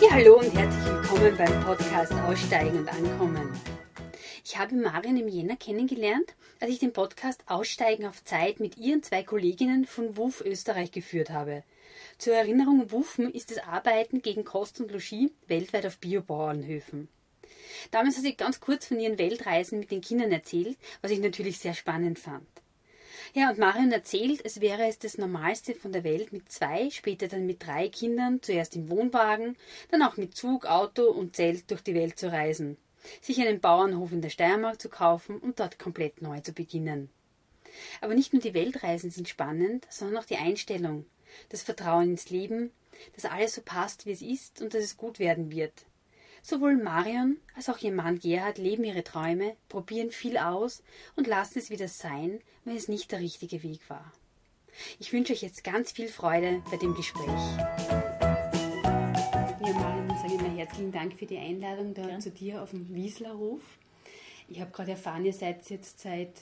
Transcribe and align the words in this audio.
Ja, 0.00 0.12
hallo 0.12 0.38
und 0.38 0.54
herzlich 0.54 0.84
willkommen 0.86 1.36
beim 1.36 1.60
Podcast 1.62 2.12
Aussteigen 2.12 2.78
und 2.78 2.88
Ankommen. 2.88 3.52
Ich 4.42 4.56
habe 4.56 4.74
Marion 4.74 5.18
im 5.18 5.28
Jänner 5.28 5.56
kennengelernt, 5.56 6.34
als 6.58 6.70
ich 6.70 6.78
den 6.78 6.94
Podcast 6.94 7.42
Aussteigen 7.46 8.06
auf 8.06 8.24
Zeit 8.24 8.60
mit 8.60 8.78
ihren 8.78 9.02
zwei 9.02 9.22
Kolleginnen 9.22 9.84
von 9.84 10.16
WUF 10.16 10.40
Österreich 10.40 10.90
geführt 10.90 11.28
habe. 11.28 11.64
Zur 12.16 12.32
Erinnerung, 12.32 12.90
WUFen 12.90 13.30
ist 13.30 13.50
das 13.50 13.58
Arbeiten 13.58 14.22
gegen 14.22 14.44
Kost 14.44 14.80
und 14.80 14.90
Logis 14.90 15.32
weltweit 15.48 15.84
auf 15.84 15.98
Biobauernhöfen. 15.98 17.08
Damals 17.90 18.16
hat 18.16 18.22
sie 18.22 18.36
ganz 18.36 18.58
kurz 18.58 18.86
von 18.86 18.98
ihren 18.98 19.18
Weltreisen 19.18 19.80
mit 19.80 19.90
den 19.90 20.00
Kindern 20.00 20.32
erzählt, 20.32 20.78
was 21.02 21.10
ich 21.10 21.20
natürlich 21.20 21.58
sehr 21.58 21.74
spannend 21.74 22.18
fand. 22.18 22.48
Ja, 23.32 23.50
und 23.50 23.58
Marion 23.58 23.92
erzählt, 23.92 24.40
es 24.44 24.60
wäre 24.60 24.88
es 24.88 24.98
das 24.98 25.16
Normalste 25.16 25.76
von 25.76 25.92
der 25.92 26.02
Welt, 26.02 26.32
mit 26.32 26.50
zwei, 26.50 26.90
später 26.90 27.28
dann 27.28 27.46
mit 27.46 27.64
drei 27.64 27.88
Kindern, 27.88 28.42
zuerst 28.42 28.74
im 28.74 28.90
Wohnwagen, 28.90 29.56
dann 29.90 30.02
auch 30.02 30.16
mit 30.16 30.36
Zug, 30.36 30.66
Auto 30.66 31.04
und 31.04 31.36
Zelt 31.36 31.70
durch 31.70 31.82
die 31.82 31.94
Welt 31.94 32.18
zu 32.18 32.32
reisen, 32.32 32.76
sich 33.20 33.40
einen 33.40 33.60
Bauernhof 33.60 34.10
in 34.10 34.20
der 34.20 34.30
Steiermark 34.30 34.80
zu 34.80 34.88
kaufen 34.88 35.38
und 35.38 35.60
dort 35.60 35.78
komplett 35.78 36.22
neu 36.22 36.40
zu 36.40 36.52
beginnen. 36.52 37.08
Aber 38.00 38.14
nicht 38.14 38.32
nur 38.32 38.42
die 38.42 38.54
Weltreisen 38.54 39.12
sind 39.12 39.28
spannend, 39.28 39.86
sondern 39.90 40.20
auch 40.20 40.26
die 40.26 40.36
Einstellung, 40.36 41.06
das 41.50 41.62
Vertrauen 41.62 42.10
ins 42.10 42.30
Leben, 42.30 42.72
dass 43.14 43.26
alles 43.26 43.54
so 43.54 43.62
passt, 43.62 44.06
wie 44.06 44.12
es 44.12 44.22
ist 44.22 44.60
und 44.60 44.74
dass 44.74 44.82
es 44.82 44.96
gut 44.96 45.20
werden 45.20 45.52
wird. 45.52 45.72
Sowohl 46.42 46.76
Marion 46.76 47.36
als 47.54 47.68
auch 47.68 47.78
ihr 47.78 47.92
Mann 47.92 48.18
Gerhard 48.18 48.58
leben 48.58 48.84
ihre 48.84 49.04
Träume, 49.04 49.56
probieren 49.68 50.10
viel 50.10 50.38
aus 50.38 50.82
und 51.16 51.26
lassen 51.26 51.58
es 51.58 51.70
wieder 51.70 51.88
sein, 51.88 52.40
wenn 52.64 52.76
es 52.76 52.88
nicht 52.88 53.12
der 53.12 53.20
richtige 53.20 53.62
Weg 53.62 53.88
war. 53.88 54.12
Ich 54.98 55.12
wünsche 55.12 55.32
euch 55.32 55.42
jetzt 55.42 55.64
ganz 55.64 55.92
viel 55.92 56.08
Freude 56.08 56.62
bei 56.70 56.76
dem 56.76 56.94
Gespräch. 56.94 57.26
Ja, 59.66 59.72
Marion, 59.74 60.08
sage 60.08 60.34
ich 60.34 60.40
mal 60.40 60.56
herzlichen 60.56 60.92
Dank 60.92 61.14
für 61.18 61.26
die 61.26 61.38
Einladung 61.38 61.94
da 61.94 62.08
ja. 62.08 62.18
zu 62.18 62.30
dir 62.30 62.62
auf 62.62 62.70
dem 62.70 62.94
Wieslerhof. 62.94 63.62
Ich 64.48 64.60
habe 64.60 64.70
gerade 64.70 64.92
erfahren, 64.92 65.24
ihr 65.24 65.32
seid 65.32 65.68
jetzt 65.70 66.00
seit 66.00 66.32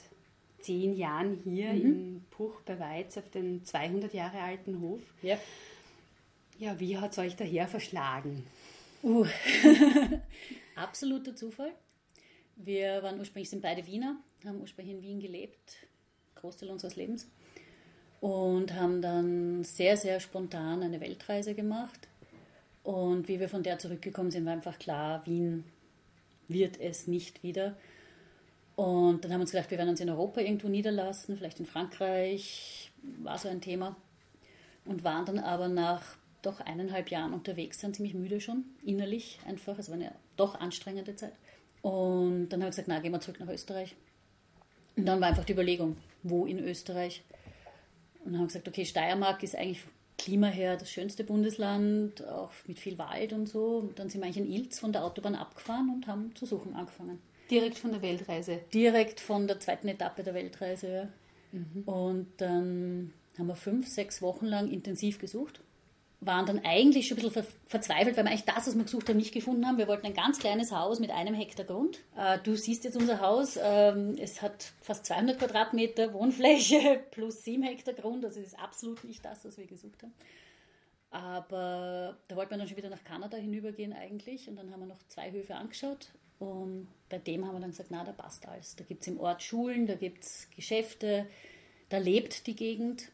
zehn 0.61 0.95
Jahren 0.95 1.39
hier 1.43 1.73
mhm. 1.73 1.81
in 1.81 2.25
Puch 2.31 2.61
bei 2.65 2.79
Weiz 2.79 3.17
auf 3.17 3.29
dem 3.29 3.65
200 3.65 4.13
Jahre 4.13 4.39
alten 4.39 4.81
Hof. 4.81 5.01
Ja. 5.21 5.37
Ja, 6.57 6.79
wie 6.79 6.97
hat 6.97 7.13
es 7.13 7.17
euch 7.19 7.35
daher 7.35 7.67
verschlagen? 7.67 8.45
Uh, 9.01 9.25
absoluter 10.75 11.35
Zufall. 11.35 11.71
Wir 12.57 13.01
waren 13.01 13.17
ursprünglich, 13.19 13.49
sind 13.49 13.61
beide 13.61 13.87
Wiener, 13.87 14.17
haben 14.45 14.59
ursprünglich 14.59 14.97
in 14.97 15.01
Wien 15.01 15.19
gelebt, 15.21 15.87
Großteil 16.35 16.69
unseres 16.69 16.97
Lebens. 16.97 17.29
Und 18.19 18.73
haben 18.73 19.01
dann 19.01 19.63
sehr, 19.63 19.95
sehr 19.95 20.19
spontan 20.19 20.83
eine 20.83 20.99
Weltreise 20.99 21.55
gemacht. 21.55 22.09
Und 22.83 23.29
wie 23.29 23.39
wir 23.39 23.47
von 23.47 23.63
der 23.63 23.79
zurückgekommen 23.79 24.31
sind, 24.31 24.45
war 24.45 24.53
einfach 24.53 24.77
klar, 24.77 25.25
Wien 25.25 25.63
wird 26.49 26.77
es 26.81 27.07
nicht 27.07 27.43
wieder. 27.43 27.77
Und 28.75 29.23
dann 29.23 29.31
haben 29.31 29.39
wir 29.39 29.43
uns 29.43 29.51
gedacht, 29.51 29.71
wir 29.71 29.77
werden 29.77 29.89
uns 29.89 30.01
in 30.01 30.09
Europa 30.09 30.41
irgendwo 30.41 30.67
niederlassen, 30.67 31.37
vielleicht 31.37 31.61
in 31.61 31.65
Frankreich, 31.65 32.91
war 33.19 33.37
so 33.37 33.47
ein 33.47 33.61
Thema. 33.61 33.95
Und 34.83 35.05
waren 35.05 35.25
dann 35.25 35.39
aber 35.39 35.69
nach 35.69 36.18
doch 36.41 36.59
eineinhalb 36.61 37.09
Jahren 37.09 37.33
unterwegs 37.33 37.79
sind, 37.79 37.95
ziemlich 37.95 38.13
müde 38.13 38.39
schon, 38.39 38.65
innerlich 38.83 39.39
einfach. 39.45 39.77
Es 39.77 39.89
war 39.89 39.95
eine 39.95 40.13
doch 40.37 40.59
anstrengende 40.59 41.15
Zeit. 41.15 41.33
Und 41.81 42.49
dann 42.49 42.61
habe 42.61 42.69
ich 42.69 42.75
gesagt, 42.75 42.87
na, 42.87 42.99
gehen 42.99 43.11
wir 43.11 43.21
zurück 43.21 43.39
nach 43.39 43.49
Österreich. 43.49 43.95
Und 44.95 45.05
dann 45.05 45.21
war 45.21 45.29
einfach 45.29 45.45
die 45.45 45.53
Überlegung, 45.53 45.97
wo 46.23 46.45
in 46.45 46.59
Österreich. 46.59 47.23
Und 48.19 48.31
dann 48.31 48.35
haben 48.35 48.41
wir 48.41 48.47
gesagt, 48.47 48.67
okay, 48.67 48.85
Steiermark 48.85 49.43
ist 49.43 49.55
eigentlich 49.55 49.83
Klima 50.17 50.47
her 50.47 50.75
das 50.75 50.91
schönste 50.91 51.23
Bundesland, 51.23 52.25
auch 52.27 52.51
mit 52.67 52.79
viel 52.79 52.97
Wald 52.97 53.31
und 53.31 53.47
so. 53.47 53.77
Und 53.77 53.99
dann 53.99 54.09
sind 54.09 54.21
wir 54.21 54.25
eigentlich 54.25 54.45
in 54.45 54.51
Ilz 54.51 54.79
von 54.79 54.91
der 54.91 55.05
Autobahn 55.05 55.35
abgefahren 55.35 55.89
und 55.89 56.07
haben 56.07 56.35
zu 56.35 56.45
suchen 56.45 56.75
angefangen. 56.75 57.19
Direkt 57.49 57.77
von 57.77 57.91
der 57.91 58.01
Weltreise? 58.01 58.59
Direkt 58.73 59.19
von 59.19 59.47
der 59.47 59.59
zweiten 59.59 59.87
Etappe 59.87 60.23
der 60.23 60.33
Weltreise, 60.33 60.91
ja. 60.91 61.07
Mhm. 61.51 61.83
Und 61.85 62.27
dann 62.37 63.13
haben 63.37 63.47
wir 63.47 63.55
fünf, 63.55 63.87
sechs 63.87 64.21
Wochen 64.21 64.45
lang 64.45 64.69
intensiv 64.69 65.17
gesucht 65.19 65.61
waren 66.21 66.45
dann 66.45 66.65
eigentlich 66.65 67.07
schon 67.07 67.17
ein 67.17 67.23
bisschen 67.23 67.45
verzweifelt, 67.65 68.17
weil 68.17 68.25
wir 68.25 68.31
eigentlich 68.31 68.45
das, 68.45 68.67
was 68.67 68.75
wir 68.75 68.83
gesucht 68.83 69.07
haben, 69.07 69.17
nicht 69.17 69.33
gefunden 69.33 69.65
haben. 69.65 69.77
Wir 69.77 69.87
wollten 69.87 70.05
ein 70.05 70.13
ganz 70.13 70.39
kleines 70.39 70.71
Haus 70.71 70.99
mit 70.99 71.11
einem 71.11 71.33
Hektar 71.33 71.65
Grund. 71.65 71.99
Äh, 72.17 72.39
du 72.43 72.55
siehst 72.55 72.83
jetzt 72.83 72.97
unser 72.97 73.21
Haus. 73.21 73.57
Ähm, 73.61 74.15
es 74.19 74.41
hat 74.41 74.73
fast 74.81 75.05
200 75.05 75.39
Quadratmeter 75.39 76.13
Wohnfläche 76.13 77.01
plus 77.11 77.43
7 77.43 77.63
Hektar 77.63 77.93
Grund. 77.93 78.25
Also 78.25 78.41
es 78.41 78.47
ist 78.47 78.59
absolut 78.59 79.03
nicht 79.05 79.23
das, 79.23 79.45
was 79.45 79.57
wir 79.57 79.65
gesucht 79.65 80.03
haben. 80.03 80.13
Aber 81.11 82.17
da 82.27 82.35
wollten 82.35 82.51
wir 82.51 82.57
dann 82.57 82.67
schon 82.67 82.77
wieder 82.77 82.89
nach 82.89 83.03
Kanada 83.03 83.37
hinübergehen 83.37 83.93
eigentlich. 83.93 84.49
Und 84.49 84.57
dann 84.57 84.71
haben 84.71 84.81
wir 84.81 84.87
noch 84.87 85.01
zwei 85.07 85.31
Höfe 85.31 85.55
angeschaut. 85.55 86.09
Und 86.37 86.87
bei 87.09 87.17
dem 87.17 87.45
haben 87.45 87.55
wir 87.55 87.61
dann 87.61 87.71
gesagt, 87.71 87.91
na, 87.91 88.03
da 88.03 88.11
passt 88.11 88.47
alles. 88.47 88.75
Da 88.75 88.83
gibt 88.83 89.01
es 89.01 89.07
im 89.07 89.19
Ort 89.19 89.41
Schulen, 89.41 89.87
da 89.87 89.95
gibt 89.95 90.23
es 90.23 90.47
Geschäfte, 90.55 91.27
da 91.89 91.97
lebt 91.97 92.47
die 92.47 92.55
Gegend. 92.55 93.09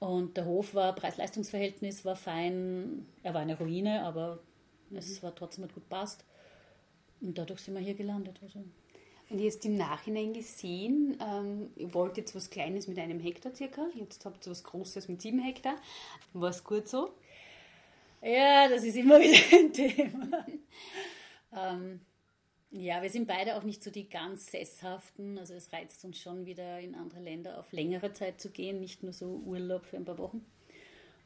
Und 0.00 0.36
der 0.38 0.46
Hof 0.46 0.74
war, 0.74 0.94
Preis-Leistungs-Verhältnis 0.94 2.04
war 2.04 2.16
fein. 2.16 3.06
Er 3.22 3.34
war 3.34 3.42
eine 3.42 3.56
Ruine, 3.56 4.02
aber 4.02 4.40
mhm. 4.88 4.96
es 4.96 5.22
war 5.22 5.34
trotzdem 5.34 5.68
gut 5.68 5.88
passt. 5.88 6.24
Und 7.20 7.36
dadurch 7.36 7.60
sind 7.60 7.74
wir 7.74 7.82
hier 7.82 7.94
gelandet. 7.94 8.40
Also. 8.42 8.64
Und 9.28 9.38
jetzt 9.38 9.64
im 9.64 9.76
Nachhinein 9.76 10.32
gesehen, 10.32 11.16
ähm, 11.20 11.70
ihr 11.76 11.92
wollt 11.94 12.16
jetzt 12.16 12.34
was 12.34 12.50
Kleines 12.50 12.88
mit 12.88 12.98
einem 12.98 13.20
Hektar 13.20 13.54
circa, 13.54 13.86
jetzt 13.94 14.24
habt 14.24 14.44
ihr 14.44 14.50
was 14.50 14.64
Großes 14.64 15.08
mit 15.08 15.22
sieben 15.22 15.38
Hektar. 15.38 15.76
War 16.32 16.50
es 16.50 16.64
gut 16.64 16.88
so? 16.88 17.10
Ja, 18.22 18.68
das 18.68 18.82
ist 18.82 18.96
immer 18.96 19.20
wieder 19.20 19.56
ein 19.56 19.72
Thema. 19.72 20.46
ähm, 21.56 22.00
ja, 22.72 23.02
wir 23.02 23.10
sind 23.10 23.26
beide 23.26 23.56
auch 23.56 23.64
nicht 23.64 23.82
so 23.82 23.90
die 23.90 24.08
ganz 24.08 24.46
sesshaften. 24.46 25.38
Also 25.38 25.54
es 25.54 25.72
reizt 25.72 26.04
uns 26.04 26.18
schon 26.18 26.46
wieder 26.46 26.78
in 26.78 26.94
andere 26.94 27.20
Länder 27.20 27.58
auf 27.58 27.72
längere 27.72 28.12
Zeit 28.12 28.40
zu 28.40 28.50
gehen, 28.50 28.80
nicht 28.80 29.02
nur 29.02 29.12
so 29.12 29.42
Urlaub 29.44 29.86
für 29.86 29.96
ein 29.96 30.04
paar 30.04 30.18
Wochen. 30.18 30.44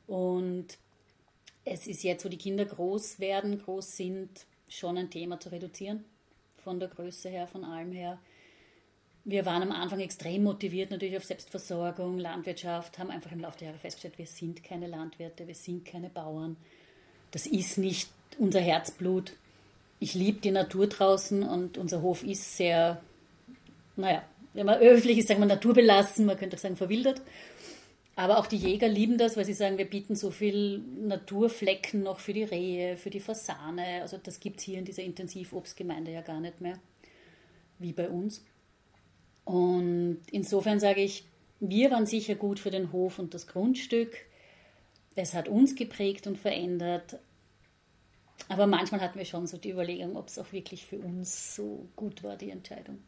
Und 0.07 0.79
es 1.65 1.87
ist 1.87 2.03
jetzt, 2.03 2.25
wo 2.25 2.29
die 2.29 2.39
Kinder 2.39 2.65
groß 2.65 3.21
werden, 3.21 3.59
groß 3.59 3.97
sind, 3.97 4.47
schon 4.69 4.97
ein 4.97 5.11
Thema 5.11 5.39
zu 5.39 5.51
reduzieren. 5.51 6.05
Von 6.57 6.81
der 6.81 6.89
Größe 6.89 7.29
her, 7.29 7.47
von 7.47 7.65
allem 7.65 7.93
her. 7.93 8.19
Wir 9.27 9.47
waren 9.47 9.63
am 9.63 9.73
Anfang 9.73 10.01
extrem 10.01 10.45
motiviert 10.45 10.91
natürlich 10.91 11.17
auf 11.17 11.25
Selbstversorgung, 11.25 12.19
Landwirtschaft, 12.19 12.99
haben 12.99 13.11
einfach 13.11 13.33
im 13.33 13.41
Laufe 13.41 13.59
der 13.59 13.69
Jahre 13.69 13.79
festgestellt, 13.79 14.19
wir 14.19 14.27
sind 14.27 14.63
keine 14.63 14.87
Landwirte, 14.87 15.47
wir 15.47 15.55
sind 15.55 15.87
keine 15.87 16.11
Bauern. 16.11 16.57
Das 17.31 17.47
ist 17.47 17.79
nicht 17.79 18.11
unser 18.39 18.61
Herzblut 18.61 19.33
ich 20.05 20.13
liebe 20.13 20.43
die 20.43 20.51
Natur 20.51 20.87
draußen 20.87 21.43
und 21.43 21.79
unser 21.79 22.03
Hof 22.03 22.25
ist 22.25 22.59
sehr, 22.59 23.01
naja, 23.97 24.23
wenn 24.53 24.67
man 24.67 24.79
öffentlich 24.79 25.17
ist, 25.17 25.29
sagen 25.29 25.41
wir 25.41 25.47
naturbelassen, 25.47 26.27
man 26.27 26.37
könnte 26.37 26.57
auch 26.57 26.61
sagen 26.61 26.77
verwildert. 26.77 27.23
Aber 28.15 28.39
auch 28.39 28.47
die 28.47 28.59
Jäger 28.59 28.87
lieben 28.87 29.17
das, 29.17 29.39
weil 29.39 29.47
sie 29.47 29.55
sagen, 29.55 29.79
wir 29.79 29.89
bieten 29.89 30.15
so 30.15 30.31
viel 30.31 30.79
Naturflecken 30.79 32.03
noch 32.03 32.21
für 32.21 32.35
die 32.35 32.45
Rehe, 32.45 32.99
für 32.99 33.09
die 33.09 33.19
Fasane. 33.19 34.03
Also 34.03 34.19
das 34.23 34.41
gibt 34.41 34.59
es 34.59 34.65
hier 34.65 34.79
in 34.79 34.85
dieser 34.85 35.03
Intensivobstgemeinde 35.03 36.13
ja 36.13 36.21
gar 36.21 36.39
nicht 36.39 36.61
mehr, 36.61 36.79
wie 37.79 37.95
bei 37.95 38.11
uns. 38.11 38.45
Und 39.45 40.19
insofern 40.31 40.81
sage 40.81 41.01
ich, 41.01 41.25
wir 41.61 41.91
waren 41.91 42.05
sicher 42.05 42.35
gut 42.35 42.61
für 42.61 42.71
den 42.71 42.93
Hof 42.93 43.19
und 43.19 43.33
das 43.33 43.47
Grundstück. 43.47 44.15
Es 45.17 45.33
hat 45.33 45.49
uns 45.49 45.75
geprägt 45.75 46.27
und 46.27 46.37
verändert, 46.37 47.19
aber 48.49 48.67
manchmal 48.67 49.01
hatten 49.01 49.19
wir 49.19 49.25
schon 49.25 49.47
so 49.47 49.57
die 49.57 49.71
Überlegung, 49.71 50.17
ob 50.17 50.29
es 50.29 50.39
auch 50.39 50.53
wirklich 50.53 50.85
für 50.85 50.99
uns 50.99 51.55
so 51.55 51.87
gut 51.97 52.23
war, 52.23 52.37
die 52.37 52.51
Entscheidung. 52.51 52.99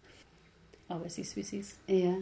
Aber 0.88 1.06
es 1.06 1.18
ist, 1.18 1.36
wie 1.36 1.40
es 1.40 1.52
ist. 1.52 1.78
Ja. 1.86 2.14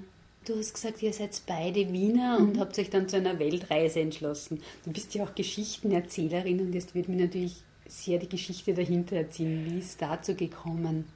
Du 0.47 0.59
hast 0.59 0.75
gesagt, 0.75 1.03
ihr 1.03 1.13
seid 1.13 1.41
beide 1.47 1.91
Wiener 1.93 2.39
mhm. 2.39 2.49
und 2.49 2.61
habt 2.61 2.79
euch 2.79 2.91
dann 2.91 3.09
zu 3.09 3.17
einer 3.17 3.39
Weltreise 3.39 4.01
entschlossen. 4.01 4.63
Du 4.85 4.93
bist 4.93 5.15
ja 5.15 5.25
auch 5.25 5.35
Geschichtenerzählerin 5.35 6.61
und 6.61 6.73
jetzt 6.75 6.95
wird 6.95 7.09
mir 7.09 7.17
natürlich 7.17 7.63
sehr 7.87 8.19
die 8.19 8.29
Geschichte 8.29 8.75
dahinter 8.75 9.17
erzählen. 9.17 9.65
Wie 9.65 9.79
ist 9.79 10.01
dazu 10.03 10.35
gekommen? 10.35 11.07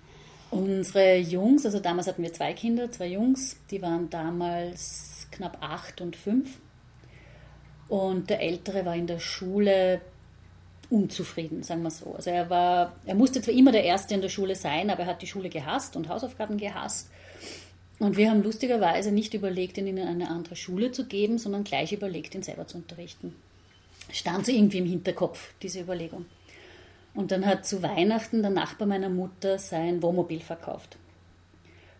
Unsere 0.51 1.19
Jungs, 1.19 1.67
also 1.67 1.79
damals 1.79 2.07
hatten 2.07 2.23
wir 2.23 2.33
zwei 2.33 2.55
Kinder, 2.55 2.91
zwei 2.91 3.09
Jungs, 3.09 3.57
die 3.71 3.83
waren 3.83 4.09
damals 4.09 5.27
knapp 5.31 5.59
acht 5.61 6.01
und 6.01 6.17
fünf. 6.17 6.59
Und 7.89 8.31
der 8.31 8.41
Ältere 8.41 8.85
war 8.87 8.97
in 8.97 9.07
der 9.07 9.19
Schule 9.19 10.01
unzufrieden, 10.91 11.63
sagen 11.63 11.83
wir 11.83 11.91
so. 11.91 12.15
Also 12.15 12.31
er 12.31 12.49
war, 12.49 12.95
er 13.05 13.15
musste 13.15 13.43
zwar 13.43 13.55
immer 13.55 13.73
der 13.73 13.85
Erste 13.85 14.15
in 14.15 14.23
der 14.23 14.29
Schule 14.29 14.55
sein, 14.55 14.91
aber 14.91 15.03
er 15.03 15.09
hat 15.09 15.23
die 15.23 15.27
Schule 15.27 15.49
gehasst 15.49 15.97
und 15.97 16.09
Hausaufgaben 16.09 16.57
gehasst. 16.57 17.11
Und 17.99 18.17
wir 18.17 18.31
haben 18.31 18.43
lustigerweise 18.43 19.11
nicht 19.11 19.35
überlegt, 19.35 19.77
ihn 19.77 19.89
in 19.89 19.99
eine 19.99 20.31
andere 20.31 20.57
Schule 20.57 20.93
zu 20.93 21.07
geben, 21.07 21.39
sondern 21.39 21.65
gleich 21.65 21.93
überlegt, 21.93 22.35
ihn 22.35 22.43
selber 22.43 22.67
zu 22.67 22.77
unterrichten. 22.79 23.35
Stand 24.11 24.47
so 24.47 24.53
irgendwie 24.53 24.79
im 24.79 24.87
Hinterkopf, 24.87 25.53
diese 25.61 25.81
Überlegung. 25.81 26.27
Und 27.15 27.33
dann 27.33 27.45
hat 27.45 27.67
zu 27.67 27.83
Weihnachten 27.83 28.43
der 28.43 28.53
Nachbar 28.53 28.87
meiner 28.87 29.09
Mutter 29.09 29.59
sein 29.59 30.03
Wohnmobil 30.03 30.41
verkauft. 30.41 30.97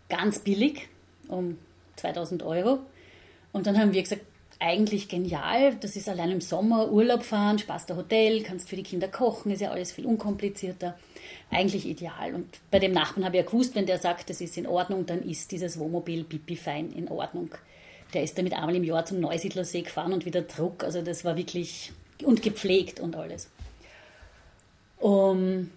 Ganz 0.07 0.39
billig, 0.39 0.87
um 1.27 1.57
2000 1.97 2.43
Euro. 2.43 2.79
Und 3.51 3.67
dann 3.67 3.77
haben 3.77 3.93
wir 3.93 4.01
gesagt, 4.01 4.21
eigentlich 4.59 5.07
genial. 5.07 5.75
Das 5.75 5.95
ist 5.95 6.09
allein 6.09 6.31
im 6.31 6.41
Sommer 6.41 6.91
Urlaub 6.91 7.23
fahren, 7.23 7.59
Spaß 7.59 7.85
der 7.85 7.95
Hotel, 7.95 8.43
kannst 8.43 8.69
für 8.69 8.75
die 8.75 8.83
Kinder 8.83 9.07
kochen, 9.07 9.51
ist 9.51 9.61
ja 9.61 9.71
alles 9.71 9.91
viel 9.91 10.05
unkomplizierter. 10.05 10.97
Eigentlich 11.49 11.87
ideal. 11.87 12.35
Und 12.35 12.47
bei 12.69 12.79
dem 12.79 12.91
Nachbarn 12.91 13.25
habe 13.25 13.37
ich 13.37 13.43
ja 13.43 13.49
gewusst, 13.49 13.75
wenn 13.75 13.85
der 13.85 13.97
sagt, 13.97 14.29
das 14.29 14.41
ist 14.41 14.57
in 14.57 14.67
Ordnung, 14.67 15.05
dann 15.05 15.23
ist 15.23 15.51
dieses 15.51 15.79
Wohnmobil 15.79 16.23
pipi 16.25 16.55
fein 16.55 16.91
in 16.91 17.07
Ordnung. 17.07 17.49
Der 18.13 18.23
ist 18.23 18.37
damit 18.37 18.53
einmal 18.53 18.75
im 18.75 18.83
Jahr 18.83 19.05
zum 19.05 19.19
Neusiedlersee 19.19 19.81
gefahren 19.81 20.13
und 20.13 20.25
wieder 20.25 20.41
Druck. 20.41 20.83
Also 20.83 21.01
das 21.01 21.23
war 21.23 21.37
wirklich 21.37 21.93
und 22.23 22.41
gepflegt 22.41 22.99
und 22.99 23.15
alles. 23.15 23.49
Um, 24.99 25.71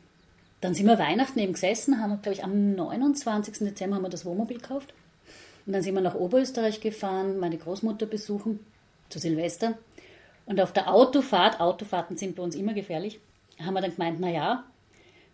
dann 0.61 0.75
sind 0.75 0.87
wir 0.87 0.99
Weihnachten 0.99 1.38
eben 1.38 1.52
gesessen, 1.52 2.00
haben, 2.00 2.20
glaube 2.23 2.34
ich, 2.34 2.44
am 2.44 2.75
29. 2.75 3.58
Dezember 3.58 3.96
haben 3.96 4.02
wir 4.02 4.08
das 4.08 4.25
Wohnmobil 4.25 4.58
gekauft. 4.58 4.93
Und 5.67 5.73
dann 5.73 5.82
sind 5.82 5.94
wir 5.94 6.00
nach 6.00 6.17
Oberösterreich 6.17 6.81
gefahren, 6.81 7.38
meine 7.38 7.56
Großmutter 7.56 8.06
besuchen, 8.06 8.61
zu 9.12 9.18
Silvester. 9.18 9.78
Und 10.46 10.60
auf 10.60 10.72
der 10.72 10.92
Autofahrt, 10.92 11.60
Autofahrten 11.60 12.16
sind 12.16 12.36
bei 12.36 12.42
uns 12.42 12.54
immer 12.54 12.74
gefährlich, 12.74 13.20
haben 13.60 13.74
wir 13.74 13.80
dann 13.80 13.94
gemeint, 13.94 14.18
naja, 14.18 14.64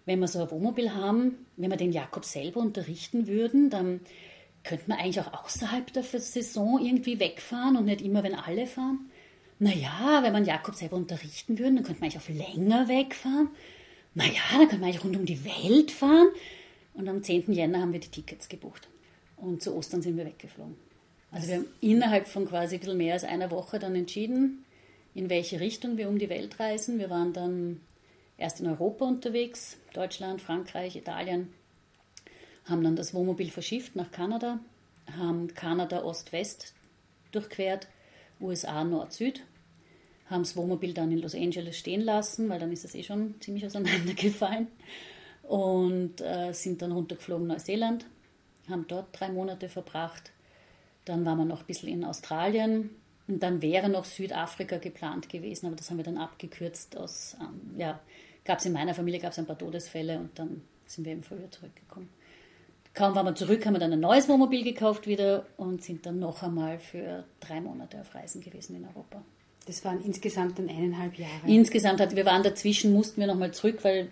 wenn 0.04 0.20
wir 0.20 0.28
so 0.28 0.42
ein 0.42 0.50
Wohnmobil 0.50 0.94
haben, 0.94 1.46
wenn 1.56 1.70
wir 1.70 1.76
den 1.76 1.92
Jakob 1.92 2.24
selber 2.24 2.60
unterrichten 2.60 3.26
würden, 3.26 3.70
dann 3.70 4.00
könnte 4.64 4.84
man 4.88 4.98
eigentlich 4.98 5.20
auch 5.20 5.44
außerhalb 5.44 5.92
der 5.92 6.02
Saison 6.02 6.84
irgendwie 6.84 7.20
wegfahren 7.20 7.76
und 7.76 7.86
nicht 7.86 8.02
immer, 8.02 8.22
wenn 8.22 8.34
alle 8.34 8.66
fahren. 8.66 9.10
Naja, 9.58 10.20
wenn 10.22 10.32
man 10.32 10.44
Jakob 10.44 10.74
selber 10.74 10.96
unterrichten 10.96 11.58
würde, 11.58 11.76
dann 11.76 11.84
könnte 11.84 12.00
man 12.00 12.10
eigentlich 12.10 12.18
auf 12.18 12.28
länger 12.28 12.88
wegfahren 12.88 13.48
naja, 14.18 14.40
dann 14.52 14.68
können 14.68 14.80
wir 14.80 14.86
eigentlich 14.86 15.04
rund 15.04 15.16
um 15.16 15.26
die 15.26 15.44
Welt 15.44 15.92
fahren. 15.92 16.28
Und 16.94 17.08
am 17.08 17.22
10. 17.22 17.52
Jänner 17.52 17.80
haben 17.80 17.92
wir 17.92 18.00
die 18.00 18.08
Tickets 18.08 18.48
gebucht. 18.48 18.88
Und 19.36 19.62
zu 19.62 19.76
Ostern 19.76 20.02
sind 20.02 20.16
wir 20.16 20.24
weggeflogen. 20.26 20.74
Also 21.30 21.48
wir 21.48 21.56
haben 21.56 21.66
innerhalb 21.80 22.26
von 22.26 22.46
quasi 22.46 22.76
ein 22.76 22.80
bisschen 22.80 22.96
mehr 22.96 23.14
als 23.14 23.24
einer 23.24 23.50
Woche 23.50 23.78
dann 23.78 23.94
entschieden, 23.94 24.64
in 25.14 25.28
welche 25.28 25.60
Richtung 25.60 25.96
wir 25.96 26.08
um 26.08 26.18
die 26.18 26.28
Welt 26.28 26.58
reisen. 26.58 26.98
Wir 26.98 27.10
waren 27.10 27.32
dann 27.32 27.80
erst 28.36 28.60
in 28.60 28.66
Europa 28.66 29.04
unterwegs, 29.04 29.76
Deutschland, 29.92 30.40
Frankreich, 30.40 30.96
Italien, 30.96 31.52
haben 32.64 32.82
dann 32.82 32.96
das 32.96 33.14
Wohnmobil 33.14 33.50
verschifft 33.50 33.96
nach 33.96 34.10
Kanada, 34.10 34.60
haben 35.16 35.54
Kanada 35.54 36.02
Ost-West 36.02 36.74
durchquert, 37.32 37.88
USA 38.40 38.84
Nord-Süd 38.84 39.42
haben 40.30 40.42
das 40.42 40.56
Wohnmobil 40.56 40.92
dann 40.92 41.10
in 41.10 41.18
Los 41.18 41.34
Angeles 41.34 41.76
stehen 41.76 42.02
lassen, 42.02 42.48
weil 42.48 42.58
dann 42.58 42.72
ist 42.72 42.84
es 42.84 42.94
eh 42.94 43.02
schon 43.02 43.40
ziemlich 43.40 43.64
auseinandergefallen. 43.66 44.68
Und 45.42 46.20
äh, 46.20 46.52
sind 46.52 46.82
dann 46.82 46.92
runtergeflogen 46.92 47.46
Neuseeland, 47.46 48.04
haben 48.68 48.84
dort 48.86 49.18
drei 49.18 49.30
Monate 49.30 49.68
verbracht. 49.70 50.30
Dann 51.08 51.24
waren 51.24 51.38
wir 51.38 51.44
noch 51.44 51.60
ein 51.60 51.66
bisschen 51.66 51.88
in 51.88 52.04
Australien 52.04 52.90
und 53.28 53.42
dann 53.42 53.62
wäre 53.62 53.88
noch 53.88 54.04
Südafrika 54.04 54.76
geplant 54.76 55.28
gewesen, 55.28 55.66
aber 55.66 55.76
das 55.76 55.90
haben 55.90 55.96
wir 55.96 56.04
dann 56.04 56.18
abgekürzt 56.18 56.96
aus, 56.98 57.36
ähm, 57.40 57.78
ja, 57.78 57.98
gab 58.44 58.58
es 58.58 58.66
in 58.66 58.72
meiner 58.72 58.94
Familie 58.94 59.20
gab 59.20 59.32
es 59.32 59.38
ein 59.38 59.46
paar 59.46 59.58
Todesfälle 59.58 60.18
und 60.18 60.38
dann 60.38 60.62
sind 60.86 61.04
wir 61.04 61.12
eben 61.12 61.22
früher 61.22 61.50
zurückgekommen. 61.50 62.08
Kaum 62.92 63.14
waren 63.14 63.26
wir 63.26 63.34
zurück, 63.34 63.64
haben 63.64 63.74
wir 63.74 63.80
dann 63.80 63.92
ein 63.92 64.00
neues 64.00 64.28
Wohnmobil 64.28 64.64
gekauft 64.64 65.06
wieder 65.06 65.46
und 65.56 65.82
sind 65.82 66.04
dann 66.04 66.18
noch 66.18 66.42
einmal 66.42 66.78
für 66.78 67.24
drei 67.40 67.60
Monate 67.60 68.00
auf 68.00 68.14
Reisen 68.14 68.42
gewesen 68.42 68.76
in 68.76 68.84
Europa. 68.86 69.22
Das 69.66 69.84
waren 69.84 70.02
insgesamt 70.02 70.58
dann 70.58 70.68
eineinhalb 70.68 71.18
Jahre. 71.18 71.46
Insgesamt 71.46 72.00
hat, 72.00 72.16
wir 72.16 72.26
waren 72.26 72.42
dazwischen, 72.42 72.92
mussten 72.92 73.20
wir 73.20 73.28
nochmal 73.28 73.52
zurück, 73.52 73.80
weil, 73.82 74.10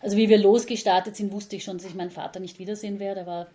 also 0.00 0.16
wie 0.16 0.28
wir 0.28 0.38
losgestartet 0.38 1.16
sind, 1.16 1.32
wusste 1.32 1.56
ich 1.56 1.64
schon, 1.64 1.78
dass 1.78 1.86
ich 1.86 1.94
meinen 1.94 2.10
Vater 2.10 2.40
nicht 2.40 2.58
wiedersehen 2.58 2.98
werde. 2.98 3.20
Er 3.20 3.26
war 3.26 3.46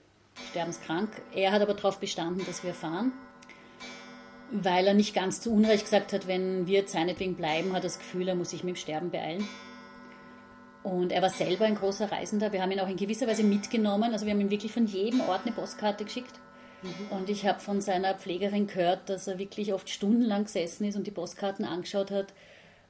sterbenskrank. 0.49 1.09
Er 1.33 1.51
hat 1.51 1.61
aber 1.61 1.73
darauf 1.73 1.99
bestanden, 1.99 2.45
dass 2.45 2.63
wir 2.63 2.73
fahren, 2.73 3.11
weil 4.51 4.87
er 4.87 4.93
nicht 4.93 5.13
ganz 5.15 5.41
zu 5.41 5.51
Unrecht 5.51 5.85
gesagt 5.85 6.13
hat, 6.13 6.27
wenn 6.27 6.67
wir 6.67 6.87
seinetwegen 6.87 7.35
bleiben, 7.35 7.69
hat 7.69 7.79
er 7.79 7.89
das 7.89 7.99
Gefühl, 7.99 8.27
er 8.27 8.35
muss 8.35 8.51
sich 8.51 8.63
mit 8.63 8.75
dem 8.75 8.79
Sterben 8.79 9.11
beeilen. 9.11 9.47
Und 10.83 11.11
er 11.11 11.23
war 11.23 11.31
selber 11.31 11.65
ein 11.65 11.75
großer 11.75 12.11
Reisender. 12.11 12.53
Wir 12.53 12.61
haben 12.61 12.71
ihn 12.71 12.79
auch 12.79 12.87
in 12.87 12.95
gewisser 12.95 13.25
Weise 13.25 13.43
mitgenommen. 13.43 14.13
Also 14.13 14.27
wir 14.27 14.33
haben 14.33 14.41
ihm 14.41 14.51
wirklich 14.51 14.71
von 14.71 14.85
jedem 14.85 15.21
Ort 15.21 15.41
eine 15.43 15.55
Postkarte 15.55 16.05
geschickt. 16.05 16.39
Mhm. 16.83 17.17
Und 17.17 17.29
ich 17.29 17.47
habe 17.47 17.59
von 17.59 17.81
seiner 17.81 18.13
Pflegerin 18.13 18.67
gehört, 18.67 19.09
dass 19.09 19.25
er 19.25 19.39
wirklich 19.39 19.73
oft 19.73 19.89
stundenlang 19.89 20.43
gesessen 20.43 20.85
ist 20.85 20.95
und 20.95 21.07
die 21.07 21.11
Postkarten 21.11 21.65
angeschaut 21.65 22.11
hat. 22.11 22.33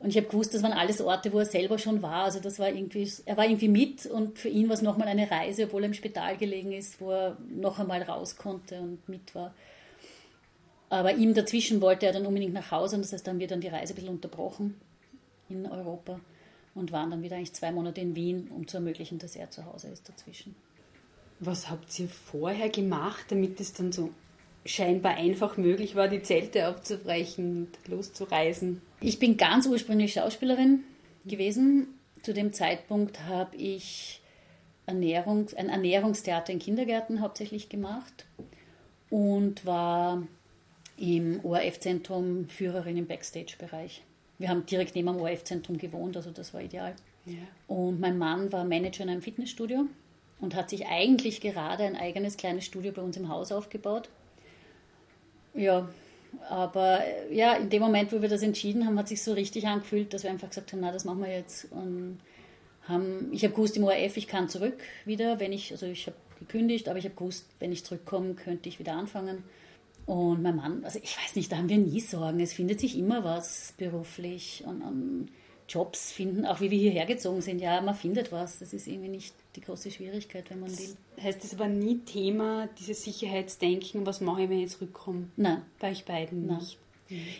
Und 0.05 0.11
ich 0.11 0.17
habe 0.17 0.27
gewusst, 0.27 0.53
das 0.53 0.61
waren 0.61 0.71
alles 0.71 1.01
Orte, 1.01 1.33
wo 1.33 1.39
er 1.39 1.47
selber 1.47 1.79
schon 1.79 2.03
war. 2.03 2.25
Also 2.25 2.39
das 2.39 2.59
war 2.59 2.69
irgendwie, 2.69 3.11
er 3.25 3.37
war 3.37 3.45
irgendwie 3.45 3.69
mit 3.69 4.05
und 4.05 4.37
für 4.37 4.49
ihn 4.49 4.69
war 4.69 4.75
es 4.75 4.83
nochmal 4.83 5.07
eine 5.07 5.31
Reise, 5.31 5.63
obwohl 5.63 5.81
er 5.81 5.87
im 5.87 5.95
Spital 5.95 6.37
gelegen 6.37 6.73
ist, 6.73 7.01
wo 7.01 7.09
er 7.09 7.37
noch 7.49 7.79
einmal 7.79 8.03
raus 8.03 8.37
konnte 8.37 8.79
und 8.79 9.09
mit 9.09 9.33
war. 9.33 9.55
Aber 10.89 11.15
ihm 11.15 11.33
dazwischen 11.33 11.81
wollte 11.81 12.05
er 12.05 12.13
dann 12.13 12.27
unbedingt 12.27 12.53
nach 12.53 12.69
Hause 12.69 12.97
und 12.97 13.01
das 13.01 13.13
heißt, 13.13 13.25
dann 13.25 13.39
wird 13.39 13.49
dann 13.49 13.61
die 13.61 13.67
Reise 13.67 13.93
ein 13.93 13.95
bisschen 13.95 14.11
unterbrochen 14.11 14.79
in 15.49 15.65
Europa 15.65 16.19
und 16.75 16.91
waren 16.91 17.09
dann 17.09 17.23
wieder 17.23 17.37
eigentlich 17.37 17.53
zwei 17.53 17.71
Monate 17.71 17.99
in 18.01 18.13
Wien, 18.13 18.51
um 18.55 18.67
zu 18.67 18.77
ermöglichen, 18.77 19.17
dass 19.17 19.35
er 19.35 19.49
zu 19.49 19.65
Hause 19.65 19.87
ist 19.87 20.07
dazwischen. 20.07 20.55
Was 21.39 21.67
habt 21.71 21.97
ihr 21.97 22.09
vorher 22.09 22.69
gemacht, 22.69 23.25
damit 23.29 23.59
es 23.59 23.73
dann 23.73 23.91
so 23.91 24.11
scheinbar 24.65 25.15
einfach 25.15 25.57
möglich 25.57 25.95
war, 25.95 26.07
die 26.07 26.21
Zelte 26.21 26.67
aufzubrechen 26.67 27.67
und 27.67 27.91
loszureisen? 27.91 28.81
Ich 28.99 29.19
bin 29.19 29.37
ganz 29.37 29.67
ursprünglich 29.67 30.13
Schauspielerin 30.13 30.83
gewesen. 31.25 31.87
Zu 32.23 32.33
dem 32.33 32.53
Zeitpunkt 32.53 33.21
habe 33.21 33.55
ich 33.55 34.21
Ernährungs-, 34.87 35.55
ein 35.55 35.69
Ernährungstheater 35.69 36.51
in 36.51 36.59
Kindergärten 36.59 37.21
hauptsächlich 37.21 37.69
gemacht 37.69 38.25
und 39.09 39.65
war 39.65 40.23
im 40.97 41.43
ORF-Zentrum 41.43 42.47
Führerin 42.49 42.97
im 42.97 43.07
Backstage-Bereich. 43.07 44.01
Wir 44.37 44.49
haben 44.49 44.65
direkt 44.65 44.95
neben 44.95 45.07
dem 45.07 45.21
ORF-Zentrum 45.21 45.77
gewohnt, 45.77 46.17
also 46.17 46.31
das 46.31 46.53
war 46.53 46.61
ideal. 46.61 46.95
Ja. 47.25 47.33
Und 47.67 47.99
mein 47.99 48.17
Mann 48.17 48.51
war 48.51 48.65
Manager 48.65 49.03
in 49.03 49.09
einem 49.09 49.21
Fitnessstudio 49.21 49.85
und 50.39 50.55
hat 50.55 50.69
sich 50.69 50.87
eigentlich 50.87 51.41
gerade 51.41 51.83
ein 51.83 51.95
eigenes 51.95 52.37
kleines 52.37 52.65
Studio 52.65 52.91
bei 52.91 53.01
uns 53.01 53.17
im 53.17 53.29
Haus 53.29 53.51
aufgebaut. 53.51 54.09
Ja, 55.55 55.87
aber 56.49 57.01
ja, 57.31 57.53
in 57.53 57.69
dem 57.69 57.81
Moment, 57.81 58.11
wo 58.11 58.21
wir 58.21 58.29
das 58.29 58.43
entschieden 58.43 58.85
haben, 58.85 58.99
hat 58.99 59.07
sich 59.07 59.23
so 59.23 59.33
richtig 59.33 59.67
angefühlt, 59.67 60.13
dass 60.13 60.23
wir 60.23 60.29
einfach 60.29 60.49
gesagt 60.49 60.73
haben, 60.73 60.81
na, 60.81 60.91
das 60.91 61.05
machen 61.05 61.21
wir 61.21 61.31
jetzt. 61.31 61.71
Und 61.71 62.19
haben, 62.87 63.29
ich 63.31 63.43
habe 63.43 63.53
gewusst 63.53 63.77
im 63.77 63.83
ORF, 63.83 64.17
ich 64.17 64.27
kann 64.27 64.49
zurück 64.49 64.77
wieder, 65.05 65.39
wenn 65.39 65.53
ich, 65.53 65.71
also 65.71 65.85
ich 65.85 66.07
habe 66.07 66.17
gekündigt, 66.39 66.89
aber 66.89 66.99
ich 66.99 67.05
habe 67.05 67.15
gewusst, 67.15 67.47
wenn 67.59 67.71
ich 67.71 67.83
zurückkomme, 67.83 68.33
könnte 68.35 68.69
ich 68.69 68.79
wieder 68.79 68.93
anfangen. 68.93 69.43
Und 70.05 70.43
mein 70.43 70.55
Mann, 70.55 70.83
also 70.83 70.99
ich 71.01 71.17
weiß 71.17 71.35
nicht, 71.35 71.51
da 71.51 71.57
haben 71.57 71.69
wir 71.69 71.77
nie 71.77 71.99
Sorgen. 71.99 72.39
Es 72.39 72.53
findet 72.53 72.79
sich 72.79 72.97
immer 72.97 73.23
was 73.23 73.73
beruflich 73.77 74.63
und, 74.67 74.81
und 74.81 75.29
Jobs 75.67 76.11
finden, 76.11 76.45
auch 76.45 76.61
wie 76.61 76.69
wir 76.71 76.77
hierher 76.77 77.05
gezogen 77.05 77.41
sind. 77.41 77.59
Ja, 77.59 77.81
man 77.81 77.95
findet 77.95 78.31
was. 78.31 78.59
Das 78.59 78.73
ist 78.73 78.87
irgendwie 78.87 79.09
nicht 79.09 79.33
die 79.55 79.61
große 79.61 79.89
Schwierigkeit, 79.91 80.49
wenn 80.49 80.59
man 80.59 80.77
will. 80.77 80.95
Heißt 81.21 81.43
das 81.43 81.53
aber 81.53 81.67
nie 81.67 81.99
Thema, 81.99 82.69
dieses 82.79 83.03
Sicherheitsdenken, 83.03 84.05
was 84.05 84.21
mache 84.21 84.43
ich, 84.43 84.49
wenn 84.49 84.59
ich 84.59 84.71
zurückkomme? 84.71 85.29
Nein. 85.37 85.63
Bei 85.79 85.91
euch 85.91 86.05
beiden 86.05 86.47
Nein. 86.47 86.57
nicht. 86.57 86.77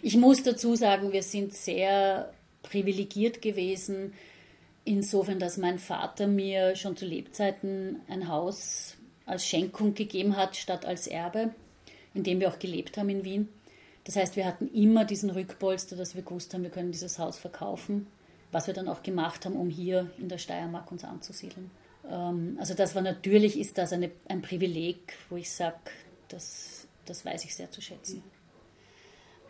Ich 0.01 0.15
muss 0.17 0.43
dazu 0.43 0.75
sagen, 0.75 1.11
wir 1.11 1.23
sind 1.23 1.53
sehr 1.53 2.31
privilegiert 2.63 3.41
gewesen, 3.41 4.13
insofern, 4.83 5.39
dass 5.39 5.57
mein 5.57 5.79
Vater 5.79 6.27
mir 6.27 6.75
schon 6.75 6.95
zu 6.95 7.05
Lebzeiten 7.05 8.01
ein 8.07 8.27
Haus 8.27 8.95
als 9.25 9.45
Schenkung 9.45 9.95
gegeben 9.95 10.37
hat, 10.37 10.55
statt 10.55 10.85
als 10.85 11.07
Erbe, 11.07 11.53
in 12.13 12.23
dem 12.23 12.39
wir 12.39 12.49
auch 12.49 12.59
gelebt 12.59 12.97
haben 12.97 13.09
in 13.09 13.23
Wien. 13.23 13.49
Das 14.03 14.15
heißt, 14.15 14.35
wir 14.35 14.45
hatten 14.45 14.67
immer 14.71 15.03
diesen 15.03 15.31
Rückpolster, 15.31 15.95
dass 15.95 16.15
wir 16.15 16.21
gewusst 16.21 16.53
haben, 16.53 16.61
wir 16.61 16.69
können 16.69 16.91
dieses 16.91 17.17
Haus 17.17 17.39
verkaufen, 17.39 18.05
was 18.55 18.67
wir 18.67 18.73
dann 18.73 18.87
auch 18.87 19.03
gemacht 19.03 19.45
haben, 19.45 19.57
um 19.57 19.69
hier 19.69 20.09
in 20.17 20.29
der 20.29 20.37
Steiermark 20.37 20.89
uns 20.89 21.03
anzusiedeln. 21.03 21.69
Ähm, 22.09 22.55
also 22.57 22.73
das 22.73 22.95
war 22.95 23.01
natürlich, 23.01 23.59
ist 23.59 23.77
das 23.77 23.91
eine, 23.91 24.11
ein 24.29 24.41
Privileg, 24.41 25.13
wo 25.29 25.35
ich 25.35 25.51
sage, 25.51 25.75
das, 26.29 26.87
das 27.03 27.25
weiß 27.25 27.43
ich 27.43 27.53
sehr 27.53 27.69
zu 27.69 27.81
schätzen. 27.81 28.23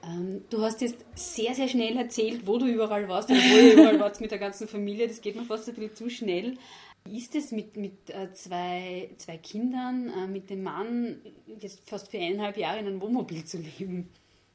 Ähm, 0.03 0.43
du 0.49 0.59
hast 0.63 0.81
jetzt 0.81 0.97
sehr, 1.13 1.53
sehr 1.53 1.67
schnell 1.67 1.95
erzählt, 1.97 2.47
wo 2.47 2.57
du 2.57 2.65
überall 2.65 3.07
warst 3.07 3.29
oder 3.29 3.37
wo 3.37 3.55
ihr 3.57 3.73
überall 3.73 3.99
wart 3.99 4.19
mit 4.21 4.31
der 4.31 4.39
ganzen 4.39 4.67
Familie. 4.67 5.07
Das 5.07 5.21
geht 5.21 5.35
mir 5.35 5.45
fast 5.45 5.69
ein 5.69 5.75
bisschen 5.75 5.95
zu 5.95 6.09
schnell. 6.09 6.57
Wie 7.03 7.19
ist 7.19 7.35
es 7.35 7.51
mit, 7.51 7.77
mit 7.77 8.09
äh, 8.09 8.33
zwei, 8.33 9.11
zwei 9.17 9.37
Kindern, 9.37 10.09
äh, 10.09 10.25
mit 10.25 10.49
dem 10.49 10.63
Mann, 10.63 11.21
jetzt 11.59 11.87
fast 11.87 12.09
für 12.09 12.17
eineinhalb 12.17 12.57
Jahre 12.57 12.79
in 12.79 12.87
einem 12.87 13.01
Wohnmobil 13.01 13.45
zu 13.45 13.59
leben? 13.59 14.09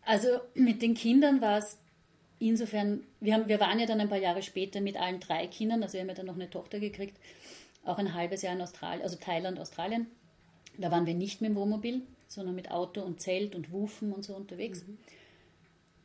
Also 0.05 0.27
mit 0.55 0.83
den 0.83 0.95
Kindern 0.95 1.41
war 1.41 1.59
es 1.59 1.79
insofern, 2.41 3.05
wir, 3.21 3.35
haben, 3.35 3.49
wir 3.49 3.61
waren 3.61 3.79
ja 3.79 3.87
dann 3.87 4.01
ein 4.01 4.09
paar 4.09 4.19
Jahre 4.19 4.43
später 4.43 4.81
mit 4.81 4.97
allen 4.97 5.21
drei 5.21 5.47
Kindern, 5.47 5.83
also 5.83 5.95
wir 5.95 6.01
haben 6.01 6.09
ja 6.09 6.15
dann 6.15 6.27
noch 6.27 6.35
eine 6.35 6.51
Tochter 6.51 6.81
gekriegt, 6.81 7.17
auch 7.85 7.99
ein 7.99 8.15
halbes 8.15 8.43
Jahr 8.43 8.55
in 8.55 8.61
Australien, 8.61 9.03
also 9.03 9.17
Thailand, 9.17 9.61
Australien. 9.61 10.09
Da 10.79 10.91
waren 10.91 11.07
wir 11.07 11.15
nicht 11.15 11.41
mit 11.41 11.51
dem 11.51 11.57
Wohnmobil, 11.57 12.03
sondern 12.27 12.55
mit 12.55 12.71
Auto 12.71 13.03
und 13.03 13.21
Zelt 13.21 13.55
und 13.55 13.71
Wufen 13.71 14.13
und 14.13 14.25
so 14.25 14.35
unterwegs. 14.35 14.85
Mhm. 14.87 14.99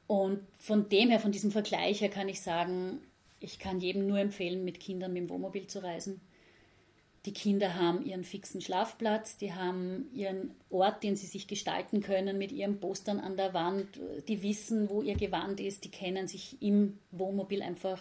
Und 0.07 0.39
von 0.59 0.87
dem 0.89 1.09
her, 1.09 1.19
von 1.19 1.31
diesem 1.31 1.51
Vergleich 1.51 2.01
her 2.01 2.09
kann 2.09 2.29
ich 2.29 2.41
sagen, 2.41 2.99
ich 3.39 3.59
kann 3.59 3.79
jedem 3.79 4.07
nur 4.07 4.19
empfehlen, 4.19 4.63
mit 4.63 4.79
Kindern 4.79 5.13
mit 5.13 5.23
dem 5.23 5.29
Wohnmobil 5.29 5.67
zu 5.67 5.83
reisen. 5.83 6.21
Die 7.25 7.33
Kinder 7.33 7.73
haben 7.73 8.05
ihren 8.05 8.23
fixen 8.23 8.61
Schlafplatz, 8.61 9.37
die 9.37 9.53
haben 9.53 10.09
ihren 10.13 10.51
Ort, 10.69 11.03
den 11.03 11.15
sie 11.15 11.25
sich 11.25 11.47
gestalten 11.47 12.01
können 12.01 12.37
mit 12.37 12.51
ihren 12.51 12.79
Postern 12.79 13.19
an 13.19 13.35
der 13.35 13.53
Wand. 13.55 13.99
Die 14.27 14.43
wissen, 14.43 14.89
wo 14.89 15.01
ihr 15.01 15.15
Gewand 15.15 15.59
ist, 15.59 15.83
die 15.85 15.91
kennen 15.91 16.27
sich 16.27 16.61
im 16.61 16.99
Wohnmobil 17.11 17.63
einfach. 17.63 17.99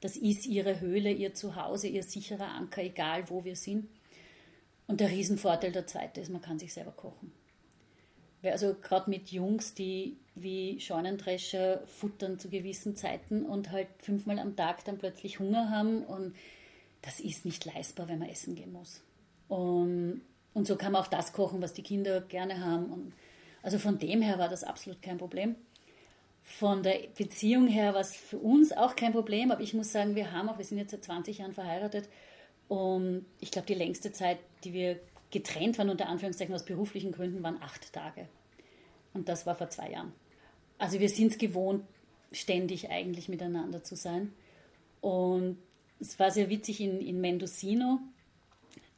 Das 0.00 0.16
ist 0.16 0.46
ihre 0.46 0.80
Höhle, 0.80 1.12
ihr 1.12 1.34
Zuhause, 1.34 1.86
ihr 1.86 2.02
sicherer 2.02 2.48
Anker, 2.48 2.82
egal 2.82 3.30
wo 3.30 3.44
wir 3.44 3.54
sind. 3.54 3.88
Und 4.88 5.00
der 5.00 5.10
Riesenvorteil 5.10 5.72
der 5.72 5.86
zweite 5.86 6.20
ist, 6.20 6.30
man 6.30 6.42
kann 6.42 6.58
sich 6.58 6.74
selber 6.74 6.92
kochen. 6.92 7.32
Also 8.42 8.74
gerade 8.74 9.08
mit 9.08 9.30
Jungs, 9.30 9.74
die 9.74 10.18
wie 10.34 10.78
Scheunendrescher 10.80 11.86
futtern 11.86 12.38
zu 12.38 12.50
gewissen 12.50 12.96
Zeiten 12.96 13.46
und 13.46 13.70
halt 13.70 13.88
fünfmal 13.98 14.38
am 14.38 14.56
Tag 14.56 14.84
dann 14.84 14.98
plötzlich 14.98 15.38
Hunger 15.38 15.70
haben 15.70 16.04
und 16.04 16.34
das 17.04 17.20
ist 17.20 17.44
nicht 17.44 17.64
leistbar, 17.66 18.08
wenn 18.08 18.18
man 18.18 18.30
essen 18.30 18.54
gehen 18.54 18.72
muss. 18.72 19.02
Und, 19.48 20.22
und 20.54 20.66
so 20.66 20.76
kann 20.76 20.92
man 20.92 21.02
auch 21.02 21.08
das 21.08 21.32
kochen, 21.32 21.60
was 21.60 21.74
die 21.74 21.82
Kinder 21.82 22.22
gerne 22.22 22.64
haben. 22.64 22.86
Und 22.86 23.12
also 23.62 23.78
von 23.78 23.98
dem 23.98 24.22
her 24.22 24.38
war 24.38 24.48
das 24.48 24.64
absolut 24.64 25.02
kein 25.02 25.18
Problem. 25.18 25.54
Von 26.42 26.82
der 26.82 26.98
Beziehung 27.16 27.68
her 27.68 27.94
war 27.94 28.00
es 28.00 28.16
für 28.16 28.38
uns 28.38 28.72
auch 28.72 28.96
kein 28.96 29.12
Problem, 29.12 29.50
aber 29.50 29.60
ich 29.60 29.74
muss 29.74 29.92
sagen, 29.92 30.14
wir 30.14 30.32
haben 30.32 30.48
auch, 30.48 30.58
wir 30.58 30.64
sind 30.64 30.78
jetzt 30.78 30.90
seit 30.92 31.04
20 31.04 31.38
Jahren 31.38 31.52
verheiratet 31.52 32.08
und 32.68 33.26
ich 33.40 33.50
glaube, 33.50 33.66
die 33.66 33.74
längste 33.74 34.12
Zeit, 34.12 34.38
die 34.62 34.72
wir 34.72 34.98
getrennt 35.30 35.78
waren, 35.78 35.90
unter 35.90 36.08
Anführungszeichen 36.08 36.54
aus 36.54 36.64
beruflichen 36.64 37.12
Gründen, 37.12 37.42
waren 37.42 37.62
acht 37.62 37.92
Tage. 37.92 38.28
Und 39.12 39.28
das 39.28 39.46
war 39.46 39.54
vor 39.54 39.70
zwei 39.70 39.90
Jahren. 39.90 40.12
Also 40.78 41.00
wir 41.00 41.08
sind 41.08 41.32
es 41.32 41.38
gewohnt, 41.38 41.84
ständig 42.32 42.90
eigentlich 42.90 43.28
miteinander 43.28 43.82
zu 43.82 43.96
sein. 43.96 44.32
Und 45.00 45.58
es 46.04 46.18
war 46.18 46.30
sehr 46.30 46.50
witzig 46.50 46.80
in, 46.80 47.00
in 47.00 47.20
Mendocino. 47.20 47.98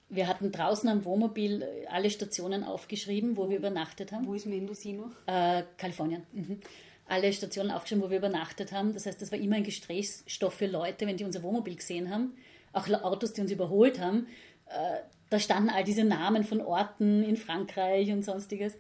Wir 0.09 0.29
hatten 0.29 0.53
draußen 0.53 0.89
am 0.89 1.05
Wohnmobil 1.05 1.65
alle 1.89 2.11
Stationen 2.11 2.65
aufgeschrieben, 2.65 3.37
wo 3.37 3.49
wir 3.49 3.59
übernachtet 3.59 4.13
haben. 4.13 4.27
Wo 4.27 4.35
ist 4.35 4.47
Mendocino? 4.47 5.11
Äh, 5.27 5.63
Kalifornien. 5.79 6.23
Mhm. 6.33 6.61
Alle 7.09 7.33
Stationen 7.33 7.71
aufgeschrieben, 7.71 8.05
wo 8.05 8.11
wir 8.11 8.19
übernachtet 8.19 8.73
haben. 8.73 8.93
Das 8.93 9.07
heißt, 9.07 9.21
das 9.23 9.31
war 9.31 9.39
immer 9.39 9.57
ein 9.57 9.65
Gesprächsstoff 9.65 10.55
für 10.55 10.67
Leute, 10.67 11.07
wenn 11.07 11.17
die 11.17 11.25
unser 11.25 11.43
Wohnmobil 11.43 11.77
gesehen 11.77 12.11
haben. 12.11 12.35
Auch 12.73 12.89
Autos, 12.89 13.33
die 13.33 13.41
uns 13.41 13.51
überholt 13.51 14.01
haben. 14.01 14.27
Äh, 14.69 14.99
da 15.31 15.41
standen 15.41 15.71
all 15.71 15.85
diese 15.85 16.05
Namen 16.05 16.45
von 16.45 16.61
Orten 16.61 17.23
in 17.23 17.37
Frankreich 17.37 18.11
und 18.13 18.25
sonstiges. 18.25 18.75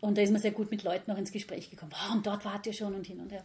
Und 0.00 0.16
da 0.16 0.22
ist 0.22 0.30
man 0.30 0.40
sehr 0.40 0.52
gut 0.52 0.70
mit 0.70 0.82
Leuten 0.82 1.10
noch 1.10 1.18
ins 1.18 1.32
Gespräch 1.32 1.70
gekommen. 1.70 1.92
Und 2.12 2.26
dort 2.26 2.44
wart 2.44 2.66
ihr 2.66 2.72
schon 2.72 2.94
und 2.94 3.06
hin 3.06 3.20
und 3.20 3.32
her. 3.32 3.44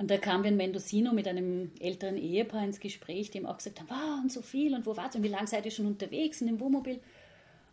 Und 0.00 0.10
da 0.10 0.16
kamen 0.16 0.44
wir 0.44 0.50
in 0.50 0.56
Mendocino 0.56 1.12
mit 1.12 1.28
einem 1.28 1.72
älteren 1.78 2.16
Ehepaar 2.16 2.64
ins 2.64 2.80
Gespräch, 2.80 3.30
die 3.30 3.36
ihm 3.36 3.44
auch 3.44 3.58
gesagt 3.58 3.80
haben, 3.80 3.90
wow, 3.90 4.22
und 4.22 4.32
so 4.32 4.40
viel 4.40 4.74
und 4.74 4.86
wo 4.86 4.96
wart 4.96 5.14
ihr 5.14 5.18
und 5.18 5.24
wie 5.24 5.28
lange 5.28 5.46
seid 5.46 5.66
ihr 5.66 5.70
schon 5.70 5.84
unterwegs 5.84 6.40
in 6.40 6.46
dem 6.46 6.58
Wohnmobil? 6.58 7.00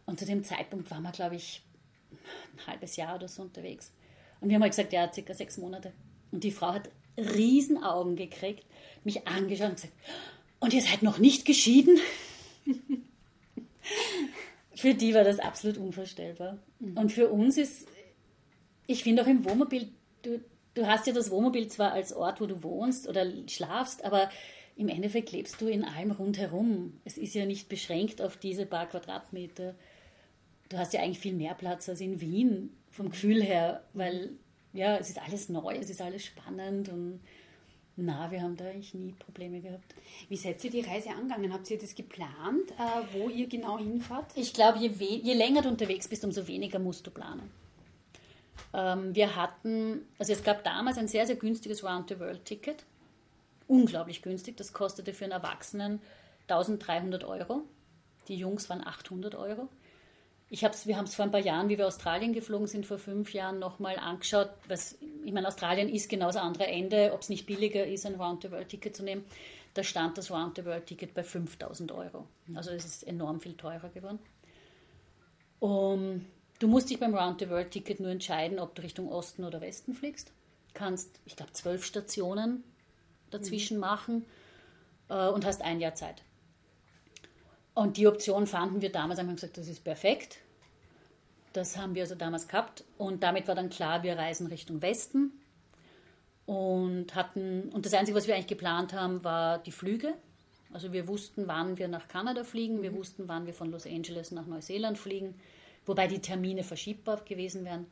Und 0.05 0.19
zu 0.19 0.25
dem 0.25 0.43
Zeitpunkt 0.43 0.91
waren 0.91 1.03
wir, 1.03 1.13
glaube 1.13 1.37
ich, 1.37 1.61
ein 2.11 2.67
halbes 2.67 2.97
Jahr 2.97 3.15
oder 3.15 3.29
so 3.29 3.43
unterwegs. 3.43 3.93
Und 4.41 4.49
wir 4.49 4.55
haben 4.55 4.61
halt 4.61 4.73
gesagt, 4.73 4.91
ja, 4.91 5.09
circa 5.09 5.33
sechs 5.33 5.57
Monate. 5.57 5.93
Und 6.33 6.43
die 6.43 6.51
Frau 6.51 6.73
hat 6.73 6.89
Riesenaugen 7.17 8.17
gekriegt, 8.17 8.65
mich 9.05 9.25
angeschaut 9.25 9.69
und 9.69 9.75
gesagt, 9.75 9.93
und 10.59 10.73
ihr 10.73 10.81
seid 10.81 11.03
noch 11.03 11.19
nicht 11.19 11.45
geschieden? 11.45 11.97
für 14.75 14.95
die 14.95 15.13
war 15.13 15.23
das 15.23 15.39
absolut 15.39 15.77
unvorstellbar. 15.77 16.57
Mhm. 16.79 16.97
Und 16.97 17.13
für 17.13 17.29
uns 17.29 17.55
ist, 17.55 17.87
ich 18.85 19.03
finde 19.03 19.23
auch 19.23 19.27
im 19.27 19.45
Wohnmobil, 19.45 19.87
du, 20.23 20.41
du 20.77 20.87
hast 20.87 21.07
ja 21.07 21.13
das 21.13 21.31
Wohnmobil 21.31 21.67
zwar 21.67 21.91
als 21.91 22.13
Ort, 22.13 22.39
wo 22.39 22.45
du 22.45 22.61
wohnst 22.63 23.07
oder 23.07 23.25
schlafst, 23.47 24.05
aber 24.05 24.29
im 24.75 24.89
Endeffekt 24.89 25.31
lebst 25.31 25.59
du 25.59 25.67
in 25.67 25.83
allem 25.83 26.11
rundherum. 26.11 26.99
Es 27.03 27.17
ist 27.17 27.33
ja 27.33 27.45
nicht 27.45 27.67
beschränkt 27.67 28.21
auf 28.21 28.37
diese 28.37 28.65
paar 28.65 28.85
Quadratmeter. 28.85 29.73
Du 30.69 30.77
hast 30.77 30.93
ja 30.93 31.01
eigentlich 31.01 31.19
viel 31.19 31.33
mehr 31.33 31.55
Platz 31.55 31.89
als 31.89 32.01
in 32.01 32.21
Wien 32.21 32.69
vom 32.91 33.09
Gefühl 33.09 33.41
her, 33.41 33.83
weil 33.93 34.31
ja, 34.73 34.97
es 34.97 35.09
ist 35.09 35.19
alles 35.19 35.49
neu, 35.49 35.75
es 35.75 35.89
ist 35.89 36.01
alles 36.01 36.25
spannend 36.25 36.89
und 36.89 37.21
na, 37.99 38.29
wir 38.29 38.43
haben 38.43 38.55
da 38.55 38.65
eigentlich 38.65 38.93
nie 38.93 39.13
Probleme 39.13 39.59
gehabt. 39.59 39.95
Wie 40.29 40.37
seid 40.37 40.63
ihr 40.63 40.69
die 40.69 40.81
Reise 40.81 41.09
angegangen? 41.09 41.51
Habt 41.51 41.71
ihr 41.71 41.79
das 41.79 41.95
geplant, 41.95 42.69
äh, 42.77 43.17
wo 43.17 43.27
ihr 43.29 43.47
genau 43.47 43.79
hinfahrt? 43.79 44.33
Ich 44.35 44.53
glaube, 44.53 44.77
je, 44.77 44.89
je, 44.89 45.33
länger 45.33 45.63
du 45.63 45.69
unterwegs 45.69 46.07
bist, 46.07 46.23
umso 46.23 46.47
weniger 46.47 46.77
musst 46.77 47.07
du 47.07 47.11
planen. 47.11 47.49
Ähm, 48.73 49.15
wir 49.15 49.35
hatten, 49.35 50.07
also 50.19 50.33
es 50.33 50.43
gab 50.43 50.63
damals 50.63 50.97
ein 50.97 51.07
sehr, 51.07 51.25
sehr 51.25 51.35
günstiges 51.35 51.83
Round-the-World-Ticket. 51.83 52.85
Unglaublich 53.67 54.21
günstig. 54.21 54.57
Das 54.57 54.73
kostete 54.73 55.13
für 55.13 55.25
einen 55.25 55.33
Erwachsenen 55.33 56.01
1300 56.47 57.23
Euro. 57.23 57.63
Die 58.27 58.35
Jungs 58.35 58.69
waren 58.69 58.85
800 58.85 59.35
Euro. 59.35 59.69
Ich 60.49 60.63
hab's, 60.63 60.87
wir 60.87 60.97
haben 60.97 61.05
es 61.05 61.15
vor 61.15 61.25
ein 61.25 61.31
paar 61.31 61.41
Jahren, 61.41 61.67
wie 61.67 61.77
wir 61.77 61.87
Australien 61.87 62.31
geflogen 62.31 62.67
sind, 62.67 62.85
vor 62.85 62.97
fünf 62.97 63.33
Jahren 63.33 63.59
nochmal 63.59 63.97
angeschaut. 63.97 64.49
Was, 64.69 64.97
ich 65.25 65.33
meine, 65.33 65.47
Australien 65.47 65.89
ist 65.89 66.09
genau 66.09 66.27
das 66.27 66.37
andere 66.37 66.67
Ende, 66.67 67.11
ob 67.13 67.21
es 67.21 67.29
nicht 67.29 67.45
billiger 67.45 67.85
ist, 67.85 68.05
ein 68.05 68.15
Round-the-World-Ticket 68.15 68.95
zu 68.95 69.03
nehmen. 69.03 69.25
Da 69.73 69.83
stand 69.83 70.17
das 70.17 70.31
Round-the-World-Ticket 70.31 71.13
bei 71.13 71.23
5000 71.23 71.91
Euro. 71.91 72.27
Also 72.55 72.71
es 72.71 72.85
ist 72.85 73.03
enorm 73.05 73.41
viel 73.41 73.55
teurer 73.55 73.89
geworden. 73.89 74.19
Um, 75.59 76.25
du 76.59 76.67
musst 76.67 76.89
dich 76.89 76.99
beim 76.99 77.15
Round-the-World-Ticket 77.15 77.99
nur 77.99 78.11
entscheiden, 78.11 78.59
ob 78.59 78.75
du 78.75 78.81
Richtung 78.81 79.09
Osten 79.09 79.43
oder 79.43 79.61
Westen 79.61 79.93
fliegst. 79.93 80.31
Kannst, 80.73 81.19
ich 81.25 81.35
glaube, 81.35 81.53
zwölf 81.53 81.83
Stationen 81.83 82.63
dazwischen 83.31 83.77
mhm. 83.77 83.81
machen 83.81 84.25
äh, 85.09 85.27
und 85.27 85.45
hast 85.45 85.61
ein 85.61 85.79
Jahr 85.79 85.95
Zeit. 85.95 86.23
Und 87.73 87.97
die 87.97 88.07
Option 88.07 88.47
fanden 88.47 88.81
wir 88.81 88.91
damals, 88.91 89.19
haben 89.19 89.27
wir 89.27 89.35
gesagt, 89.35 89.57
das 89.57 89.67
ist 89.67 89.83
perfekt. 89.83 90.39
Das 91.53 91.77
haben 91.77 91.95
wir 91.95 92.03
also 92.03 92.15
damals 92.15 92.47
gehabt. 92.47 92.83
Und 92.97 93.23
damit 93.23 93.47
war 93.47 93.55
dann 93.55 93.69
klar, 93.69 94.03
wir 94.03 94.17
reisen 94.17 94.47
Richtung 94.47 94.81
Westen. 94.81 95.31
Und 96.45 97.13
hatten, 97.13 97.69
und 97.69 97.85
das 97.85 97.93
Einzige, 97.93 98.17
was 98.17 98.27
wir 98.27 98.35
eigentlich 98.35 98.47
geplant 98.47 98.93
haben, 98.93 99.23
war 99.23 99.59
die 99.59 99.71
Flüge. 99.71 100.13
Also 100.73 100.91
wir 100.91 101.07
wussten, 101.07 101.47
wann 101.47 101.77
wir 101.77 101.87
nach 101.87 102.07
Kanada 102.07 102.43
fliegen, 102.43 102.81
wir 102.81 102.91
mhm. 102.91 102.97
wussten, 102.97 103.27
wann 103.27 103.45
wir 103.45 103.53
von 103.53 103.69
Los 103.71 103.85
Angeles 103.85 104.31
nach 104.31 104.47
Neuseeland 104.47 104.97
fliegen, 104.97 105.35
wobei 105.87 106.07
die 106.07 106.19
Termine 106.19 106.63
verschiebbar 106.63 107.23
gewesen 107.25 107.65
wären. 107.65 107.87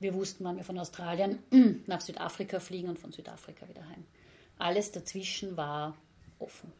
Wir 0.00 0.14
wussten, 0.14 0.44
wann 0.44 0.56
wir 0.56 0.64
von 0.64 0.78
Australien 0.78 1.38
nach 1.86 2.00
Südafrika 2.00 2.60
fliegen 2.60 2.88
und 2.88 2.98
von 2.98 3.12
Südafrika 3.12 3.68
wieder 3.68 3.88
heim. 3.88 4.04
Alles 4.58 4.92
dazwischen 4.92 5.56
war 5.56 5.96
offen 6.38 6.72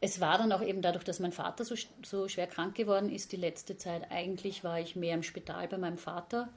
es 0.00 0.20
war 0.20 0.38
dann 0.38 0.52
auch 0.52 0.62
eben 0.62 0.80
dadurch, 0.80 1.04
dass 1.04 1.20
mein 1.20 1.32
Vater 1.32 1.64
so, 1.64 1.74
so 2.02 2.26
schwer 2.28 2.46
krank 2.46 2.74
geworden 2.74 3.10
ist, 3.10 3.32
die 3.32 3.36
letzte 3.36 3.76
Zeit 3.76 4.10
eigentlich 4.10 4.64
war 4.64 4.80
ich 4.80 4.96
mehr 4.96 5.14
im 5.14 5.22
Spital 5.22 5.68
bei 5.68 5.76
meinem 5.76 5.98
Vater. 5.98 6.48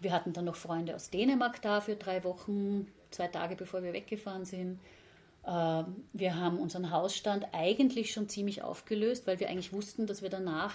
Wir 0.00 0.12
hatten 0.12 0.32
dann 0.32 0.44
noch 0.44 0.54
Freunde 0.54 0.94
aus 0.94 1.10
Dänemark 1.10 1.60
da 1.60 1.80
für 1.80 1.96
drei 1.96 2.22
Wochen, 2.22 2.86
zwei 3.10 3.26
Tage 3.26 3.56
bevor 3.56 3.82
wir 3.82 3.92
weggefahren 3.92 4.44
sind. 4.44 4.78
Ähm, 5.44 6.04
wir 6.12 6.36
haben 6.36 6.58
unseren 6.60 6.92
Hausstand 6.92 7.48
eigentlich 7.52 8.12
schon 8.12 8.28
ziemlich 8.28 8.62
aufgelöst, 8.62 9.26
weil 9.26 9.40
wir 9.40 9.48
eigentlich 9.48 9.72
wussten, 9.72 10.06
dass 10.06 10.22
wir 10.22 10.30
danach 10.30 10.74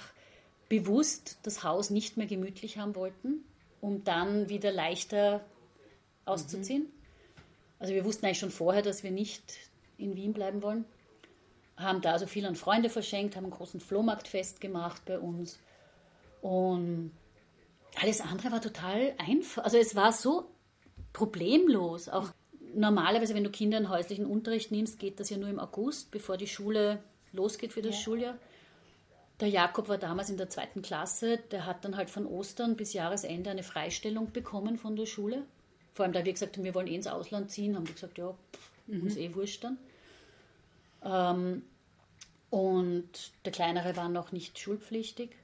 bewusst 0.69 1.37
das 1.43 1.63
Haus 1.63 1.89
nicht 1.89 2.17
mehr 2.17 2.27
gemütlich 2.27 2.77
haben 2.77 2.95
wollten, 2.95 3.43
um 3.81 4.03
dann 4.03 4.49
wieder 4.49 4.71
leichter 4.71 5.45
auszuziehen. 6.25 6.83
Mhm. 6.83 6.91
Also 7.79 7.93
wir 7.93 8.05
wussten 8.05 8.25
eigentlich 8.25 8.39
schon 8.39 8.51
vorher, 8.51 8.81
dass 8.81 9.03
wir 9.03 9.11
nicht 9.11 9.43
in 9.97 10.15
Wien 10.15 10.33
bleiben 10.33 10.61
wollen 10.63 10.85
haben 11.77 12.01
da 12.01 12.13
also 12.13 12.27
viel 12.27 12.45
an 12.45 12.55
Freunde 12.55 12.89
verschenkt, 12.89 13.35
haben 13.35 13.45
einen 13.45 13.53
großen 13.53 13.79
Flohmarktfest 13.79 14.61
gemacht 14.61 15.03
bei 15.05 15.19
uns. 15.19 15.59
Und 16.41 17.11
alles 18.01 18.21
andere 18.21 18.51
war 18.51 18.61
total 18.61 19.13
einfach. 19.17 19.63
Also 19.63 19.77
es 19.77 19.95
war 19.95 20.11
so 20.11 20.49
problemlos. 21.13 22.09
Auch 22.09 22.29
normalerweise, 22.75 23.33
wenn 23.33 23.43
du 23.43 23.49
Kinder 23.49 23.77
in 23.77 23.89
häuslichen 23.89 24.25
Unterricht 24.25 24.71
nimmst, 24.71 24.99
geht 24.99 25.19
das 25.19 25.29
ja 25.29 25.37
nur 25.37 25.49
im 25.49 25.59
August, 25.59 26.11
bevor 26.11 26.37
die 26.37 26.47
Schule 26.47 27.03
losgeht 27.31 27.73
für 27.73 27.81
das 27.81 27.95
ja. 27.95 28.01
Schuljahr. 28.01 28.37
Der 29.39 29.49
Jakob 29.49 29.89
war 29.89 29.97
damals 29.97 30.29
in 30.29 30.37
der 30.37 30.49
zweiten 30.49 30.81
Klasse, 30.81 31.37
der 31.51 31.65
hat 31.65 31.83
dann 31.83 31.97
halt 31.97 32.09
von 32.09 32.25
Ostern 32.25 32.75
bis 32.75 32.93
Jahresende 32.93 33.49
eine 33.49 33.63
Freistellung 33.63 34.31
bekommen 34.31 34.77
von 34.77 34.95
der 34.95 35.05
Schule. 35.05 35.43
Vor 35.93 36.05
allem, 36.05 36.13
da 36.13 36.23
wir 36.23 36.33
gesagt 36.33 36.57
haben, 36.57 36.63
wir 36.63 36.75
wollen 36.75 36.87
eh 36.87 36.95
ins 36.95 37.07
Ausland 37.07 37.51
ziehen, 37.51 37.75
haben 37.75 37.85
die 37.85 37.93
gesagt, 37.93 38.17
ja, 38.17 38.31
pff, 38.31 38.71
mhm. 38.87 39.03
uns 39.03 39.17
eh 39.17 39.33
wurscht 39.35 39.63
dann. 39.63 39.77
Ähm, 41.03 41.63
und 42.49 43.31
der 43.45 43.51
kleinere 43.51 43.95
war 43.95 44.09
noch 44.09 44.31
nicht 44.31 44.59
schulpflichtig. 44.59 45.35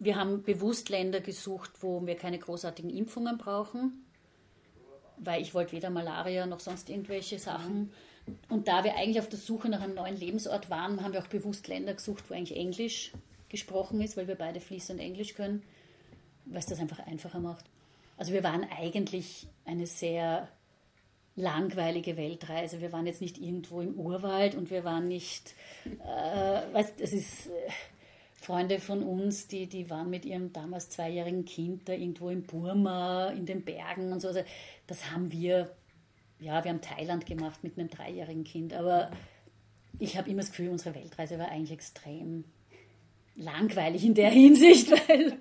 Wir 0.00 0.16
haben 0.16 0.42
bewusst 0.42 0.88
Länder 0.88 1.20
gesucht, 1.20 1.70
wo 1.80 2.04
wir 2.06 2.16
keine 2.16 2.38
großartigen 2.38 2.90
Impfungen 2.90 3.38
brauchen, 3.38 4.04
weil 5.18 5.42
ich 5.42 5.54
wollte 5.54 5.72
weder 5.72 5.90
Malaria 5.90 6.46
noch 6.46 6.60
sonst 6.60 6.88
irgendwelche 6.88 7.38
Sachen. 7.38 7.92
Und 8.48 8.68
da 8.68 8.84
wir 8.84 8.96
eigentlich 8.96 9.20
auf 9.20 9.28
der 9.28 9.38
Suche 9.38 9.68
nach 9.68 9.80
einem 9.80 9.94
neuen 9.94 10.16
Lebensort 10.16 10.70
waren, 10.70 11.02
haben 11.02 11.12
wir 11.12 11.20
auch 11.20 11.28
bewusst 11.28 11.68
Länder 11.68 11.94
gesucht, 11.94 12.24
wo 12.28 12.34
eigentlich 12.34 12.58
Englisch 12.58 13.12
gesprochen 13.48 14.00
ist, 14.00 14.16
weil 14.16 14.28
wir 14.28 14.36
beide 14.36 14.60
fließend 14.60 15.00
Englisch 15.00 15.34
können, 15.34 15.62
weil 16.46 16.60
es 16.60 16.66
das 16.66 16.80
einfach 16.80 17.00
einfacher 17.00 17.40
macht. 17.40 17.64
Also 18.16 18.32
wir 18.32 18.44
waren 18.44 18.66
eigentlich 18.70 19.46
eine 19.64 19.86
sehr 19.86 20.48
langweilige 21.36 22.16
Weltreise. 22.16 22.80
Wir 22.80 22.92
waren 22.92 23.06
jetzt 23.06 23.20
nicht 23.20 23.38
irgendwo 23.38 23.80
im 23.80 23.98
Urwald 23.98 24.54
und 24.54 24.70
wir 24.70 24.84
waren 24.84 25.08
nicht, 25.08 25.54
äh, 25.84 26.74
weißt, 26.74 27.00
es 27.00 27.12
ist 27.12 27.46
äh, 27.46 27.50
Freunde 28.34 28.78
von 28.78 29.02
uns, 29.02 29.48
die, 29.48 29.66
die 29.66 29.90
waren 29.90 30.10
mit 30.10 30.24
ihrem 30.24 30.52
damals 30.52 30.90
zweijährigen 30.90 31.44
Kind 31.44 31.88
da 31.88 31.92
irgendwo 31.92 32.30
in 32.30 32.42
Burma, 32.42 33.28
in 33.28 33.46
den 33.46 33.64
Bergen 33.64 34.12
und 34.12 34.20
so. 34.20 34.28
Also 34.28 34.40
das 34.86 35.10
haben 35.10 35.30
wir, 35.32 35.74
ja, 36.40 36.64
wir 36.64 36.70
haben 36.70 36.80
Thailand 36.80 37.26
gemacht 37.26 37.62
mit 37.62 37.78
einem 37.78 37.88
dreijährigen 37.88 38.44
Kind, 38.44 38.72
aber 38.72 39.10
ich 39.98 40.16
habe 40.16 40.30
immer 40.30 40.40
das 40.40 40.50
Gefühl, 40.50 40.70
unsere 40.70 40.94
Weltreise 40.94 41.38
war 41.38 41.48
eigentlich 41.48 41.72
extrem 41.72 42.44
langweilig 43.36 44.04
in 44.04 44.14
der 44.14 44.30
Hinsicht, 44.30 44.90
weil 44.90 45.38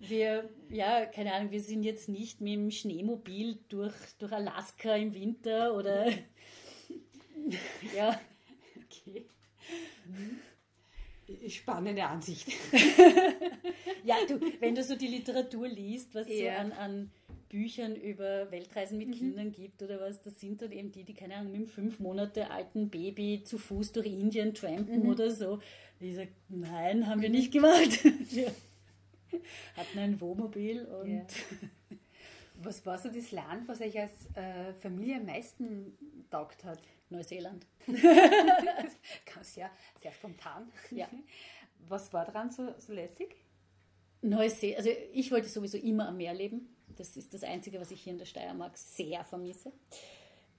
wir, 0.00 0.48
ja, 0.70 1.06
keine 1.06 1.32
Ahnung, 1.32 1.50
wir 1.50 1.60
sind 1.60 1.82
jetzt 1.82 2.08
nicht 2.08 2.40
mit 2.40 2.54
dem 2.54 2.70
Schneemobil 2.70 3.58
durch, 3.68 3.94
durch 4.18 4.32
Alaska 4.32 4.94
im 4.94 5.14
Winter 5.14 5.74
oder 5.74 6.10
ja. 7.94 8.20
Okay. 8.86 9.26
Spannende 11.48 12.04
Ansicht. 12.04 12.48
ja, 14.04 14.16
du, 14.26 14.40
wenn 14.58 14.74
du 14.74 14.82
so 14.82 14.96
die 14.96 15.06
Literatur 15.06 15.68
liest, 15.68 16.14
was 16.14 16.28
ja. 16.28 16.54
so 16.54 16.60
an, 16.60 16.72
an 16.72 17.10
Büchern 17.50 17.96
über 17.96 18.50
Weltreisen 18.50 18.96
mit 18.96 19.08
mhm. 19.08 19.12
Kindern 19.12 19.52
gibt 19.52 19.82
oder 19.82 20.00
was, 20.00 20.22
das 20.22 20.40
sind 20.40 20.62
dann 20.62 20.72
eben 20.72 20.90
die, 20.92 21.04
die, 21.04 21.14
keine 21.14 21.34
Ahnung, 21.34 21.52
mit 21.52 21.60
einem 21.60 21.66
fünf 21.66 21.98
Monate 21.98 22.50
alten 22.50 22.88
Baby 22.88 23.42
zu 23.44 23.58
Fuß 23.58 23.92
durch 23.92 24.06
Indien 24.06 24.54
trampen 24.54 25.02
mhm. 25.02 25.10
oder 25.10 25.30
so. 25.30 25.60
Ich 25.98 26.14
sage, 26.14 26.30
nein, 26.48 27.06
haben 27.06 27.20
wir 27.20 27.28
mhm. 27.28 27.34
nicht 27.34 27.52
gemacht. 27.52 28.04
wir 28.30 28.52
hatten 29.76 29.98
ein 29.98 30.20
Wohnmobil 30.20 30.84
und. 30.86 31.10
Ja. 31.10 31.26
Was 32.62 32.84
war 32.84 32.98
so 32.98 33.08
das 33.08 33.32
Land, 33.32 33.68
was 33.68 33.80
euch 33.80 33.98
als 33.98 34.12
äh, 34.34 34.74
Familie 34.74 35.16
am 35.16 35.24
meisten 35.24 35.96
taugt 36.30 36.62
hat? 36.64 36.78
Neuseeland. 37.08 37.66
Ganz 37.86 39.54
sehr, 39.54 39.70
sehr 40.02 40.12
spontan. 40.12 40.70
Ja. 40.90 41.08
Was 41.88 42.12
war 42.12 42.26
daran 42.26 42.50
so, 42.50 42.74
so 42.78 42.92
lässig? 42.92 43.34
Neuseeland, 44.20 44.86
also 44.86 44.90
ich 45.14 45.32
wollte 45.32 45.48
sowieso 45.48 45.78
immer 45.78 46.08
am 46.08 46.18
Meer 46.18 46.34
leben. 46.34 46.68
Das 46.96 47.16
ist 47.16 47.34
das 47.34 47.42
Einzige, 47.42 47.80
was 47.80 47.90
ich 47.90 48.02
hier 48.02 48.12
in 48.12 48.18
der 48.18 48.26
Steiermark 48.26 48.76
sehr 48.76 49.24
vermisse. 49.24 49.72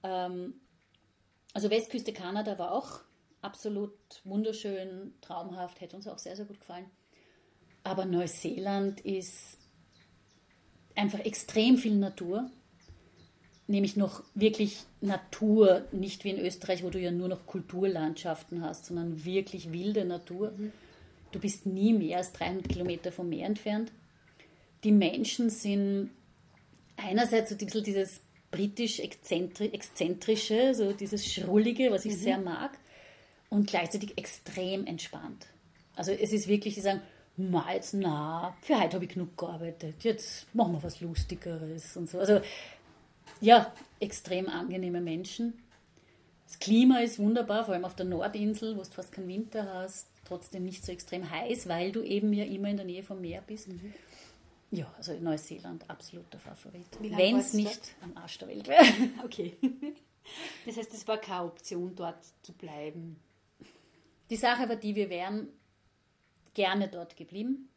Ähm, 0.02 0.54
also 1.54 1.70
Westküste 1.70 2.12
Kanada 2.12 2.58
war 2.58 2.72
auch 2.72 3.00
absolut 3.42 3.92
wunderschön, 4.24 5.14
traumhaft, 5.20 5.80
hätte 5.80 5.96
uns 5.96 6.06
auch 6.06 6.18
sehr, 6.18 6.36
sehr 6.36 6.46
gut 6.46 6.60
gefallen. 6.60 6.86
Aber 7.84 8.04
Neuseeland 8.04 9.00
ist 9.00 9.58
einfach 10.94 11.18
extrem 11.20 11.76
viel 11.76 11.96
Natur, 11.96 12.50
nämlich 13.66 13.96
noch 13.96 14.22
wirklich 14.34 14.84
Natur, 15.00 15.86
nicht 15.90 16.24
wie 16.24 16.30
in 16.30 16.38
Österreich, 16.38 16.84
wo 16.84 16.90
du 16.90 17.00
ja 17.00 17.10
nur 17.10 17.28
noch 17.28 17.46
Kulturlandschaften 17.46 18.62
hast, 18.62 18.86
sondern 18.86 19.24
wirklich 19.24 19.72
wilde 19.72 20.04
Natur. 20.04 20.52
Mhm. 20.52 20.72
Du 21.32 21.40
bist 21.40 21.66
nie 21.66 21.92
mehr 21.92 22.18
als 22.18 22.32
300 22.32 22.68
Kilometer 22.68 23.10
vom 23.10 23.28
Meer 23.28 23.46
entfernt. 23.46 23.90
Die 24.84 24.92
Menschen 24.92 25.50
sind 25.50 26.10
einerseits 26.96 27.50
so 27.50 27.56
ein 27.56 27.58
bisschen 27.58 27.84
dieses 27.84 28.20
britisch-exzentrische, 28.50 30.74
so 30.74 30.92
dieses 30.92 31.26
Schrullige, 31.26 31.90
was 31.90 32.04
ich 32.04 32.12
mhm. 32.12 32.18
sehr 32.18 32.38
mag 32.38 32.78
und 33.50 33.66
gleichzeitig 33.66 34.16
extrem 34.18 34.86
entspannt. 34.86 35.46
Also 35.96 36.12
es 36.12 36.32
ist 36.32 36.46
wirklich, 36.48 36.74
die 36.74 36.80
sagen, 36.80 37.02
na, 37.36 37.74
jetzt 37.74 37.94
na, 37.94 38.56
für 38.60 38.80
heute 38.80 38.94
habe 38.94 39.06
ich 39.06 39.12
genug 39.12 39.36
gearbeitet, 39.36 40.04
jetzt 40.04 40.46
machen 40.54 40.74
wir 40.74 40.82
was 40.82 41.00
Lustigeres 41.00 41.96
und 41.96 42.10
so. 42.10 42.18
Also 42.18 42.40
ja, 43.40 43.72
extrem 44.00 44.48
angenehme 44.48 45.00
Menschen. 45.00 45.54
Das 46.46 46.58
Klima 46.58 47.00
ist 47.00 47.18
wunderbar, 47.18 47.64
vor 47.64 47.74
allem 47.74 47.86
auf 47.86 47.96
der 47.96 48.06
Nordinsel, 48.06 48.76
wo 48.76 48.82
du 48.82 48.90
fast 48.90 49.12
keinen 49.12 49.28
Winter 49.28 49.72
hast, 49.72 50.08
trotzdem 50.26 50.64
nicht 50.64 50.84
so 50.84 50.92
extrem 50.92 51.30
heiß, 51.30 51.68
weil 51.68 51.92
du 51.92 52.02
eben 52.02 52.32
ja 52.32 52.44
immer 52.44 52.68
in 52.68 52.76
der 52.76 52.86
Nähe 52.86 53.02
vom 53.02 53.20
Meer 53.20 53.42
bist. 53.46 53.68
Mhm. 53.68 53.94
Ja, 54.72 54.90
also 54.96 55.12
Neuseeland, 55.12 55.88
absoluter 55.90 56.38
Favorit. 56.38 56.86
Wenn 56.98 57.36
es 57.36 57.52
nicht 57.52 57.94
am 58.00 58.16
Arsch 58.16 58.38
der 58.38 58.48
Welt 58.48 58.66
wäre. 58.66 58.82
okay. 59.24 59.54
Das 60.64 60.78
heißt, 60.78 60.94
es 60.94 61.06
war 61.06 61.18
keine 61.18 61.44
Option, 61.44 61.94
dort 61.94 62.24
zu 62.42 62.54
bleiben. 62.54 63.20
Die 64.30 64.36
Sache 64.36 64.66
war 64.70 64.76
die, 64.76 64.94
wir 64.94 65.10
wären 65.10 65.48
gerne 66.54 66.88
dort 66.88 67.16
geblieben. 67.16 67.68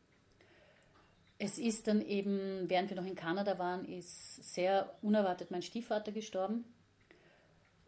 Es 1.37 1.57
ist 1.57 1.87
dann 1.87 2.01
eben, 2.01 2.69
während 2.69 2.89
wir 2.89 2.95
noch 2.95 3.05
in 3.05 3.15
Kanada 3.15 3.59
waren, 3.59 3.83
ist 3.83 4.53
sehr 4.53 4.95
unerwartet 5.01 5.51
mein 5.51 5.63
Stiefvater 5.63 6.13
gestorben, 6.13 6.63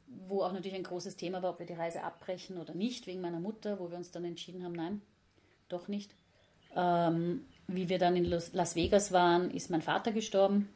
wo 0.08 0.44
auch 0.44 0.52
natürlich 0.52 0.76
ein 0.76 0.84
großes 0.84 1.16
Thema 1.16 1.42
war, 1.42 1.52
ob 1.52 1.60
wir 1.60 1.66
die 1.66 1.74
Reise 1.74 2.04
abbrechen 2.04 2.58
oder 2.58 2.76
nicht, 2.76 3.08
wegen 3.08 3.22
meiner 3.22 3.40
Mutter, 3.40 3.80
wo 3.80 3.90
wir 3.90 3.96
uns 3.96 4.12
dann 4.12 4.26
entschieden 4.26 4.66
haben, 4.66 4.74
nein, 4.74 5.02
doch 5.70 5.88
nicht. 5.88 6.14
Ähm, 6.76 7.46
wie 7.68 7.90
wir 7.90 8.00
dann 8.00 8.16
in 8.16 8.26
Las 8.26 8.76
Vegas 8.76 9.12
waren, 9.12 9.52
ist 9.52 9.70
mein 9.70 9.82
Vater 9.82 10.12
gestorben. 10.12 10.70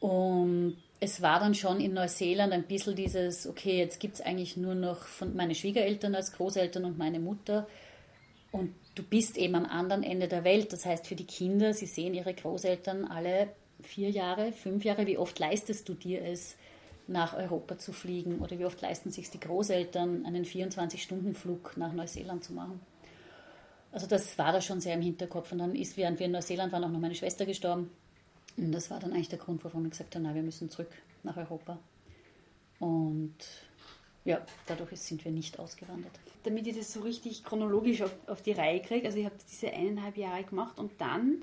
Und 0.00 0.76
es 1.00 1.22
war 1.22 1.40
dann 1.40 1.54
schon 1.54 1.80
in 1.80 1.94
Neuseeland 1.94 2.52
ein 2.52 2.64
bisschen 2.64 2.96
dieses, 2.96 3.46
okay, 3.46 3.78
jetzt 3.78 4.00
gibt 4.00 4.16
es 4.16 4.20
eigentlich 4.20 4.56
nur 4.56 4.74
noch 4.74 5.02
von 5.02 5.36
meine 5.36 5.54
Schwiegereltern 5.54 6.14
als 6.14 6.32
Großeltern 6.32 6.84
und 6.84 6.98
meine 6.98 7.20
Mutter. 7.20 7.68
Und 8.50 8.74
du 8.94 9.02
bist 9.02 9.36
eben 9.36 9.54
am 9.54 9.66
anderen 9.66 10.02
Ende 10.02 10.26
der 10.26 10.44
Welt. 10.44 10.72
Das 10.72 10.84
heißt, 10.86 11.06
für 11.06 11.14
die 11.14 11.26
Kinder, 11.26 11.72
sie 11.72 11.86
sehen 11.86 12.14
ihre 12.14 12.34
Großeltern 12.34 13.04
alle 13.04 13.48
vier 13.82 14.10
Jahre, 14.10 14.52
fünf 14.52 14.84
Jahre. 14.84 15.06
Wie 15.06 15.18
oft 15.18 15.38
leistest 15.38 15.88
du 15.88 15.94
dir 15.94 16.24
es, 16.24 16.56
nach 17.06 17.36
Europa 17.36 17.78
zu 17.78 17.92
fliegen? 17.92 18.40
Oder 18.40 18.58
wie 18.58 18.64
oft 18.64 18.80
leisten 18.80 19.10
sich 19.10 19.30
die 19.30 19.40
Großeltern, 19.40 20.26
einen 20.26 20.44
24-Stunden-Flug 20.44 21.76
nach 21.76 21.92
Neuseeland 21.92 22.44
zu 22.44 22.52
machen? 22.52 22.80
Also 23.92 24.06
das 24.06 24.36
war 24.38 24.52
da 24.52 24.60
schon 24.60 24.80
sehr 24.80 24.94
im 24.94 25.02
Hinterkopf. 25.02 25.52
Und 25.52 25.58
dann 25.58 25.74
ist, 25.74 25.96
während 25.96 26.18
wir 26.18 26.26
in 26.26 26.32
Neuseeland 26.32 26.72
waren, 26.72 26.84
auch 26.84 26.90
noch 26.90 27.00
meine 27.00 27.14
Schwester 27.14 27.46
gestorben. 27.46 27.90
Und 28.56 28.72
das 28.72 28.90
war 28.90 28.98
dann 28.98 29.12
eigentlich 29.12 29.28
der 29.28 29.38
Grund, 29.38 29.64
warum 29.64 29.84
ich 29.86 29.92
gesagt 29.92 30.14
habe, 30.14 30.24
na, 30.24 30.34
wir 30.34 30.42
müssen 30.42 30.68
zurück 30.68 30.90
nach 31.22 31.36
Europa. 31.36 31.78
Und 32.80 33.34
ja, 34.24 34.40
dadurch 34.66 35.00
sind 35.00 35.24
wir 35.24 35.32
nicht 35.32 35.58
ausgewandert. 35.58 36.12
Damit 36.44 36.66
ich 36.66 36.76
das 36.76 36.92
so 36.92 37.00
richtig 37.00 37.44
chronologisch 37.44 38.02
auf, 38.02 38.14
auf 38.26 38.42
die 38.42 38.52
Reihe 38.52 38.80
kriege, 38.80 39.06
also 39.06 39.18
ich 39.18 39.24
habe 39.24 39.34
diese 39.50 39.72
eineinhalb 39.72 40.16
Jahre 40.16 40.44
gemacht 40.44 40.78
und 40.78 40.92
dann 40.98 41.42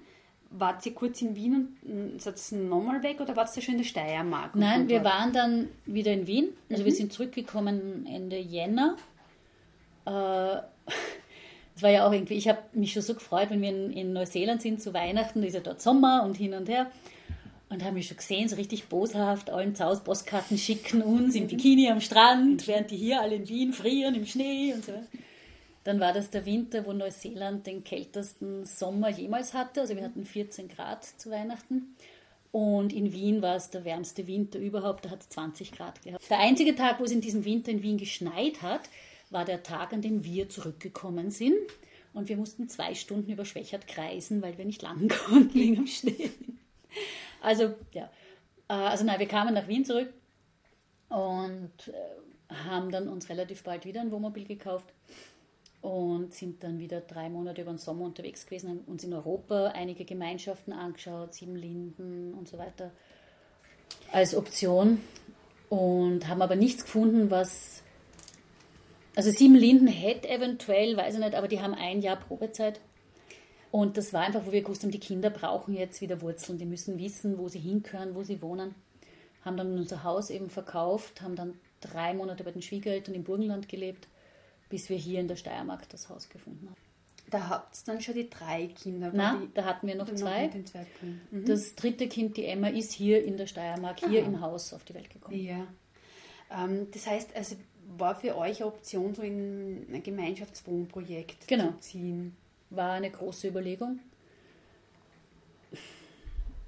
wart 0.52 0.86
ihr 0.86 0.94
kurz 0.94 1.22
in 1.22 1.36
Wien 1.36 1.78
und 1.84 2.22
seid 2.22 2.40
ihr 2.52 2.60
nochmal 2.60 3.04
weg 3.04 3.20
oder 3.20 3.36
wart 3.36 3.56
ihr 3.56 3.62
schon 3.62 3.74
in 3.74 3.80
der 3.80 3.86
Steiermark? 3.86 4.56
Nein, 4.56 4.88
wir 4.88 5.04
waren 5.04 5.34
dann 5.34 5.70
wieder 5.86 6.14
in 6.14 6.28
Wien. 6.28 6.50
Also 6.70 6.84
mhm. 6.84 6.86
wir 6.86 6.94
sind 6.94 7.14
zurückgekommen 7.14 8.06
Ende 8.06 8.38
Jänner. 8.38 8.96
Äh, 10.06 10.58
es 11.76 11.84
war 11.84 11.90
ja 11.90 12.08
auch 12.08 12.14
irgendwie, 12.14 12.36
ich 12.36 12.48
habe 12.48 12.60
mich 12.74 12.94
schon 12.94 13.02
so 13.02 13.14
gefreut, 13.14 13.50
wenn 13.50 13.62
wir 13.62 13.70
in, 13.70 13.92
in 13.92 14.14
Neuseeland 14.14 14.62
sind 14.62 14.82
zu 14.82 14.94
Weihnachten, 14.94 15.44
ist 15.44 15.56
ja 15.56 15.60
dort 15.60 15.82
Sommer 15.82 16.24
und 16.24 16.38
hin 16.38 16.54
und 16.54 16.70
her. 16.70 16.90
Und 17.68 17.84
haben 17.84 17.96
mich 17.96 18.08
schon 18.08 18.18
gesehen, 18.18 18.48
so 18.48 18.56
richtig 18.56 18.88
boshaft, 18.88 19.50
allen 19.50 19.76
zu 19.76 19.84
Hause 19.84 20.02
Postkarten 20.04 20.58
schicken 20.58 21.02
uns 21.02 21.36
im 21.36 21.48
Bikini 21.48 21.90
am 21.90 22.00
Strand, 22.00 22.68
während 22.68 22.92
die 22.92 22.96
hier 22.96 23.22
alle 23.22 23.36
in 23.36 23.50
Wien 23.50 23.74
frieren 23.74 24.16
im 24.16 24.26
Schnee 24.26 24.72
und 24.74 24.86
so. 24.86 24.94
Dann 25.84 26.00
war 26.00 26.14
das 26.14 26.30
der 26.30 26.46
Winter, 26.46 26.86
wo 26.86 26.94
Neuseeland 26.94 27.68
den 27.68 27.84
kältesten 27.84 28.66
Sommer 28.66 29.10
jemals 29.10 29.54
hatte. 29.54 29.82
Also 29.82 29.96
wir 29.96 30.04
hatten 30.04 30.26
14 30.26 30.68
Grad 30.68 31.04
zu 31.04 31.32
Weihnachten. 31.32 31.96
Und 32.52 32.94
in 32.94 33.12
Wien 33.12 33.42
war 33.42 33.58
es 33.58 33.70
der 33.70 33.84
wärmste 33.84 34.28
Winter 34.28 34.60
überhaupt, 34.60 35.04
da 35.04 35.10
hat 35.10 35.22
es 35.22 35.30
20 35.30 35.74
Grad 35.74 36.02
gehabt. 36.02 36.30
Der 36.30 36.40
einzige 36.40 36.74
Tag, 36.74 37.00
wo 37.00 37.04
es 37.04 37.12
in 37.12 37.20
diesem 37.20 37.44
Winter 37.44 37.70
in 37.72 37.82
Wien 37.82 37.98
geschneit 37.98 38.62
hat, 38.62 38.82
war 39.36 39.46
der 39.46 39.62
Tag, 39.62 39.94
an 39.94 40.02
dem 40.02 40.24
wir 40.24 40.50
zurückgekommen 40.50 41.30
sind. 41.30 41.56
Und 42.14 42.30
wir 42.30 42.38
mussten 42.38 42.70
zwei 42.70 42.96
Stunden 42.96 43.30
über 43.30 43.46
Schwächert 43.46 43.88
kreisen, 43.88 44.42
weil 44.42 44.58
wir 44.58 44.66
nicht 44.66 44.82
landen 44.82 45.10
konnten 45.28 45.60
im 45.60 45.86
Schnee. 45.86 46.32
Also, 47.42 47.76
ja. 47.92 48.10
Äh, 48.68 48.74
also, 48.74 49.04
nein, 49.04 49.20
wir 49.20 49.28
kamen 49.28 49.54
nach 49.54 49.68
Wien 49.68 49.86
zurück 49.86 50.12
und 51.10 51.72
äh, 51.90 52.54
haben 52.70 52.90
dann 52.90 53.08
uns 53.08 53.30
relativ 53.30 53.64
bald 53.64 53.86
wieder 53.86 54.02
ein 54.02 54.12
Wohnmobil 54.12 54.46
gekauft 54.46 54.92
und 55.82 56.34
sind 56.34 56.64
dann 56.64 56.80
wieder 56.80 57.02
drei 57.02 57.30
Monate 57.30 57.62
über 57.62 57.72
den 57.72 57.78
Sommer 57.78 58.06
unterwegs 58.06 58.46
gewesen, 58.46 58.70
haben 58.70 58.80
uns 58.88 59.04
in 59.04 59.14
Europa 59.14 59.68
einige 59.68 60.06
Gemeinschaften 60.06 60.74
angeschaut, 60.74 61.34
Siebenlinden 61.34 62.34
und 62.34 62.48
so 62.48 62.58
weiter 62.58 62.92
als 64.12 64.34
Option 64.34 65.00
und 65.70 66.28
haben 66.28 66.42
aber 66.42 66.56
nichts 66.56 66.86
gefunden, 66.86 67.30
was 67.30 67.84
also 69.16 69.32
Sieben 69.32 69.56
Linden 69.56 69.88
hätte 69.88 70.30
eventuell, 70.30 70.98
weiß 70.98 71.16
ich 71.16 71.20
nicht, 71.20 71.36
aber 71.36 71.48
die 71.48 71.62
haben 71.62 71.74
ein 71.74 72.02
Jahr 72.02 72.18
Probezeit. 72.18 72.80
Und 73.72 73.98
das 73.98 74.14
war 74.14 74.22
einfach, 74.22 74.46
wo 74.46 74.52
wir 74.52 74.62
gewusst 74.62 74.84
haben, 74.84 74.92
die 74.92 75.00
Kinder 75.00 75.30
brauchen 75.30 75.76
jetzt 75.76 76.00
wieder 76.02 76.22
Wurzeln. 76.22 76.58
Die 76.58 76.66
müssen 76.66 76.98
wissen, 76.98 77.38
wo 77.38 77.50
sie 77.50 77.60
hinkören, 77.60 78.16
wo 78.16 78.24
sie 78.24 78.42
wohnen. 78.42 78.74
Haben 79.44 79.58
dann 79.58 79.78
unser 79.78 80.04
Haus 80.04 80.30
eben 80.30 80.50
verkauft, 80.50 81.22
haben 81.22 81.36
dann 81.36 81.60
drei 81.82 82.14
Monate 82.14 82.44
bei 82.44 82.52
den 82.52 82.62
Schwiegereltern 82.62 83.14
im 83.16 83.24
Burgenland 83.24 83.68
gelebt, 83.70 84.08
bis 84.70 84.90
wir 84.90 84.98
hier 84.98 85.20
in 85.20 85.28
der 85.28 85.36
Steiermark 85.36 85.88
das 85.90 86.10
Haus 86.10 86.30
gefunden 86.30 86.68
haben. 86.70 86.82
da 87.30 87.50
habt 87.50 87.76
ihr 87.76 87.82
dann 87.86 88.02
schon 88.02 88.16
die 88.16 88.30
drei 88.30 88.68
Kinder. 88.68 89.12
Nein, 89.14 89.52
da 89.54 89.66
hatten 89.66 89.88
wir 89.88 89.96
noch 89.96 90.14
zwei. 90.14 90.50
zwei 90.64 90.86
mhm. 91.32 91.46
Das 91.46 91.76
dritte 91.76 92.08
Kind, 92.08 92.38
die 92.38 92.46
Emma, 92.46 92.70
ist 92.70 92.94
hier 92.94 93.24
in 93.24 93.38
der 93.38 93.48
Steiermark, 93.48 94.00
hier 94.00 94.22
Aha. 94.22 94.28
im 94.28 94.42
Haus 94.42 94.74
auf 94.74 94.84
die 94.84 94.94
Welt 94.94 95.10
gekommen. 95.10 95.38
Ja. 95.38 95.68
Ähm, 96.50 96.88
das 96.92 97.08
heißt, 97.08 97.36
also 97.36 97.56
war 97.98 98.16
für 98.16 98.38
euch 98.38 98.62
eine 98.62 98.68
Option, 98.68 99.14
so 99.14 99.22
in 99.22 99.86
ein 99.94 100.04
Gemeinschaftswohnprojekt 100.04 101.48
genau. 101.48 101.72
zu 101.72 101.80
ziehen? 101.80 102.36
War 102.70 102.94
eine 102.94 103.12
große 103.12 103.48
Überlegung. 103.48 104.00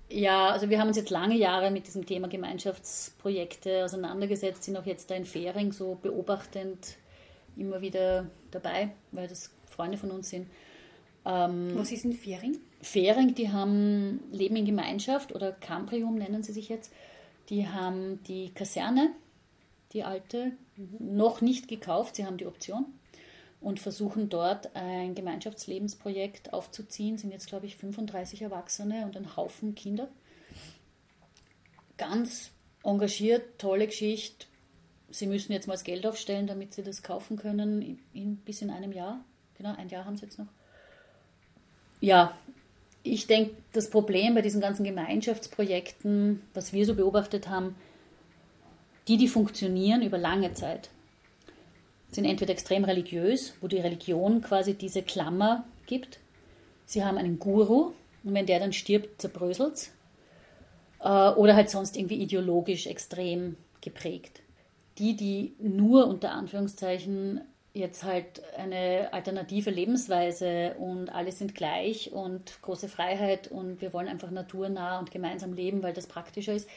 Ja, 0.09 0.49
also 0.49 0.69
wir 0.69 0.79
haben 0.79 0.87
uns 0.87 0.97
jetzt 0.97 1.09
lange 1.09 1.35
Jahre 1.35 1.69
mit 1.69 1.85
diesem 1.87 2.05
Thema 2.05 2.29
Gemeinschaftsprojekte 2.29 3.83
auseinandergesetzt, 3.83 4.63
sind 4.63 4.77
auch 4.77 4.85
jetzt 4.85 5.11
da 5.11 5.15
in 5.15 5.25
Fähring 5.25 5.73
so 5.73 5.97
beobachtend 6.01 6.97
immer 7.57 7.81
wieder 7.81 8.27
dabei, 8.51 8.91
weil 9.11 9.27
das 9.27 9.51
Freunde 9.65 9.97
von 9.97 10.11
uns 10.11 10.29
sind. 10.29 10.47
Ähm, 11.25 11.71
Was 11.75 11.91
ist 11.91 12.05
ein 12.05 12.13
Fähring? 12.13 12.57
Fähring, 12.81 13.35
die 13.35 13.51
haben 13.51 14.21
Leben 14.31 14.55
in 14.55 14.65
Gemeinschaft 14.65 15.35
oder 15.35 15.51
Cambrium 15.51 16.15
nennen 16.15 16.41
sie 16.41 16.53
sich 16.53 16.69
jetzt. 16.69 16.93
Die 17.49 17.67
haben 17.67 18.23
die 18.23 18.51
Kaserne, 18.53 19.11
die 19.97 20.03
alte, 20.03 20.51
mhm. 20.75 21.15
noch 21.17 21.41
nicht 21.41 21.67
gekauft, 21.67 22.15
sie 22.15 22.25
haben 22.25 22.37
die 22.37 22.45
Option 22.45 22.85
und 23.59 23.79
versuchen 23.79 24.29
dort 24.29 24.75
ein 24.75 25.15
Gemeinschaftslebensprojekt 25.15 26.53
aufzuziehen. 26.53 27.17
Sind 27.17 27.31
jetzt, 27.31 27.47
glaube 27.47 27.65
ich, 27.65 27.75
35 27.75 28.43
Erwachsene 28.43 29.05
und 29.05 29.17
ein 29.17 29.35
Haufen 29.35 29.73
Kinder. 29.73 30.07
Ganz 31.97 32.51
engagiert, 32.83 33.57
tolle 33.57 33.87
Geschichte. 33.87 34.45
Sie 35.09 35.25
müssen 35.25 35.51
jetzt 35.51 35.67
mal 35.67 35.73
das 35.73 35.83
Geld 35.83 36.05
aufstellen, 36.05 36.45
damit 36.45 36.73
sie 36.73 36.83
das 36.83 37.01
kaufen 37.01 37.37
können, 37.37 37.99
in, 38.13 38.37
bis 38.37 38.61
in 38.61 38.69
einem 38.69 38.91
Jahr. 38.91 39.23
Genau, 39.57 39.73
ein 39.75 39.89
Jahr 39.89 40.05
haben 40.05 40.17
sie 40.17 40.25
jetzt 40.25 40.37
noch. 40.37 40.47
Ja, 41.99 42.37
ich 43.01 43.25
denke, 43.25 43.55
das 43.71 43.89
Problem 43.89 44.35
bei 44.35 44.41
diesen 44.43 44.61
ganzen 44.61 44.83
Gemeinschaftsprojekten, 44.83 46.43
was 46.53 46.73
wir 46.73 46.85
so 46.85 46.93
beobachtet 46.93 47.49
haben, 47.49 47.75
die, 49.07 49.17
die 49.17 49.27
funktionieren 49.27 50.01
über 50.01 50.17
lange 50.17 50.53
Zeit, 50.53 50.89
sind 52.09 52.25
entweder 52.25 52.51
extrem 52.51 52.83
religiös, 52.83 53.53
wo 53.61 53.67
die 53.67 53.79
Religion 53.79 54.41
quasi 54.41 54.73
diese 54.73 55.01
Klammer 55.01 55.65
gibt. 55.85 56.19
Sie 56.85 57.03
haben 57.03 57.17
einen 57.17 57.39
Guru 57.39 57.91
und 58.23 58.33
wenn 58.33 58.45
der 58.45 58.59
dann 58.59 58.73
stirbt, 58.73 59.21
zerbröselt 59.21 59.73
es. 59.73 59.91
Äh, 60.99 61.29
oder 61.31 61.55
halt 61.55 61.69
sonst 61.69 61.97
irgendwie 61.97 62.21
ideologisch 62.21 62.87
extrem 62.87 63.57
geprägt. 63.81 64.41
Die, 64.97 65.15
die 65.15 65.53
nur 65.59 66.07
unter 66.07 66.31
Anführungszeichen 66.31 67.41
jetzt 67.73 68.03
halt 68.03 68.41
eine 68.57 69.09
alternative 69.13 69.69
Lebensweise 69.69 70.75
und 70.79 71.09
alle 71.09 71.31
sind 71.31 71.53
gleich 71.53 72.11
und 72.11 72.59
große 72.63 72.89
Freiheit 72.89 73.49
und 73.49 73.81
wir 73.81 73.93
wollen 73.93 74.07
einfach 74.07 74.31
naturnah 74.31 74.97
und 74.97 75.11
gemeinsam 75.11 75.53
leben, 75.53 75.83
weil 75.83 75.93
das 75.93 76.07
praktischer 76.07 76.53
ist, 76.55 76.67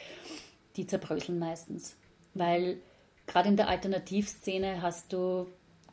die 0.75 0.85
zerbröseln 0.85 1.39
meistens. 1.39 1.95
Weil 2.33 2.77
gerade 3.27 3.49
in 3.49 3.57
der 3.57 3.67
Alternativszene 3.67 4.81
hast 4.81 5.13
du, 5.13 5.47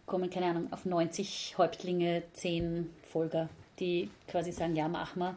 kommen, 0.06 0.30
keine 0.30 0.46
Ahnung, 0.46 0.72
auf 0.72 0.84
90 0.84 1.56
Häuptlinge 1.58 2.22
10 2.32 2.90
Folger, 3.02 3.48
die 3.78 4.10
quasi 4.26 4.52
sagen, 4.52 4.76
ja, 4.76 4.88
mach 4.88 5.16
mal. 5.16 5.36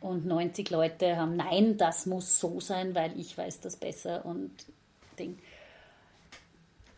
Und 0.00 0.26
90 0.26 0.70
Leute 0.70 1.16
haben, 1.16 1.36
nein, 1.36 1.78
das 1.78 2.06
muss 2.06 2.38
so 2.38 2.60
sein, 2.60 2.94
weil 2.94 3.18
ich 3.18 3.36
weiß 3.36 3.60
das 3.60 3.76
besser 3.76 4.24
und 4.26 4.50
Ding. 5.18 5.38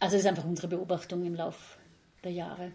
Also 0.01 0.17
das 0.17 0.25
ist 0.25 0.29
einfach 0.29 0.45
unsere 0.45 0.69
Beobachtung 0.69 1.25
im 1.25 1.35
Lauf 1.35 1.79
der 2.25 2.33
Jahre. 2.33 2.73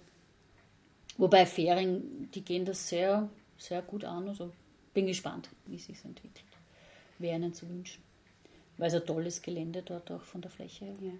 Wobei 1.17 1.45
Fähring, 1.45 2.29
die 2.33 2.43
gehen 2.43 2.65
das 2.65 2.87
sehr, 2.87 3.29
sehr 3.57 3.81
gut 3.81 4.05
an. 4.05 4.27
Also 4.27 4.51
bin 4.93 5.05
gespannt, 5.05 5.49
wie 5.65 5.77
sich 5.77 6.03
entwickelt. 6.03 6.45
Wäre 7.19 7.35
ihnen 7.35 7.53
zu 7.53 7.69
wünschen. 7.69 8.01
Weil 8.81 8.87
es 8.87 8.95
ein 8.95 9.05
tolles 9.05 9.43
Gelände 9.43 9.83
dort 9.85 10.09
auch 10.09 10.23
von 10.23 10.41
der 10.41 10.49
Fläche 10.49 10.85
her. 10.85 10.95
Ja. 10.99 11.11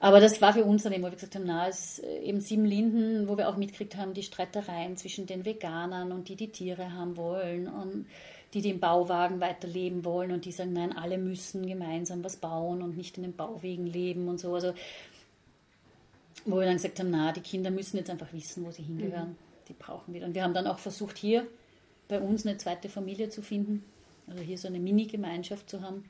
Aber 0.00 0.20
das 0.20 0.40
war 0.40 0.54
für 0.54 0.64
uns 0.64 0.82
dann 0.82 0.94
eben, 0.94 1.02
wo 1.02 1.08
wir 1.08 1.12
gesagt 1.12 1.34
haben, 1.34 1.44
na, 1.44 1.68
es 1.68 1.98
ist 1.98 2.04
äh, 2.04 2.20
eben 2.20 2.40
sieben 2.40 2.64
Linden, 2.64 3.28
wo 3.28 3.36
wir 3.36 3.46
auch 3.46 3.58
mitgekriegt 3.58 3.98
haben, 3.98 4.14
die 4.14 4.22
Streitereien 4.22 4.96
zwischen 4.96 5.26
den 5.26 5.44
Veganern 5.44 6.12
und 6.12 6.30
die, 6.30 6.34
die 6.34 6.48
Tiere 6.48 6.94
haben 6.94 7.18
wollen 7.18 7.68
und 7.68 8.06
die, 8.54 8.62
die 8.62 8.70
im 8.70 8.80
Bauwagen 8.80 9.38
weiterleben 9.40 10.02
wollen 10.06 10.32
und 10.32 10.46
die 10.46 10.52
sagen, 10.52 10.72
nein, 10.72 10.96
alle 10.96 11.18
müssen 11.18 11.66
gemeinsam 11.66 12.24
was 12.24 12.36
bauen 12.36 12.80
und 12.80 12.96
nicht 12.96 13.18
in 13.18 13.24
den 13.24 13.36
Bauwegen 13.36 13.86
leben 13.86 14.26
und 14.28 14.40
so. 14.40 14.54
Also, 14.54 14.72
wo 16.46 16.56
wir 16.56 16.64
dann 16.64 16.76
gesagt 16.76 17.00
haben, 17.00 17.10
na, 17.10 17.32
die 17.32 17.42
Kinder 17.42 17.70
müssen 17.70 17.98
jetzt 17.98 18.08
einfach 18.08 18.32
wissen, 18.32 18.64
wo 18.64 18.70
sie 18.70 18.82
hingehören. 18.82 19.30
Mhm. 19.30 19.36
Die 19.68 19.74
brauchen 19.74 20.14
wir. 20.14 20.24
Und 20.24 20.34
wir 20.34 20.42
haben 20.42 20.54
dann 20.54 20.68
auch 20.68 20.78
versucht, 20.78 21.18
hier 21.18 21.46
bei 22.08 22.18
uns 22.18 22.46
eine 22.46 22.56
zweite 22.56 22.88
Familie 22.88 23.28
zu 23.28 23.42
finden, 23.42 23.84
also 24.26 24.42
hier 24.42 24.56
so 24.56 24.68
eine 24.68 24.78
Mini-Gemeinschaft 24.78 25.68
zu 25.68 25.82
haben, 25.82 26.04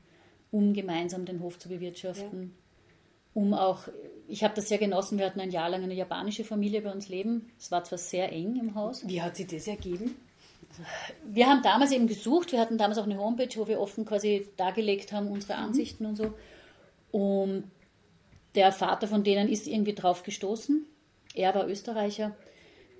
um 0.55 0.73
gemeinsam 0.73 1.25
den 1.25 1.41
Hof 1.41 1.59
zu 1.59 1.69
bewirtschaften. 1.69 2.41
Ja 2.41 2.65
um 3.35 3.53
auch, 3.53 3.89
ich 4.29 4.43
habe 4.43 4.55
das 4.55 4.69
sehr 4.69 4.77
genossen, 4.77 5.19
wir 5.19 5.25
hatten 5.25 5.41
ein 5.41 5.51
Jahr 5.51 5.69
lang 5.69 5.83
eine 5.83 5.93
japanische 5.93 6.45
Familie 6.45 6.81
bei 6.81 6.91
uns 6.91 7.09
leben. 7.09 7.51
Es 7.59 7.69
war 7.69 7.83
zwar 7.83 7.97
sehr 7.97 8.31
eng 8.31 8.55
im 8.55 8.75
Haus. 8.75 9.05
Wie 9.05 9.21
hat 9.21 9.35
sich 9.35 9.47
das 9.47 9.67
ergeben? 9.67 10.15
Wir 11.25 11.47
haben 11.47 11.61
damals 11.61 11.91
eben 11.91 12.07
gesucht, 12.07 12.53
wir 12.53 12.59
hatten 12.59 12.77
damals 12.77 12.97
auch 12.97 13.03
eine 13.03 13.19
Homepage, 13.19 13.53
wo 13.55 13.67
wir 13.67 13.79
offen 13.79 14.05
quasi 14.05 14.47
dargelegt 14.55 15.11
haben, 15.11 15.27
unsere 15.27 15.59
mhm. 15.59 15.65
Ansichten 15.65 16.03
mhm. 16.05 16.09
und 16.09 16.15
so. 16.15 16.33
Und 17.11 17.71
der 18.55 18.71
Vater 18.71 19.07
von 19.09 19.23
denen 19.23 19.49
ist 19.49 19.67
irgendwie 19.67 19.93
drauf 19.93 20.23
gestoßen. 20.23 20.85
Er 21.33 21.53
war 21.53 21.67
Österreicher. 21.67 22.33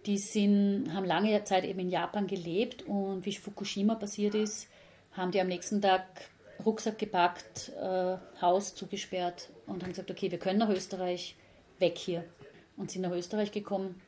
Die 0.05 0.17
sind, 0.17 0.93
haben 0.93 1.05
lange 1.05 1.45
Zeit 1.45 1.63
eben 1.63 1.79
in 1.79 1.89
Japan 1.89 2.27
gelebt 2.27 2.83
und 2.83 3.25
wie 3.25 3.33
Fukushima 3.33 3.95
passiert 3.95 4.35
ist, 4.35 4.67
haben 5.13 5.31
die 5.31 5.39
am 5.39 5.47
nächsten 5.47 5.81
Tag 5.81 6.05
Rucksack 6.63 6.97
gepackt, 6.97 7.71
äh, 7.81 8.17
Haus 8.41 8.75
zugesperrt 8.75 9.49
und 9.65 9.83
haben 9.83 9.89
gesagt, 9.89 10.11
okay, 10.11 10.31
wir 10.31 10.39
können 10.39 10.59
nach 10.59 10.69
Österreich, 10.69 11.35
weg 11.79 11.97
hier. 11.97 12.23
Und 12.77 12.91
sind 12.91 13.01
nach 13.01 13.11
Österreich 13.11 13.51
gekommen. 13.51 14.01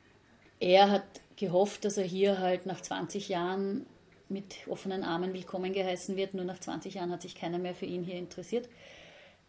Er 0.59 0.89
hat 0.89 1.03
gehofft, 1.35 1.85
dass 1.85 1.97
er 1.97 2.03
hier 2.03 2.39
halt 2.39 2.65
nach 2.65 2.81
20 2.81 3.29
Jahren 3.29 3.85
mit 4.29 4.67
offenen 4.67 5.03
Armen 5.03 5.33
willkommen 5.33 5.71
geheißen 5.71 6.15
wird. 6.15 6.33
Nur 6.33 6.45
nach 6.45 6.59
20 6.59 6.95
Jahren 6.95 7.11
hat 7.11 7.21
sich 7.21 7.35
keiner 7.35 7.59
mehr 7.59 7.73
für 7.73 7.85
ihn 7.85 8.03
hier 8.03 8.15
interessiert. 8.15 8.67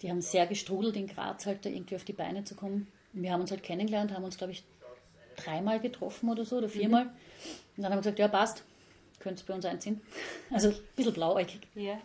Die 0.02 0.10
haben 0.10 0.20
sehr 0.20 0.46
gestrudelt, 0.46 0.96
in 0.96 1.08
Graz 1.08 1.46
halt 1.46 1.64
da 1.64 1.70
irgendwie 1.70 1.96
auf 1.96 2.04
die 2.04 2.12
Beine 2.12 2.44
zu 2.44 2.54
kommen. 2.54 2.86
Und 3.12 3.22
wir 3.22 3.32
haben 3.32 3.40
uns 3.40 3.50
halt 3.50 3.62
kennengelernt, 3.62 4.12
haben 4.12 4.24
uns, 4.24 4.38
glaube 4.38 4.52
ich, 4.52 4.62
dreimal 5.36 5.80
getroffen 5.80 6.30
oder 6.30 6.44
so 6.44 6.58
oder 6.58 6.68
viermal. 6.68 7.06
Mhm. 7.06 7.10
Und 7.76 7.82
dann 7.82 7.86
haben 7.86 7.98
wir 7.98 8.02
gesagt, 8.02 8.18
ja, 8.18 8.28
passt, 8.28 8.62
könnt 9.18 9.40
ihr 9.40 9.46
bei 9.46 9.54
uns 9.54 9.64
einziehen. 9.64 10.00
Also 10.50 10.68
ein 10.68 10.76
bisschen 10.96 11.12
blauäugig. 11.12 11.60
Ja. 11.74 11.98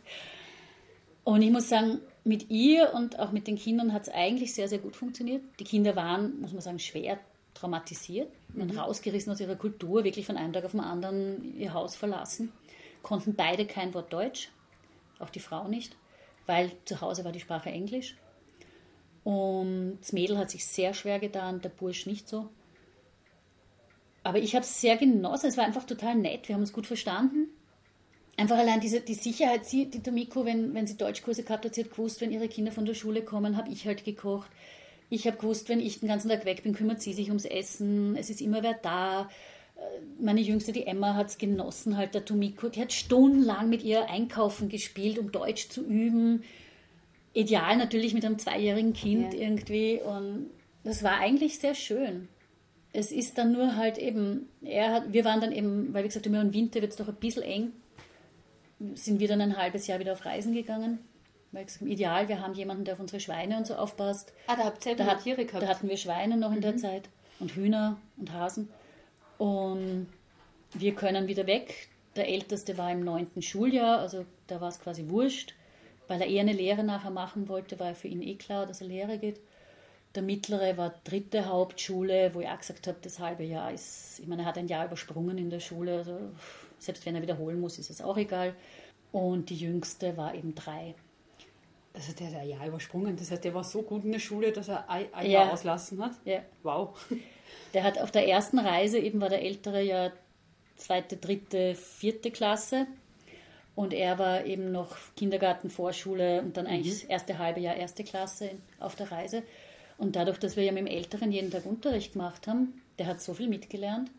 Und 1.24 1.42
ich 1.42 1.52
muss 1.52 1.70
sagen, 1.70 2.00
mit 2.24 2.50
ihr 2.50 2.94
und 2.94 3.20
auch 3.20 3.32
mit 3.32 3.48
den 3.48 3.58
Kindern 3.58 3.94
hat 3.94 4.04
es 4.04 4.10
eigentlich 4.10 4.54
sehr, 4.54 4.68
sehr 4.68 4.80
gut 4.80 4.96
funktioniert. 4.96 5.42
Die 5.60 5.64
Kinder 5.64 5.96
waren, 5.96 6.40
muss 6.42 6.52
man 6.52 6.62
sagen, 6.62 6.80
schwer 6.80 7.20
traumatisiert, 7.54 8.30
mhm. 8.50 8.78
rausgerissen 8.78 9.32
aus 9.32 9.40
ihrer 9.40 9.56
Kultur, 9.56 10.04
wirklich 10.04 10.26
von 10.26 10.38
einem 10.38 10.54
Tag 10.54 10.66
auf 10.66 10.72
den 10.72 10.80
anderen 10.80 11.58
ihr 11.58 11.74
Haus 11.74 11.96
verlassen. 11.96 12.52
Konnten 13.02 13.36
beide 13.36 13.66
kein 13.66 13.94
Wort 13.94 14.12
Deutsch, 14.12 14.50
auch 15.20 15.30
die 15.30 15.40
Frau 15.40 15.68
nicht, 15.68 15.96
weil 16.46 16.72
zu 16.86 17.02
Hause 17.02 17.24
war 17.24 17.32
die 17.32 17.40
Sprache 17.40 17.70
Englisch. 17.70 18.18
Und 19.24 20.00
das 20.02 20.12
Mädel 20.12 20.38
hat 20.38 20.50
sich 20.50 20.66
sehr 20.66 20.94
schwer 20.94 21.20
getan, 21.20 21.62
der 21.62 21.70
Bursch 21.70 22.06
nicht 22.06 22.28
so. 22.28 22.50
Aber 24.24 24.40
ich 24.40 24.56
habe 24.56 24.64
es 24.64 24.82
sehr 24.82 24.98
genossen, 24.98 25.48
es 25.48 25.58
war 25.58 25.66
einfach 25.66 25.86
total 25.86 26.16
nett, 26.16 26.48
wir 26.48 26.56
haben 26.56 26.62
uns 26.62 26.74
gut 26.74 26.88
verstanden 26.88 27.50
einfach 28.38 28.58
allein 28.58 28.80
diese, 28.80 29.02
die 29.02 29.14
Sicherheit, 29.14 29.66
sie, 29.66 29.90
die 29.90 30.02
Tomiko, 30.02 30.46
wenn, 30.46 30.74
wenn 30.74 30.88
sie 30.88 30.98
Deutschkurse 30.98 31.44
gehabt 31.44 31.66
hat, 31.66 31.76
sie 31.76 31.84
hat 31.84 31.92
gewusst, 31.92 32.22
wenn 32.22 32.32
ihre 32.32 32.48
Kinder 32.48 32.72
von 32.72 32.86
der 32.86 32.94
Schule 32.94 33.22
kommen, 33.22 33.58
habe 33.58 33.70
ich 33.70 33.86
halt 33.86 34.04
gekocht. 34.04 34.50
Ich 35.10 35.28
habe 35.28 35.38
gewusst, 35.38 35.70
wenn 35.70 35.80
ich 35.80 36.00
den 36.00 36.10
ganzen 36.10 36.30
Tag 36.30 36.46
weg 36.46 36.64
bin, 36.64 36.74
kümmert 36.74 37.02
sie 37.02 37.14
sich 37.14 37.28
ums 37.28 37.46
Essen, 37.46 38.16
es 38.16 38.30
ist 38.30 38.42
immer 38.42 38.64
wer 38.64 38.74
da. 38.74 39.30
Äh, 39.76 39.80
meine 40.20 40.42
Jüngste, 40.42 40.72
die 40.72 40.88
Emma, 40.88 41.14
hat 41.14 41.28
es 41.28 41.38
genossen, 41.38 41.98
halt 41.98 42.16
der 42.16 42.26
Tomiko, 42.26 42.70
die 42.70 42.82
hat 42.82 42.92
stundenlang 42.92 43.70
mit 43.70 43.84
ihr 43.84 44.10
einkaufen 44.10 44.70
gespielt, 44.70 45.20
um 45.20 45.32
Deutsch 45.32 45.70
zu 45.70 45.86
üben. 45.86 46.44
Ideal 47.34 47.78
natürlich 47.78 48.14
mit 48.14 48.26
einem 48.26 48.40
zweijährigen 48.40 48.94
Kind 48.94 49.34
ja. 49.34 49.40
irgendwie. 49.40 50.00
Und 50.04 50.50
das 50.84 51.04
war 51.04 51.20
eigentlich 51.20 51.60
sehr 51.60 51.76
schön. 51.76 52.28
Es 52.92 53.12
ist 53.12 53.40
dann 53.40 53.52
nur 53.52 53.76
halt 53.76 53.98
eben, 53.98 54.50
er 54.62 54.92
hat, 54.92 55.14
wir 55.14 55.26
waren 55.26 55.42
dann 55.42 55.52
eben, 55.52 55.94
weil 55.94 56.04
wir 56.04 56.10
gesagt 56.10 56.28
haben, 56.28 56.36
im 56.36 56.54
Winter 56.54 56.82
wird 56.82 56.92
es 56.92 56.98
doch 56.98 57.08
ein 57.08 57.16
bisschen 57.16 57.42
eng 57.42 57.72
sind 58.96 59.20
wir 59.20 59.28
dann 59.28 59.42
ein 59.42 59.58
halbes 59.58 59.88
Jahr 59.88 60.00
wieder 60.00 60.14
auf 60.14 60.26
Reisen 60.26 60.54
gegangen. 60.54 61.00
Weil 61.52 61.66
gesagt, 61.66 61.86
ideal, 61.86 62.28
wir 62.28 62.42
haben 62.42 62.56
jemanden, 62.56 62.84
der 62.84 62.96
auf 62.96 63.00
unsere 63.00 63.20
Schweine 63.20 63.58
und 63.58 63.68
so 63.68 63.76
aufpasst. 63.76 64.34
Ah, 64.48 64.56
da 64.56 64.64
habt 64.66 64.86
ihr 64.86 64.96
da, 64.96 65.06
hat, 65.06 65.24
Tiere 65.24 65.46
gehabt. 65.46 65.64
Da 65.64 65.68
hatten 65.68 65.88
wir 65.88 65.98
Schweine 65.98 66.36
noch 66.36 66.52
in 66.52 66.58
mhm. 66.58 66.62
der 66.62 66.78
Zeit 66.78 67.10
und 67.40 67.52
Hühner 67.52 67.98
und 68.18 68.34
Hasen. 68.34 68.70
Und 69.38 70.08
wir 70.74 70.96
können 70.96 71.28
wieder 71.28 71.46
weg. 71.46 71.90
Der 72.16 72.28
Älteste 72.28 72.78
war 72.78 72.92
im 72.92 73.04
neunten 73.04 73.42
Schuljahr, 73.42 74.00
also 74.00 74.26
da 74.48 74.62
war 74.62 74.70
es 74.70 74.80
quasi 74.80 75.10
wurscht. 75.10 75.54
Weil 76.08 76.22
er 76.22 76.28
eher 76.28 76.42
eine 76.42 76.54
Lehre 76.54 76.84
nachher 76.84 77.12
machen 77.12 77.48
wollte, 77.48 77.80
war 77.80 77.96
für 77.96 78.08
ihn 78.08 78.22
eh 78.22 78.36
klar, 78.36 78.66
dass 78.66 78.82
er 78.82 78.88
Lehre 78.88 79.18
geht. 79.20 79.40
Der 80.16 80.24
mittlere 80.24 80.78
war 80.78 80.94
dritte 81.04 81.46
Hauptschule, 81.46 82.34
wo 82.34 82.42
ich 82.42 82.48
auch 82.48 82.60
gesagt 82.60 82.88
habe, 82.88 82.98
das 83.02 83.20
halbe 83.20 83.44
Jahr 83.44 83.72
ist, 83.72 84.20
ich 84.20 84.28
meine, 84.28 84.44
er 84.44 84.48
hat 84.48 84.58
ein 84.58 84.68
Jahr 84.68 84.86
übersprungen 84.86 85.38
in 85.38 85.50
der 85.50 85.60
Schule, 85.60 85.98
also 85.98 86.20
selbst 86.84 87.06
wenn 87.06 87.16
er 87.16 87.22
wiederholen 87.22 87.60
muss, 87.60 87.80
ist 87.80 87.90
es 87.90 88.02
auch 88.02 88.18
egal. 88.18 88.56
Und 89.12 89.50
die 89.50 89.56
jüngste 89.56 90.18
war 90.18 90.34
eben 90.34 90.56
drei. 90.56 90.96
Also 91.94 92.14
der 92.14 92.28
hat 92.28 92.36
ein 92.36 92.50
Jahr 92.50 92.68
übersprungen, 92.68 93.16
das 93.16 93.30
heißt, 93.30 93.44
der 93.44 93.54
war 93.54 93.64
so 93.64 93.84
gut 93.84 94.04
in 94.04 94.12
der 94.12 94.20
Schule, 94.20 94.52
dass 94.52 94.68
er 94.68 94.90
ein, 94.90 95.06
ein 95.14 95.30
ja. 95.30 95.44
Jahr 95.44 95.54
auslassen 95.54 96.04
hat? 96.04 96.14
Ja. 96.26 96.42
Wow. 96.64 96.98
Der 97.74 97.84
hat 97.84 98.00
auf 98.00 98.12
der 98.12 98.28
ersten 98.28 98.58
Reise, 98.60 98.98
eben 98.98 99.22
war 99.22 99.30
der 99.30 99.44
ältere 99.44 99.84
ja 99.84 100.12
zweite, 100.76 101.18
dritte, 101.18 101.76
vierte 101.76 102.32
Klasse. 102.32 102.88
Und 103.76 103.94
er 103.94 104.20
war 104.20 104.46
eben 104.46 104.72
noch 104.72 104.96
Kindergarten, 105.16 105.70
Vorschule 105.70 106.42
und 106.42 106.58
dann 106.58 106.68
eigentlich 106.68 106.94
mhm. 106.94 107.00
das 107.02 107.10
erste 107.10 107.38
halbe 107.40 107.60
Jahr 107.60 107.76
erste 107.76 108.04
Klasse 108.04 108.52
auf 108.80 108.96
der 108.96 109.12
Reise. 109.12 109.44
Und 109.98 110.16
dadurch, 110.16 110.38
dass 110.38 110.56
wir 110.56 110.64
ja 110.64 110.72
mit 110.72 110.82
dem 110.82 110.88
Älteren 110.88 111.32
jeden 111.32 111.50
Tag 111.50 111.66
Unterricht 111.66 112.14
gemacht 112.14 112.48
haben, 112.48 112.82
der 113.00 113.08
hat 113.08 113.22
so 113.22 113.34
viel 113.34 113.48
mitgelernt. 113.48 114.12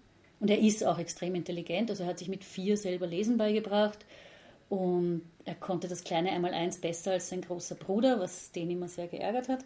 Und 0.45 0.51
er 0.51 0.59
ist 0.59 0.85
auch 0.85 0.99
extrem 0.99 1.35
intelligent. 1.37 1.89
Also 1.89 2.03
er 2.03 2.11
hat 2.11 2.19
sich 2.19 2.29
mit 2.29 2.45
vier 2.45 2.77
selber 2.77 3.07
Lesen 3.07 3.39
beigebracht. 3.39 4.05
Und 4.69 5.23
er 5.47 5.55
konnte 5.55 5.89
das 5.89 6.05
kleine 6.05 6.33
Einmaleins 6.33 6.77
besser 6.77 7.13
als 7.13 7.31
sein 7.31 7.41
großer 7.41 7.77
Bruder, 7.77 8.21
was 8.21 8.53
den 8.53 8.71
immer 8.71 8.87
sehr 8.89 9.07
geärgert 9.07 9.49
hat. 9.49 9.65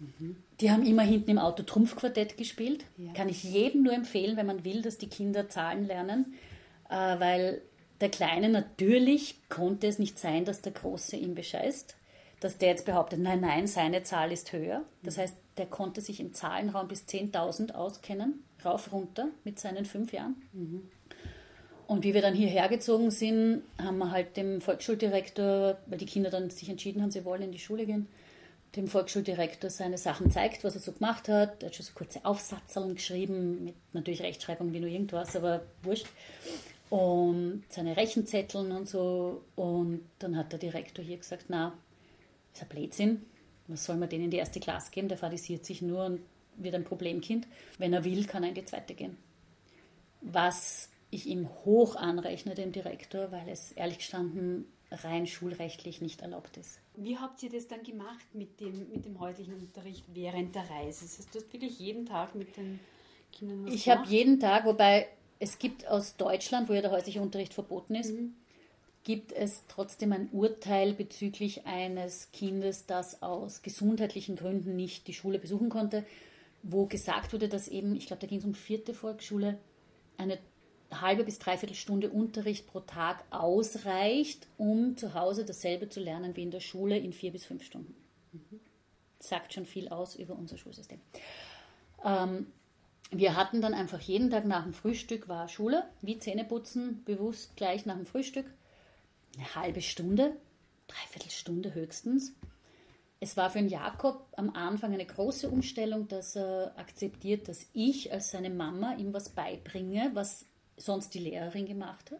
Mhm. 0.00 0.36
Die 0.60 0.70
haben 0.70 0.84
immer 0.84 1.00
hinten 1.00 1.30
im 1.30 1.38
Auto 1.38 1.62
Trumpfquartett 1.62 2.36
gespielt. 2.36 2.84
Ja. 2.98 3.14
Kann 3.14 3.30
ich 3.30 3.42
jedem 3.42 3.84
nur 3.84 3.94
empfehlen, 3.94 4.36
wenn 4.36 4.44
man 4.44 4.66
will, 4.66 4.82
dass 4.82 4.98
die 4.98 5.08
Kinder 5.08 5.48
Zahlen 5.48 5.86
lernen, 5.86 6.34
äh, 6.90 6.94
weil 6.94 7.62
der 8.02 8.10
Kleine 8.10 8.50
natürlich 8.50 9.36
konnte 9.48 9.86
es 9.86 9.98
nicht 9.98 10.18
sein, 10.18 10.44
dass 10.44 10.60
der 10.60 10.72
Große 10.72 11.16
ihn 11.16 11.34
bescheißt, 11.34 11.96
dass 12.40 12.58
der 12.58 12.68
jetzt 12.68 12.84
behauptet, 12.84 13.20
nein, 13.20 13.40
nein, 13.40 13.66
seine 13.66 14.02
Zahl 14.02 14.30
ist 14.30 14.52
höher. 14.52 14.82
Das 15.02 15.16
heißt, 15.16 15.36
der 15.56 15.64
konnte 15.64 16.02
sich 16.02 16.20
im 16.20 16.34
Zahlenraum 16.34 16.86
bis 16.88 17.06
10.000 17.06 17.72
auskennen, 17.72 18.44
rauf, 18.64 18.92
runter 18.92 19.28
mit 19.44 19.58
seinen 19.58 19.84
fünf 19.84 20.12
Jahren. 20.12 20.36
Mhm. 20.52 20.82
Und 21.86 22.04
wie 22.04 22.14
wir 22.14 22.22
dann 22.22 22.34
hierher 22.34 22.68
gezogen 22.68 23.10
sind, 23.10 23.62
haben 23.78 23.98
wir 23.98 24.10
halt 24.10 24.36
dem 24.36 24.60
Volksschuldirektor, 24.60 25.76
weil 25.86 25.98
die 25.98 26.06
Kinder 26.06 26.30
dann 26.30 26.48
sich 26.48 26.68
entschieden 26.68 27.02
haben, 27.02 27.10
sie 27.10 27.24
wollen 27.24 27.42
in 27.42 27.52
die 27.52 27.58
Schule 27.58 27.84
gehen, 27.84 28.08
dem 28.76 28.86
Volksschuldirektor 28.86 29.68
seine 29.68 29.98
Sachen 29.98 30.30
zeigt, 30.30 30.64
was 30.64 30.74
er 30.74 30.80
so 30.80 30.92
gemacht 30.92 31.28
hat. 31.28 31.62
Er 31.62 31.66
hat 31.66 31.76
schon 31.76 31.84
so 31.84 31.92
kurze 31.94 32.24
Aufsatzerln 32.24 32.94
geschrieben, 32.94 33.64
mit 33.64 33.74
natürlich 33.92 34.22
Rechtschreibung 34.22 34.72
wie 34.72 34.80
nur 34.80 34.88
irgendwas, 34.88 35.36
aber 35.36 35.62
wurscht. 35.82 36.06
Und 36.88 37.64
seine 37.68 37.96
Rechenzetteln 37.96 38.72
und 38.72 38.88
so. 38.88 39.42
Und 39.56 40.00
dann 40.18 40.36
hat 40.36 40.52
der 40.52 40.58
Direktor 40.58 41.04
hier 41.04 41.18
gesagt, 41.18 41.46
na, 41.48 41.74
ist 42.54 42.62
ein 42.62 42.68
Blödsinn. 42.68 43.22
Was 43.66 43.84
soll 43.84 43.96
man 43.96 44.08
denen 44.08 44.24
in 44.24 44.30
die 44.30 44.38
erste 44.38 44.60
Klasse 44.60 44.90
geben? 44.90 45.08
Der 45.08 45.18
fadisiert 45.18 45.64
sich 45.64 45.82
nur 45.82 46.04
und 46.04 46.20
wird 46.56 46.74
ein 46.74 46.84
Problemkind. 46.84 47.46
Wenn 47.78 47.92
er 47.92 48.04
will, 48.04 48.24
kann 48.24 48.42
er 48.42 48.50
in 48.50 48.54
die 48.54 48.64
zweite 48.64 48.94
gehen. 48.94 49.16
Was 50.20 50.90
ich 51.10 51.26
ihm 51.26 51.48
hoch 51.64 51.96
anrechne, 51.96 52.54
dem 52.54 52.72
Direktor, 52.72 53.32
weil 53.32 53.48
es 53.48 53.72
ehrlich 53.72 53.98
gestanden 53.98 54.66
rein 54.90 55.26
schulrechtlich 55.26 56.00
nicht 56.00 56.20
erlaubt 56.20 56.56
ist. 56.56 56.78
Wie 56.96 57.18
habt 57.18 57.42
ihr 57.42 57.50
das 57.50 57.66
dann 57.66 57.82
gemacht 57.82 58.26
mit 58.34 58.60
dem, 58.60 58.90
mit 58.90 59.04
dem 59.04 59.18
häuslichen 59.20 59.54
Unterricht 59.54 60.04
während 60.12 60.54
der 60.54 60.68
Reise? 60.68 61.04
Das 61.04 61.18
heißt, 61.18 61.34
du 61.34 61.38
hast 61.38 61.52
wirklich 61.52 61.78
jeden 61.78 62.06
Tag 62.06 62.34
mit 62.34 62.56
den 62.56 62.80
Kindern 63.32 63.66
was 63.66 63.74
Ich 63.74 63.88
habe 63.88 64.06
jeden 64.06 64.40
Tag, 64.40 64.64
wobei 64.64 65.08
es 65.38 65.58
gibt 65.58 65.86
aus 65.88 66.16
Deutschland, 66.16 66.68
wo 66.68 66.72
ja 66.72 66.82
der 66.82 66.90
häusliche 66.90 67.20
Unterricht 67.20 67.54
verboten 67.54 67.94
ist, 67.94 68.12
mhm. 68.12 68.34
gibt 69.04 69.32
es 69.32 69.64
trotzdem 69.68 70.12
ein 70.12 70.28
Urteil 70.32 70.92
bezüglich 70.92 71.66
eines 71.66 72.30
Kindes, 72.32 72.86
das 72.86 73.22
aus 73.22 73.62
gesundheitlichen 73.62 74.36
Gründen 74.36 74.76
nicht 74.76 75.08
die 75.08 75.14
Schule 75.14 75.38
besuchen 75.38 75.68
konnte, 75.68 76.04
wo 76.62 76.86
gesagt 76.86 77.32
wurde, 77.32 77.48
dass 77.48 77.68
eben, 77.68 77.96
ich 77.96 78.06
glaube, 78.06 78.20
da 78.20 78.26
ging 78.26 78.38
es 78.38 78.44
um 78.44 78.54
vierte 78.54 78.94
Volksschule, 78.94 79.58
eine 80.16 80.38
halbe 81.00 81.24
bis 81.24 81.38
dreiviertel 81.38 81.74
Stunde 81.74 82.10
Unterricht 82.10 82.66
pro 82.66 82.80
Tag 82.80 83.24
ausreicht, 83.30 84.46
um 84.58 84.96
zu 84.96 85.14
Hause 85.14 85.44
dasselbe 85.44 85.88
zu 85.88 86.00
lernen 86.00 86.36
wie 86.36 86.42
in 86.42 86.50
der 86.50 86.60
Schule 86.60 86.98
in 86.98 87.12
vier 87.12 87.32
bis 87.32 87.44
fünf 87.44 87.64
Stunden. 87.64 87.94
Mhm. 88.32 88.60
Sagt 89.18 89.54
schon 89.54 89.66
viel 89.66 89.88
aus 89.88 90.16
über 90.16 90.34
unser 90.34 90.58
Schulsystem. 90.58 91.00
Ähm, 92.04 92.46
wir 93.10 93.36
hatten 93.36 93.60
dann 93.60 93.74
einfach 93.74 94.00
jeden 94.00 94.30
Tag 94.30 94.46
nach 94.46 94.64
dem 94.64 94.72
Frühstück 94.72 95.28
war 95.28 95.48
Schule, 95.48 95.84
wie 96.00 96.18
Zähneputzen, 96.18 97.04
bewusst 97.04 97.56
gleich 97.56 97.86
nach 97.86 97.96
dem 97.96 98.06
Frühstück. 98.06 98.46
Eine 99.36 99.54
halbe 99.54 99.82
Stunde, 99.82 100.36
dreiviertel 100.88 101.30
Stunde 101.30 101.74
höchstens. 101.74 102.34
Es 103.22 103.36
war 103.36 103.50
für 103.50 103.58
den 103.58 103.68
Jakob 103.68 104.26
am 104.36 104.50
Anfang 104.56 104.92
eine 104.92 105.06
große 105.06 105.48
Umstellung, 105.48 106.08
dass 106.08 106.34
er 106.34 106.72
akzeptiert, 106.76 107.46
dass 107.46 107.68
ich 107.72 108.12
als 108.12 108.32
seine 108.32 108.50
Mama 108.50 108.96
ihm 108.96 109.12
was 109.12 109.28
beibringe, 109.28 110.10
was 110.14 110.44
sonst 110.76 111.14
die 111.14 111.20
Lehrerin 111.20 111.64
gemacht 111.64 112.10
hat. 112.10 112.18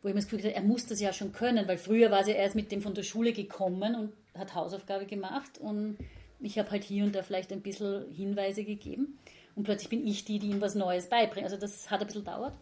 Wo 0.00 0.08
ich 0.08 0.14
mir 0.14 0.20
das 0.20 0.24
Gefühl 0.24 0.38
hatte, 0.38 0.54
er 0.54 0.62
muss 0.62 0.86
das 0.86 1.02
ja 1.02 1.12
schon 1.12 1.32
können, 1.32 1.68
weil 1.68 1.76
früher 1.76 2.10
war 2.10 2.24
sie 2.24 2.30
erst 2.30 2.54
mit 2.54 2.72
dem 2.72 2.80
von 2.80 2.94
der 2.94 3.02
Schule 3.02 3.34
gekommen 3.34 3.94
und 3.94 4.12
hat 4.40 4.54
Hausaufgabe 4.54 5.04
gemacht 5.04 5.58
und 5.58 5.98
ich 6.40 6.58
habe 6.58 6.70
halt 6.70 6.84
hier 6.84 7.04
und 7.04 7.14
da 7.14 7.22
vielleicht 7.22 7.52
ein 7.52 7.60
bisschen 7.60 8.10
Hinweise 8.10 8.64
gegeben 8.64 9.18
und 9.54 9.64
plötzlich 9.64 9.90
bin 9.90 10.06
ich 10.06 10.24
die, 10.24 10.38
die 10.38 10.48
ihm 10.48 10.62
was 10.62 10.74
Neues 10.74 11.10
beibringt. 11.10 11.44
Also 11.44 11.58
das 11.58 11.90
hat 11.90 12.00
ein 12.00 12.06
bisschen 12.06 12.24
dauert. 12.24 12.54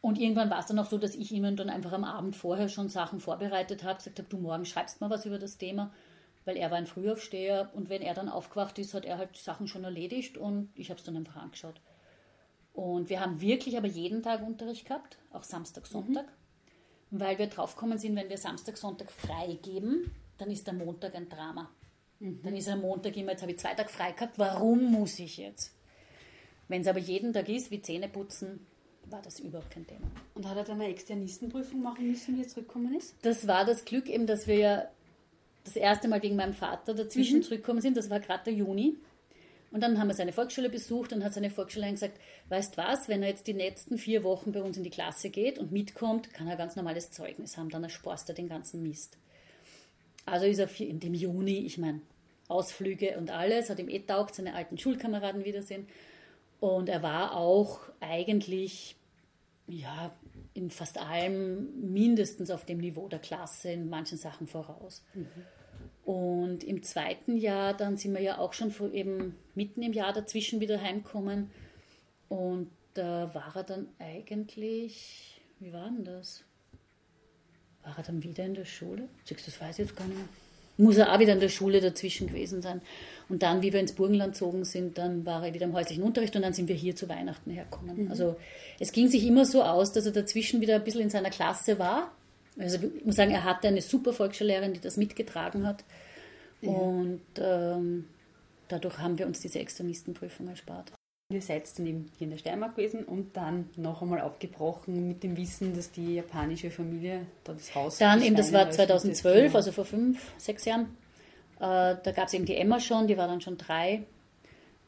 Und 0.00 0.18
irgendwann 0.18 0.50
war 0.50 0.58
es 0.60 0.66
dann 0.66 0.78
auch 0.78 0.86
so, 0.86 0.98
dass 0.98 1.14
ich 1.14 1.30
ihm 1.30 1.56
dann 1.56 1.70
einfach 1.70 1.92
am 1.92 2.04
Abend 2.04 2.34
vorher 2.34 2.68
schon 2.68 2.88
Sachen 2.88 3.20
vorbereitet 3.20 3.84
habe, 3.84 3.98
gesagt 3.98 4.18
habe, 4.18 4.28
du 4.28 4.38
morgen 4.38 4.64
schreibst 4.64 5.00
mal 5.00 5.10
was 5.10 5.26
über 5.26 5.38
das 5.38 5.58
Thema, 5.58 5.92
weil 6.48 6.56
er 6.56 6.70
war 6.70 6.78
ein 6.78 6.86
Frühaufsteher 6.86 7.70
und 7.74 7.90
wenn 7.90 8.00
er 8.00 8.14
dann 8.14 8.30
aufgewacht 8.30 8.78
ist, 8.78 8.94
hat 8.94 9.04
er 9.04 9.18
halt 9.18 9.36
Sachen 9.36 9.68
schon 9.68 9.84
erledigt 9.84 10.38
und 10.38 10.70
ich 10.74 10.88
habe 10.88 10.98
es 10.98 11.04
dann 11.04 11.14
einfach 11.14 11.36
angeschaut. 11.36 11.78
Und 12.72 13.10
wir 13.10 13.20
haben 13.20 13.42
wirklich 13.42 13.76
aber 13.76 13.86
jeden 13.86 14.22
Tag 14.22 14.40
Unterricht 14.40 14.86
gehabt, 14.86 15.18
auch 15.30 15.42
Samstag, 15.42 15.84
mhm. 15.84 15.92
Sonntag, 15.92 16.24
mhm. 17.10 17.20
weil 17.20 17.38
wir 17.38 17.48
draufgekommen 17.48 17.98
sind, 17.98 18.16
wenn 18.16 18.30
wir 18.30 18.38
Samstag, 18.38 18.78
Sonntag 18.78 19.10
freigeben, 19.10 20.10
dann 20.38 20.50
ist 20.50 20.66
der 20.66 20.72
Montag 20.72 21.14
ein 21.14 21.28
Drama. 21.28 21.68
Mhm. 22.18 22.40
Dann 22.42 22.56
ist 22.56 22.70
am 22.70 22.80
Montag 22.80 23.14
immer, 23.18 23.32
jetzt 23.32 23.42
habe 23.42 23.52
ich 23.52 23.58
zwei 23.58 23.74
Tage 23.74 23.90
frei 23.90 24.12
gehabt, 24.12 24.38
warum 24.38 24.90
muss 24.90 25.18
ich 25.18 25.36
jetzt? 25.36 25.74
Wenn 26.68 26.80
es 26.80 26.88
aber 26.88 26.98
jeden 26.98 27.34
Tag 27.34 27.50
ist, 27.50 27.70
wie 27.70 27.82
Zähne 27.82 28.08
putzen, 28.08 28.66
war 29.10 29.20
das 29.20 29.38
überhaupt 29.40 29.70
kein 29.70 29.86
Thema. 29.86 30.10
Und 30.32 30.48
hat 30.48 30.56
er 30.56 30.64
dann 30.64 30.80
eine 30.80 30.90
Externistenprüfung 30.90 31.82
machen 31.82 32.08
müssen, 32.08 32.38
wie 32.38 32.42
er 32.42 32.48
zurückgekommen 32.48 32.94
ist? 32.94 33.16
Das 33.20 33.46
war 33.46 33.66
das 33.66 33.84
Glück 33.84 34.08
eben, 34.08 34.26
dass 34.26 34.46
wir 34.46 34.56
ja 34.56 34.88
das 35.68 35.76
erste 35.76 36.08
Mal 36.08 36.22
wegen 36.22 36.36
meinem 36.36 36.54
Vater 36.54 36.94
dazwischen 36.94 37.38
mhm. 37.38 37.42
zurückgekommen 37.42 37.80
sind. 37.80 37.96
Das 37.96 38.10
war 38.10 38.20
gerade 38.20 38.44
der 38.44 38.54
Juni. 38.54 38.96
Und 39.70 39.82
dann 39.82 39.98
haben 39.98 40.08
wir 40.08 40.14
seine 40.14 40.32
Volksschule 40.32 40.70
besucht 40.70 41.12
und 41.12 41.22
hat 41.22 41.34
seine 41.34 41.50
Volksschule 41.50 41.90
gesagt, 41.90 42.18
weißt 42.48 42.78
was, 42.78 43.08
wenn 43.08 43.22
er 43.22 43.28
jetzt 43.28 43.46
die 43.46 43.52
letzten 43.52 43.98
vier 43.98 44.24
Wochen 44.24 44.52
bei 44.52 44.62
uns 44.62 44.78
in 44.78 44.82
die 44.82 44.90
Klasse 44.90 45.28
geht 45.28 45.58
und 45.58 45.72
mitkommt, 45.72 46.32
kann 46.32 46.48
er 46.48 46.56
ganz 46.56 46.74
normales 46.74 47.10
Zeugnis 47.10 47.58
haben, 47.58 47.68
dann 47.68 47.84
ersparst 47.84 48.28
er 48.30 48.34
den 48.34 48.48
ganzen 48.48 48.82
Mist. 48.82 49.18
Also 50.24 50.46
ist 50.46 50.58
er 50.58 50.80
in 50.80 51.00
dem 51.00 51.14
Juni, 51.14 51.58
ich 51.66 51.76
meine, 51.76 52.00
Ausflüge 52.48 53.18
und 53.18 53.30
alles, 53.30 53.68
hat 53.68 53.78
ihm 53.78 53.90
eh 53.90 54.00
taugt, 54.00 54.34
seine 54.34 54.54
alten 54.54 54.78
Schulkameraden 54.78 55.44
wiedersehen. 55.44 55.86
Und 56.60 56.88
er 56.88 57.02
war 57.02 57.36
auch 57.36 57.80
eigentlich, 58.00 58.96
ja, 59.66 60.14
in 60.54 60.70
fast 60.70 60.98
allem 60.98 61.92
mindestens 61.92 62.50
auf 62.50 62.64
dem 62.64 62.78
Niveau 62.78 63.06
der 63.08 63.20
Klasse, 63.20 63.70
in 63.70 63.90
manchen 63.90 64.18
Sachen 64.18 64.46
voraus. 64.46 65.04
Mhm. 65.14 65.26
Und 66.08 66.64
im 66.64 66.82
zweiten 66.82 67.36
Jahr, 67.36 67.74
dann 67.74 67.98
sind 67.98 68.14
wir 68.14 68.22
ja 68.22 68.38
auch 68.38 68.54
schon 68.54 68.72
eben 68.94 69.34
mitten 69.54 69.82
im 69.82 69.92
Jahr 69.92 70.14
dazwischen 70.14 70.58
wieder 70.58 70.80
heimgekommen. 70.80 71.50
Und 72.30 72.70
da 72.94 73.34
war 73.34 73.54
er 73.54 73.62
dann 73.62 73.88
eigentlich, 73.98 75.38
wie 75.60 75.70
war 75.70 75.90
denn 75.90 76.04
das? 76.04 76.44
War 77.82 77.98
er 77.98 78.04
dann 78.04 78.22
wieder 78.22 78.42
in 78.46 78.54
der 78.54 78.64
Schule? 78.64 79.10
Das 79.28 79.60
weiß 79.60 79.80
ich 79.80 79.84
jetzt 79.84 79.96
gar 79.96 80.06
nicht 80.06 80.16
mehr. 80.16 80.28
Muss 80.78 80.96
er 80.96 81.12
auch 81.12 81.18
wieder 81.18 81.34
in 81.34 81.40
der 81.40 81.50
Schule 81.50 81.82
dazwischen 81.82 82.28
gewesen 82.28 82.62
sein. 82.62 82.80
Und 83.28 83.42
dann, 83.42 83.60
wie 83.60 83.74
wir 83.74 83.80
ins 83.80 83.92
Burgenland 83.92 84.32
gezogen 84.32 84.64
sind, 84.64 84.96
dann 84.96 85.26
war 85.26 85.44
er 85.44 85.52
wieder 85.52 85.66
im 85.66 85.74
häuslichen 85.74 86.04
Unterricht 86.04 86.34
und 86.34 86.40
dann 86.40 86.54
sind 86.54 86.68
wir 86.68 86.76
hier 86.76 86.96
zu 86.96 87.10
Weihnachten 87.10 87.50
hergekommen. 87.50 88.04
Mhm. 88.04 88.10
Also 88.10 88.36
es 88.80 88.92
ging 88.92 89.08
sich 89.08 89.26
immer 89.26 89.44
so 89.44 89.62
aus, 89.62 89.92
dass 89.92 90.06
er 90.06 90.12
dazwischen 90.12 90.62
wieder 90.62 90.76
ein 90.76 90.84
bisschen 90.84 91.02
in 91.02 91.10
seiner 91.10 91.28
Klasse 91.28 91.78
war 91.78 92.12
also 92.58 92.78
ich 92.96 93.04
muss 93.04 93.16
sagen, 93.16 93.30
er 93.30 93.44
hatte 93.44 93.68
eine 93.68 93.82
super 93.82 94.12
Volksschullehrerin, 94.12 94.72
die 94.72 94.80
das 94.80 94.96
mitgetragen 94.96 95.66
hat. 95.66 95.84
Ja. 96.60 96.70
Und 96.70 97.22
ähm, 97.38 98.06
dadurch 98.68 98.98
haben 98.98 99.18
wir 99.18 99.26
uns 99.26 99.40
diese 99.40 99.60
Extremistenprüfung 99.60 100.48
erspart. 100.48 100.92
Ihr 101.30 101.42
seid 101.42 101.78
dann 101.78 101.86
eben 101.86 102.10
hier 102.16 102.24
in 102.24 102.30
der 102.30 102.38
Steiermark 102.38 102.74
gewesen 102.74 103.04
und 103.04 103.36
dann 103.36 103.68
noch 103.76 104.00
einmal 104.00 104.22
aufgebrochen 104.22 105.08
mit 105.08 105.22
dem 105.22 105.36
Wissen, 105.36 105.76
dass 105.76 105.92
die 105.92 106.14
japanische 106.14 106.70
Familie 106.70 107.26
da 107.44 107.52
das 107.52 107.74
Haus. 107.74 107.98
Dann 107.98 108.22
eben, 108.22 108.34
das 108.34 108.50
war 108.52 108.70
2012, 108.70 109.54
also 109.54 109.70
vor 109.72 109.84
fünf, 109.84 110.32
sechs 110.38 110.64
Jahren. 110.64 110.96
Äh, 111.60 111.96
da 112.02 112.12
gab 112.16 112.28
es 112.28 112.34
eben 112.34 112.46
die 112.46 112.56
Emma 112.56 112.80
schon, 112.80 113.06
die 113.08 113.18
war 113.18 113.28
dann 113.28 113.42
schon 113.42 113.58
drei. 113.58 114.04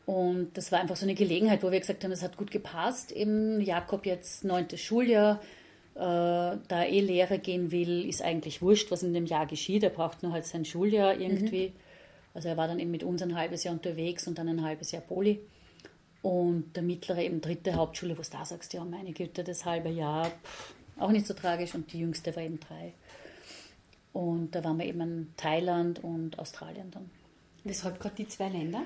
Und 0.06 0.56
das 0.56 0.72
war 0.72 0.80
einfach 0.80 0.96
so 0.96 1.04
eine 1.04 1.14
Gelegenheit, 1.14 1.62
wo 1.62 1.70
wir 1.70 1.78
gesagt 1.78 2.02
haben, 2.02 2.11
es 2.11 2.22
hat 2.22 2.38
gut 2.38 2.50
gepasst. 2.50 3.12
Eben 3.12 3.61
Jakob 3.61 4.06
jetzt 4.06 4.42
neuntes 4.42 4.80
Schuljahr, 4.80 5.40
da 5.94 6.59
er 6.68 6.88
eh 6.88 7.00
Lehre 7.00 7.38
gehen 7.38 7.70
will, 7.70 8.09
ist 8.09 8.22
eigentlich 8.22 8.62
wurscht, 8.62 8.90
was 8.90 9.03
in 9.03 9.12
dem 9.12 9.26
Jahr 9.26 9.46
geschieht. 9.46 9.83
Er 9.83 9.90
braucht 9.90 10.22
nur 10.22 10.33
halt 10.33 10.46
sein 10.46 10.64
Schuljahr 10.64 11.18
irgendwie. 11.18 11.72
Also 12.35 12.48
er 12.48 12.57
war 12.57 12.68
dann 12.68 12.79
eben 12.79 12.90
mit 12.90 13.03
uns 13.03 13.22
ein 13.22 13.37
halbes 13.37 13.64
Jahr 13.64 13.74
unterwegs 13.74 14.26
und 14.26 14.38
dann 14.38 14.48
ein 14.48 14.62
halbes 14.62 14.92
Jahr 14.92 15.03
Poli. 15.03 15.40
Und 16.22 16.76
der 16.76 16.83
mittlere 16.83 17.22
eben 17.22 17.40
dritte 17.40 17.74
Hauptschule, 17.74 18.16
wo 18.16 18.22
du 18.22 18.29
da 18.31 18.44
sagst, 18.44 18.72
ja, 18.72 18.85
meine 18.85 19.12
Güte, 19.12 19.42
das 19.42 19.64
halbe 19.64 19.88
Jahr, 19.88 20.26
pff, 20.26 20.74
auch 20.98 21.11
nicht 21.11 21.26
so 21.26 21.35
tragisch. 21.35 21.74
Und 21.74 21.92
die 21.92 22.00
jüngste 22.00 22.35
war 22.37 22.42
eben 22.42 22.61
drei. 22.61 22.92
Und 24.12 24.55
da 24.55 24.62
waren 24.64 24.79
wir 24.79 24.87
eben 24.87 25.00
in 25.00 25.35
Thailand 25.37 26.03
und 26.03 26.38
Australien 26.38 26.90
dann. 26.90 27.11
Weshalb 27.64 28.00
gerade 28.00 28.16
die 28.16 28.29
zwei 28.29 28.48
Länder? 28.48 28.83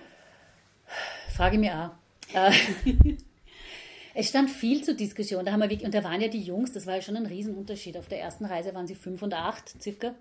Frage 1.34 1.58
mir 1.58 1.92
auch. 2.32 2.34
Es 4.14 4.28
stand 4.28 4.48
viel 4.48 4.82
zur 4.84 4.94
Diskussion. 4.94 5.44
Da 5.44 5.52
haben 5.52 5.60
wir 5.60 5.70
wirklich, 5.70 5.84
und 5.84 5.94
da 5.94 6.04
waren 6.04 6.20
ja 6.20 6.28
die 6.28 6.40
Jungs, 6.40 6.72
das 6.72 6.86
war 6.86 6.96
ja 6.96 7.02
schon 7.02 7.16
ein 7.16 7.26
Riesenunterschied. 7.26 7.96
Auf 7.96 8.08
der 8.08 8.20
ersten 8.20 8.44
Reise 8.44 8.72
waren 8.74 8.86
sie 8.86 8.94
fünf 8.94 9.22
und 9.22 9.34
acht 9.34 9.82
circa. 9.82 10.14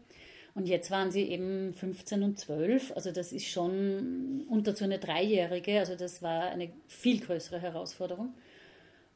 Und 0.55 0.67
jetzt 0.67 0.91
waren 0.91 1.11
sie 1.11 1.23
eben 1.23 1.73
15 1.73 2.23
und 2.23 2.39
12. 2.39 2.91
Also 2.95 3.11
das 3.11 3.31
ist 3.31 3.47
schon 3.47 4.45
unter 4.49 4.75
so 4.75 4.83
eine 4.85 4.99
Dreijährige. 4.99 5.79
Also 5.79 5.95
das 5.95 6.21
war 6.21 6.43
eine 6.43 6.71
viel 6.87 7.19
größere 7.19 7.59
Herausforderung. 7.59 8.33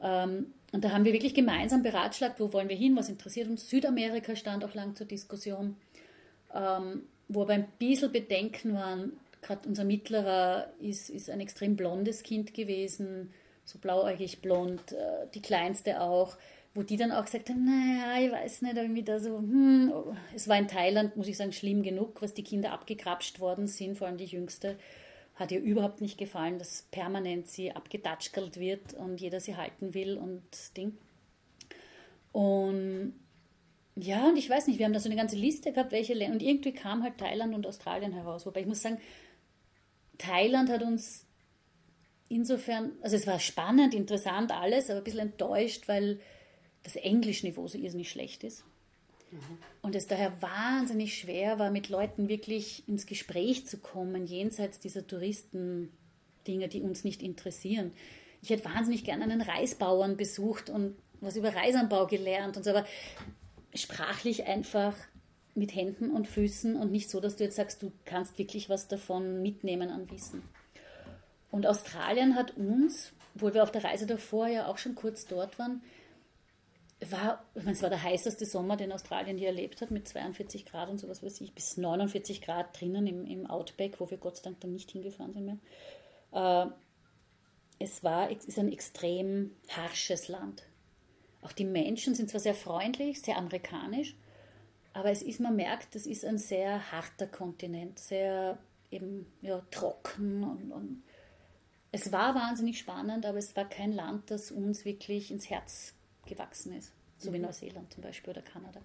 Ähm, 0.00 0.52
und 0.72 0.84
da 0.84 0.90
haben 0.90 1.04
wir 1.04 1.12
wirklich 1.12 1.34
gemeinsam 1.34 1.82
beratschlagt, 1.82 2.40
wo 2.40 2.52
wollen 2.52 2.68
wir 2.68 2.76
hin, 2.76 2.96
was 2.96 3.08
interessiert 3.08 3.48
uns. 3.48 3.68
Südamerika 3.68 4.36
stand 4.36 4.64
auch 4.64 4.74
lang 4.74 4.94
zur 4.94 5.06
Diskussion, 5.06 5.76
ähm, 6.54 7.02
wo 7.28 7.42
aber 7.42 7.54
ein 7.54 7.68
bisschen 7.78 8.12
Bedenken 8.12 8.74
waren. 8.74 9.12
Gerade 9.40 9.68
unser 9.68 9.84
Mittlerer 9.84 10.72
ist, 10.80 11.10
ist 11.10 11.30
ein 11.30 11.40
extrem 11.40 11.76
blondes 11.76 12.22
Kind 12.22 12.54
gewesen, 12.54 13.32
so 13.68 13.78
blauäugig 13.78 14.40
blond, 14.40 14.92
äh, 14.92 15.26
die 15.34 15.42
kleinste 15.42 16.00
auch 16.00 16.36
wo 16.74 16.84
die 16.84 16.96
dann 16.96 17.10
auch 17.10 17.24
gesagt 17.24 17.48
haben, 17.48 17.64
naja, 17.64 18.24
ich 18.24 18.30
weiß 18.30 18.62
nicht, 18.62 18.76
irgendwie 18.76 19.02
da 19.02 19.18
so, 19.18 19.38
hm, 19.38 19.92
es 20.32 20.46
war 20.46 20.58
in 20.58 20.68
Thailand, 20.68 21.16
muss 21.16 21.26
ich 21.26 21.36
sagen, 21.36 21.52
schlimm 21.52 21.82
genug, 21.82 22.22
was 22.22 22.34
die 22.34 22.44
Kinder 22.44 22.70
abgekrapscht 22.70 23.40
worden 23.40 23.66
sind, 23.66 23.98
vor 23.98 24.06
allem 24.06 24.16
die 24.16 24.26
Jüngste, 24.26 24.78
hat 25.34 25.50
ihr 25.50 25.60
überhaupt 25.60 26.00
nicht 26.00 26.18
gefallen, 26.18 26.58
dass 26.58 26.86
permanent 26.92 27.48
sie 27.48 27.72
abgedatschkelt 27.72 28.60
wird 28.60 28.94
und 28.94 29.20
jeder 29.20 29.40
sie 29.40 29.56
halten 29.56 29.92
will 29.92 30.16
und 30.18 30.42
Ding. 30.76 30.96
Und 32.30 33.14
ja, 33.96 34.28
und 34.28 34.36
ich 34.36 34.48
weiß 34.48 34.68
nicht, 34.68 34.78
wir 34.78 34.86
haben 34.86 34.92
da 34.92 35.00
so 35.00 35.08
eine 35.08 35.18
ganze 35.18 35.36
Liste 35.36 35.72
gehabt, 35.72 35.90
welche 35.90 36.14
Länder, 36.14 36.34
und 36.34 36.42
irgendwie 36.42 36.72
kam 36.72 37.02
halt 37.02 37.18
Thailand 37.18 37.56
und 37.56 37.66
Australien 37.66 38.12
heraus, 38.12 38.46
wobei 38.46 38.60
ich 38.60 38.66
muss 38.66 38.82
sagen, 38.82 39.00
Thailand 40.18 40.70
hat 40.70 40.82
uns 40.82 41.24
insofern, 42.28 42.92
also 43.02 43.16
es 43.16 43.26
war 43.26 43.40
spannend, 43.40 43.94
interessant 43.94 44.52
alles, 44.52 44.90
aber 44.90 44.98
ein 44.98 45.04
bisschen 45.04 45.20
enttäuscht, 45.20 45.88
weil 45.88 46.20
das 46.82 46.96
Englischniveau 46.96 47.66
so 47.68 47.78
irrsinnig 47.78 48.10
schlecht 48.10 48.44
ist. 48.44 48.64
Mhm. 49.30 49.58
Und 49.82 49.94
es 49.94 50.06
daher 50.06 50.40
wahnsinnig 50.40 51.18
schwer 51.18 51.58
war, 51.58 51.70
mit 51.70 51.88
Leuten 51.88 52.28
wirklich 52.28 52.88
ins 52.88 53.06
Gespräch 53.06 53.66
zu 53.66 53.78
kommen, 53.78 54.26
jenseits 54.26 54.78
dieser 54.78 55.06
Touristen-Dinge, 55.06 56.68
die 56.68 56.82
uns 56.82 57.04
nicht 57.04 57.22
interessieren. 57.22 57.92
Ich 58.42 58.50
hätte 58.50 58.64
wahnsinnig 58.64 59.04
gerne 59.04 59.24
einen 59.24 59.42
Reisbauern 59.42 60.16
besucht 60.16 60.70
und 60.70 60.96
was 61.20 61.36
über 61.36 61.54
Reisanbau 61.54 62.06
gelernt 62.06 62.56
und 62.56 62.62
so, 62.62 62.70
aber 62.70 62.86
sprachlich 63.74 64.46
einfach 64.46 64.94
mit 65.54 65.74
Händen 65.74 66.10
und 66.10 66.28
Füßen 66.28 66.76
und 66.76 66.92
nicht 66.92 67.10
so, 67.10 67.20
dass 67.20 67.36
du 67.36 67.44
jetzt 67.44 67.56
sagst, 67.56 67.82
du 67.82 67.90
kannst 68.04 68.38
wirklich 68.38 68.68
was 68.68 68.86
davon 68.86 69.42
mitnehmen 69.42 69.90
an 69.90 70.08
Wissen. 70.10 70.42
Und 71.50 71.66
Australien 71.66 72.34
hat 72.34 72.56
uns, 72.56 73.12
obwohl 73.34 73.54
wir 73.54 73.62
auf 73.62 73.72
der 73.72 73.84
Reise 73.84 74.06
davor 74.06 74.48
ja 74.48 74.66
auch 74.66 74.78
schon 74.78 74.94
kurz 74.94 75.26
dort 75.26 75.58
waren, 75.58 75.82
war, 77.10 77.44
ich 77.54 77.62
meine, 77.62 77.76
es 77.76 77.82
war 77.82 77.90
der 77.90 78.02
heißeste 78.02 78.44
Sommer, 78.44 78.76
den 78.76 78.92
Australien 78.92 79.38
je 79.38 79.46
erlebt 79.46 79.80
hat, 79.80 79.90
mit 79.90 80.08
42 80.08 80.66
Grad 80.66 80.88
und 80.88 80.98
sowas 80.98 81.22
weiß 81.22 81.40
ich, 81.40 81.52
bis 81.52 81.76
49 81.76 82.42
Grad 82.42 82.78
drinnen 82.78 83.06
im, 83.06 83.24
im 83.24 83.46
Outback, 83.46 84.00
wo 84.00 84.10
wir 84.10 84.18
Gott 84.18 84.36
sei 84.36 84.44
Dank 84.44 84.60
dann 84.60 84.72
nicht 84.72 84.90
hingefahren 84.90 85.32
sind 85.32 85.44
mehr. 85.44 85.58
Äh, 86.32 86.70
es 87.78 88.02
war, 88.02 88.30
es 88.30 88.44
ist 88.44 88.58
ein 88.58 88.72
extrem 88.72 89.52
harsches 89.68 90.26
Land. 90.28 90.64
Auch 91.42 91.52
die 91.52 91.64
Menschen 91.64 92.16
sind 92.16 92.30
zwar 92.30 92.40
sehr 92.40 92.54
freundlich, 92.54 93.22
sehr 93.22 93.38
amerikanisch, 93.38 94.16
aber 94.92 95.10
es 95.10 95.22
ist, 95.22 95.38
man 95.38 95.54
merkt, 95.54 95.94
das 95.94 96.06
ist 96.06 96.24
ein 96.24 96.38
sehr 96.38 96.90
harter 96.90 97.28
Kontinent, 97.28 98.00
sehr 98.00 98.58
eben 98.90 99.26
ja, 99.42 99.62
trocken 99.70 100.42
und, 100.42 100.72
und 100.72 101.02
es 101.92 102.12
war 102.12 102.34
wahnsinnig 102.34 102.78
spannend, 102.78 103.24
aber 103.24 103.38
es 103.38 103.56
war 103.56 103.64
kein 103.64 103.92
Land, 103.92 104.30
das 104.30 104.50
uns 104.50 104.84
wirklich 104.84 105.30
ins 105.30 105.48
Herz 105.48 105.94
gewachsen 106.26 106.76
ist. 106.76 106.92
So 107.18 107.30
mhm. 107.30 107.34
wie 107.34 107.38
Neuseeland 107.40 107.92
zum 107.92 108.02
Beispiel 108.02 108.30
oder 108.30 108.42
Kanada. 108.42 108.80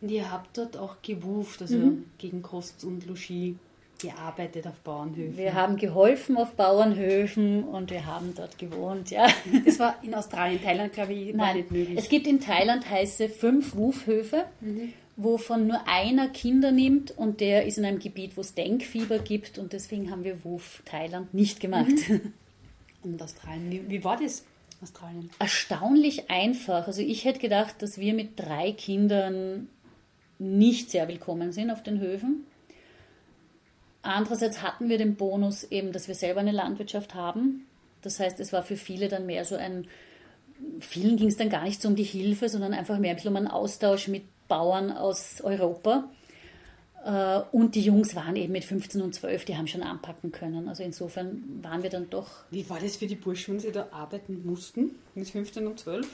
Und 0.00 0.10
ihr 0.10 0.30
habt 0.30 0.56
dort 0.58 0.76
auch 0.76 0.96
gewuft, 1.02 1.62
also 1.62 1.76
mhm. 1.76 2.10
gegen 2.18 2.42
Kost 2.42 2.84
und 2.84 3.06
Logis 3.06 3.56
gearbeitet 3.98 4.66
auf 4.66 4.80
Bauernhöfen. 4.80 5.36
Wir 5.36 5.54
haben 5.54 5.76
geholfen 5.76 6.36
auf 6.36 6.54
Bauernhöfen 6.56 7.64
und 7.64 7.90
wir 7.90 8.06
haben 8.06 8.34
dort 8.34 8.58
gewohnt, 8.58 9.10
ja. 9.10 9.26
Das 9.64 9.78
war 9.78 9.96
in 10.02 10.14
Australien, 10.14 10.62
Thailand, 10.62 10.92
glaube 10.92 11.14
ich, 11.14 11.34
Nein, 11.34 11.56
nicht 11.56 11.70
möglich. 11.70 11.98
Es 11.98 12.08
gibt 12.08 12.26
in 12.26 12.40
Thailand 12.40 12.88
heiße 12.88 13.28
fünf 13.28 13.76
Wufhöfe, 13.76 14.44
mhm. 14.60 14.92
Wovon 15.16 15.66
nur 15.66 15.86
einer 15.86 16.28
Kinder 16.28 16.72
nimmt 16.72 17.10
und 17.16 17.40
der 17.40 17.66
ist 17.66 17.78
in 17.78 17.84
einem 17.84 17.98
Gebiet, 17.98 18.36
wo 18.36 18.40
es 18.40 18.54
Denkfieber 18.54 19.18
gibt 19.18 19.58
und 19.58 19.72
deswegen 19.72 20.10
haben 20.10 20.24
wir 20.24 20.44
Wuf 20.44 20.82
Thailand 20.84 21.32
nicht 21.34 21.60
gemacht. 21.60 22.08
Mhm. 22.08 22.32
Und 23.02 23.20
Australien, 23.20 23.70
wie, 23.70 23.90
wie 23.90 24.02
war 24.02 24.16
das? 24.16 24.44
Australien? 24.80 25.28
Erstaunlich 25.38 26.30
einfach. 26.30 26.86
Also 26.86 27.02
ich 27.02 27.26
hätte 27.26 27.38
gedacht, 27.38 27.82
dass 27.82 27.98
wir 27.98 28.14
mit 28.14 28.40
drei 28.40 28.72
Kindern 28.72 29.68
nicht 30.38 30.90
sehr 30.90 31.06
willkommen 31.06 31.52
sind 31.52 31.70
auf 31.70 31.82
den 31.82 32.00
Höfen. 32.00 32.46
Andererseits 34.00 34.62
hatten 34.62 34.88
wir 34.88 34.98
den 34.98 35.16
Bonus 35.16 35.64
eben, 35.64 35.92
dass 35.92 36.08
wir 36.08 36.14
selber 36.14 36.40
eine 36.40 36.52
Landwirtschaft 36.52 37.14
haben. 37.14 37.66
Das 38.02 38.20
heißt, 38.20 38.40
es 38.40 38.52
war 38.52 38.62
für 38.62 38.76
viele 38.76 39.08
dann 39.08 39.26
mehr 39.26 39.44
so 39.44 39.56
ein, 39.56 39.86
vielen 40.80 41.16
ging 41.16 41.28
es 41.28 41.36
dann 41.36 41.48
gar 41.48 41.64
nicht 41.64 41.80
so 41.80 41.88
um 41.88 41.96
die 41.96 42.02
Hilfe, 42.04 42.48
sondern 42.48 42.74
einfach 42.74 42.98
mehr 42.98 43.10
ein 43.10 43.16
bisschen 43.16 43.30
um 43.30 43.36
einen 43.36 43.48
Austausch 43.48 44.08
mit 44.08 44.24
Bauern 44.48 44.92
aus 44.92 45.40
Europa. 45.40 46.08
Äh, 47.04 47.40
und 47.52 47.74
die 47.74 47.82
Jungs 47.82 48.14
waren 48.14 48.36
eben 48.36 48.52
mit 48.52 48.64
15 48.64 49.02
und 49.02 49.14
12, 49.14 49.44
die 49.44 49.56
haben 49.56 49.66
schon 49.66 49.82
anpacken 49.82 50.32
können. 50.32 50.68
Also 50.68 50.82
insofern 50.82 51.62
waren 51.62 51.82
wir 51.82 51.90
dann 51.90 52.08
doch. 52.10 52.28
Wie 52.50 52.68
war 52.70 52.80
das 52.80 52.96
für 52.96 53.06
die 53.06 53.16
Burschen, 53.16 53.54
wenn 53.54 53.60
sie 53.60 53.72
da 53.72 53.88
arbeiten 53.90 54.42
mussten 54.44 54.92
mit 55.14 55.28
15 55.28 55.66
und 55.66 55.78
12? 55.78 56.06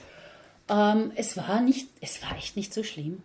Ähm, 0.68 1.12
es 1.14 1.36
war 1.36 1.60
nicht, 1.60 1.88
es 2.00 2.22
war 2.22 2.36
echt 2.36 2.56
nicht 2.56 2.74
so 2.74 2.82
schlimm. 2.82 3.22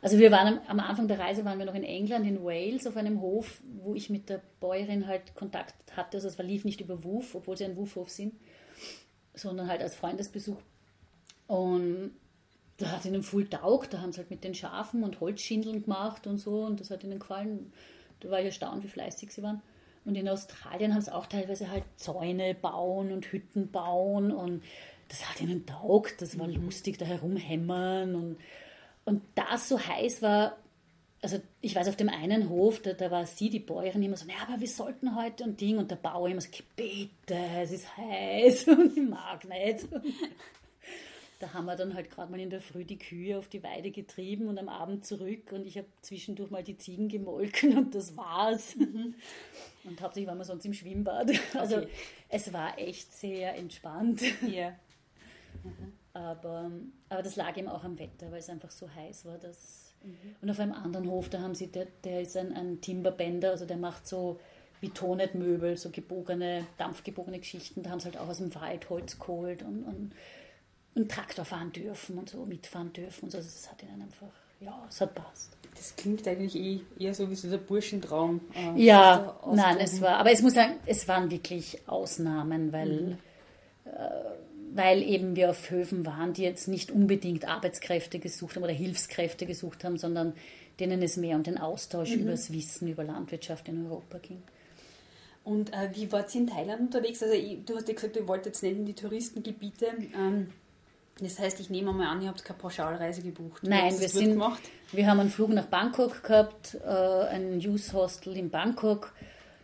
Also 0.00 0.18
wir 0.18 0.30
waren 0.30 0.60
am 0.68 0.78
Anfang 0.78 1.08
der 1.08 1.18
Reise 1.18 1.44
waren 1.44 1.58
wir 1.58 1.66
noch 1.66 1.74
in 1.74 1.82
England, 1.82 2.24
in 2.24 2.44
Wales, 2.44 2.86
auf 2.86 2.96
einem 2.96 3.20
Hof, 3.20 3.60
wo 3.82 3.94
ich 3.94 4.10
mit 4.10 4.28
der 4.28 4.40
Bäuerin 4.60 5.08
halt 5.08 5.34
Kontakt 5.34 5.74
hatte. 5.96 6.18
Also 6.18 6.28
es 6.28 6.38
lief 6.38 6.64
nicht 6.64 6.80
über 6.80 7.02
Wuf, 7.02 7.34
obwohl 7.34 7.56
sie 7.56 7.64
ein 7.64 7.76
Wufhof 7.76 8.08
sind, 8.10 8.34
sondern 9.34 9.66
halt 9.66 9.82
als 9.82 9.96
Freundesbesuch. 9.96 10.58
Und 11.48 12.12
da 12.78 12.92
hat 12.92 13.04
ihnen 13.04 13.22
voll 13.22 13.46
taugt, 13.48 13.92
da 13.92 14.00
haben 14.00 14.12
sie 14.12 14.18
halt 14.18 14.30
mit 14.30 14.44
den 14.44 14.54
Schafen 14.54 15.02
und 15.02 15.20
Holzschindeln 15.20 15.82
gemacht 15.82 16.26
und 16.26 16.38
so 16.38 16.64
und 16.64 16.80
das 16.80 16.90
hat 16.90 17.04
ihnen 17.04 17.18
gefallen. 17.18 17.72
Da 18.20 18.30
war 18.30 18.38
ich 18.38 18.46
erstaunt, 18.46 18.82
wie 18.84 18.88
fleißig 18.88 19.32
sie 19.32 19.42
waren. 19.42 19.62
Und 20.04 20.14
in 20.14 20.28
Australien 20.28 20.94
haben 20.94 21.02
sie 21.02 21.14
auch 21.14 21.26
teilweise 21.26 21.70
halt 21.70 21.84
Zäune 21.96 22.54
bauen 22.54 23.12
und 23.12 23.26
Hütten 23.26 23.70
bauen 23.70 24.32
und 24.32 24.62
das 25.08 25.28
hat 25.28 25.40
ihnen 25.40 25.66
taugt, 25.66 26.22
das 26.22 26.38
war 26.38 26.46
mhm. 26.46 26.64
lustig, 26.64 26.98
da 26.98 27.04
herumhämmern 27.04 28.14
und, 28.14 28.36
und 29.04 29.22
das 29.34 29.68
so 29.68 29.78
heiß 29.80 30.22
war, 30.22 30.56
also 31.20 31.38
ich 31.60 31.74
weiß, 31.74 31.88
auf 31.88 31.96
dem 31.96 32.08
einen 32.08 32.48
Hof, 32.48 32.80
da, 32.80 32.92
da 32.92 33.10
war 33.10 33.26
sie, 33.26 33.50
die 33.50 33.58
Bäuerin, 33.58 34.02
immer 34.02 34.16
so, 34.16 34.28
ja, 34.28 34.36
aber 34.46 34.60
wir 34.60 34.68
sollten 34.68 35.16
heute 35.16 35.44
und 35.44 35.60
Ding 35.60 35.78
und 35.78 35.90
der 35.90 35.96
Bauer 35.96 36.28
immer 36.28 36.40
so, 36.40 36.48
bitte, 36.76 37.38
es 37.60 37.72
ist 37.72 37.96
heiß 37.96 38.68
und 38.68 38.96
ich 38.96 39.08
mag 39.08 39.44
nicht. 39.48 39.88
Da 41.38 41.52
haben 41.52 41.66
wir 41.66 41.76
dann 41.76 41.94
halt 41.94 42.10
gerade 42.10 42.32
mal 42.32 42.40
in 42.40 42.50
der 42.50 42.60
Früh 42.60 42.84
die 42.84 42.98
Kühe 42.98 43.38
auf 43.38 43.48
die 43.48 43.62
Weide 43.62 43.92
getrieben 43.92 44.48
und 44.48 44.58
am 44.58 44.68
Abend 44.68 45.04
zurück 45.04 45.52
und 45.52 45.66
ich 45.66 45.78
habe 45.78 45.86
zwischendurch 46.02 46.50
mal 46.50 46.64
die 46.64 46.76
Ziegen 46.76 47.08
gemolken 47.08 47.78
und 47.78 47.94
das 47.94 48.16
war's. 48.16 48.74
Mhm. 48.74 49.14
Und 49.84 50.00
hauptsächlich 50.00 50.28
waren 50.28 50.38
wir 50.38 50.44
sonst 50.44 50.66
im 50.66 50.74
Schwimmbad. 50.74 51.30
Also 51.54 51.78
okay. 51.78 51.88
es 52.28 52.52
war 52.52 52.78
echt 52.78 53.12
sehr 53.12 53.54
entspannt. 53.56 54.20
Ja. 54.46 54.70
Mhm. 55.62 55.92
Aber, 56.12 56.70
aber 57.08 57.22
das 57.22 57.36
lag 57.36 57.56
eben 57.56 57.68
auch 57.68 57.84
am 57.84 57.98
Wetter, 57.98 58.30
weil 58.32 58.40
es 58.40 58.50
einfach 58.50 58.70
so 58.70 58.92
heiß 58.92 59.24
war. 59.24 59.38
Dass 59.38 59.94
mhm. 60.02 60.34
Und 60.40 60.50
auf 60.50 60.58
einem 60.58 60.72
anderen 60.72 61.08
Hof, 61.08 61.28
da 61.28 61.40
haben 61.40 61.54
sie, 61.54 61.68
der, 61.68 61.86
der 62.02 62.22
ist 62.22 62.36
ein, 62.36 62.52
ein 62.52 62.80
Timberbänder, 62.80 63.50
also 63.50 63.64
der 63.64 63.76
macht 63.76 64.08
so 64.08 64.40
wie 64.80 64.90
Tonetmöbel, 64.90 65.76
so 65.76 65.90
gebogene, 65.90 66.66
dampfgebogene 66.76 67.38
Geschichten. 67.38 67.82
Da 67.82 67.90
haben 67.90 68.00
sie 68.00 68.06
halt 68.06 68.18
auch 68.18 68.28
aus 68.28 68.38
dem 68.38 68.54
Wald 68.54 68.90
Holz 68.90 69.18
geholt 69.18 69.62
und, 69.62 69.84
und 69.84 70.12
einen 70.98 71.08
Traktor 71.08 71.44
fahren 71.44 71.72
dürfen 71.72 72.18
und 72.18 72.28
so 72.28 72.44
mitfahren 72.44 72.92
dürfen 72.92 73.24
und 73.24 73.30
so. 73.30 73.38
Also 73.38 73.48
das 73.48 73.70
hat 73.70 73.82
ihnen 73.82 74.02
einfach, 74.02 74.28
ja, 74.60 74.86
es 74.88 75.00
hat 75.00 75.14
passt. 75.14 75.56
Das 75.74 75.94
klingt 75.96 76.26
eigentlich 76.26 76.56
eh 76.56 76.80
eher 76.98 77.14
so 77.14 77.30
wie 77.30 77.36
so 77.36 77.48
der 77.48 77.58
Burschentraum. 77.58 78.40
Äh, 78.54 78.82
ja, 78.82 79.38
nein, 79.52 79.78
es 79.78 80.00
war, 80.00 80.16
aber 80.16 80.32
es 80.32 80.42
muss 80.42 80.54
sagen, 80.54 80.74
es 80.86 81.06
waren 81.06 81.30
wirklich 81.30 81.78
Ausnahmen, 81.86 82.72
weil, 82.72 83.00
mhm. 83.00 83.18
äh, 83.84 83.90
weil 84.74 85.02
eben 85.02 85.36
wir 85.36 85.50
auf 85.50 85.70
Höfen 85.70 86.04
waren, 86.04 86.32
die 86.32 86.42
jetzt 86.42 86.66
nicht 86.66 86.90
unbedingt 86.90 87.46
Arbeitskräfte 87.46 88.18
gesucht 88.18 88.56
haben 88.56 88.64
oder 88.64 88.72
Hilfskräfte 88.72 89.46
gesucht 89.46 89.84
haben, 89.84 89.98
sondern 89.98 90.34
denen 90.80 91.02
es 91.02 91.16
mehr 91.16 91.36
um 91.36 91.42
den 91.42 91.58
Austausch 91.58 92.10
mhm. 92.10 92.22
über 92.22 92.30
das 92.32 92.52
Wissen 92.52 92.88
über 92.88 93.04
Landwirtschaft 93.04 93.68
in 93.68 93.86
Europa 93.86 94.18
ging. 94.18 94.42
Und 95.44 95.72
äh, 95.72 95.88
wie 95.94 96.12
wart 96.12 96.34
ihr 96.34 96.42
in 96.42 96.46
Thailand 96.48 96.80
unterwegs? 96.80 97.22
Also 97.22 97.34
ich, 97.34 97.64
du 97.64 97.76
hast 97.76 97.88
ja 97.88 97.94
gesagt, 97.94 98.16
ihr 98.16 98.28
wollt 98.28 98.44
jetzt 98.44 98.62
nicht 98.62 98.76
in 98.76 98.84
die 98.84 98.94
Touristengebiete. 98.94 99.86
Ähm, 100.14 100.48
das 101.20 101.38
heißt, 101.38 101.58
ich 101.60 101.70
nehme 101.70 101.92
mal 101.92 102.08
an, 102.08 102.22
ihr 102.22 102.28
habt 102.28 102.44
keine 102.44 102.58
Pauschalreise 102.58 103.22
gebucht. 103.22 103.62
Nein, 103.64 103.98
wir, 103.98 104.08
sind, 104.08 104.32
gemacht? 104.32 104.60
wir 104.92 105.06
haben 105.06 105.20
einen 105.20 105.30
Flug 105.30 105.50
nach 105.50 105.66
Bangkok 105.66 106.22
gehabt, 106.22 106.76
äh, 106.84 106.88
ein 106.88 107.60
Youth 107.60 107.92
Hostel 107.92 108.36
in 108.36 108.50
Bangkok, 108.50 109.12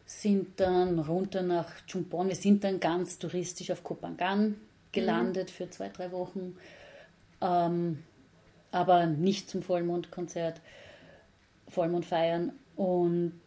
sind 0.06 0.58
dann 0.60 0.98
runter 0.98 1.42
nach 1.42 1.68
Chumpon. 1.86 2.28
Wir 2.28 2.36
sind 2.36 2.64
dann 2.64 2.80
ganz 2.80 3.18
touristisch 3.18 3.70
auf 3.70 3.82
Kopangan 3.82 4.56
gelandet 4.92 5.48
mhm. 5.48 5.52
für 5.52 5.70
zwei, 5.70 5.88
drei 5.88 6.12
Wochen. 6.12 6.56
Ähm, 7.40 8.02
aber 8.70 9.06
nicht 9.06 9.48
zum 9.48 9.62
Vollmondkonzert, 9.62 10.60
Vollmond 11.68 12.04
feiern. 12.04 12.52
Und 12.76 13.40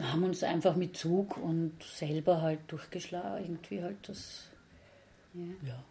haben 0.00 0.24
uns 0.24 0.42
einfach 0.42 0.76
mit 0.76 0.96
Zug 0.96 1.36
und 1.36 1.82
selber 1.82 2.40
halt 2.40 2.60
durchgeschlagen. 2.68 3.44
Irgendwie 3.44 3.82
halt 3.82 4.08
das. 4.08 4.48
Ja. 5.34 5.68
ja. 5.68 5.84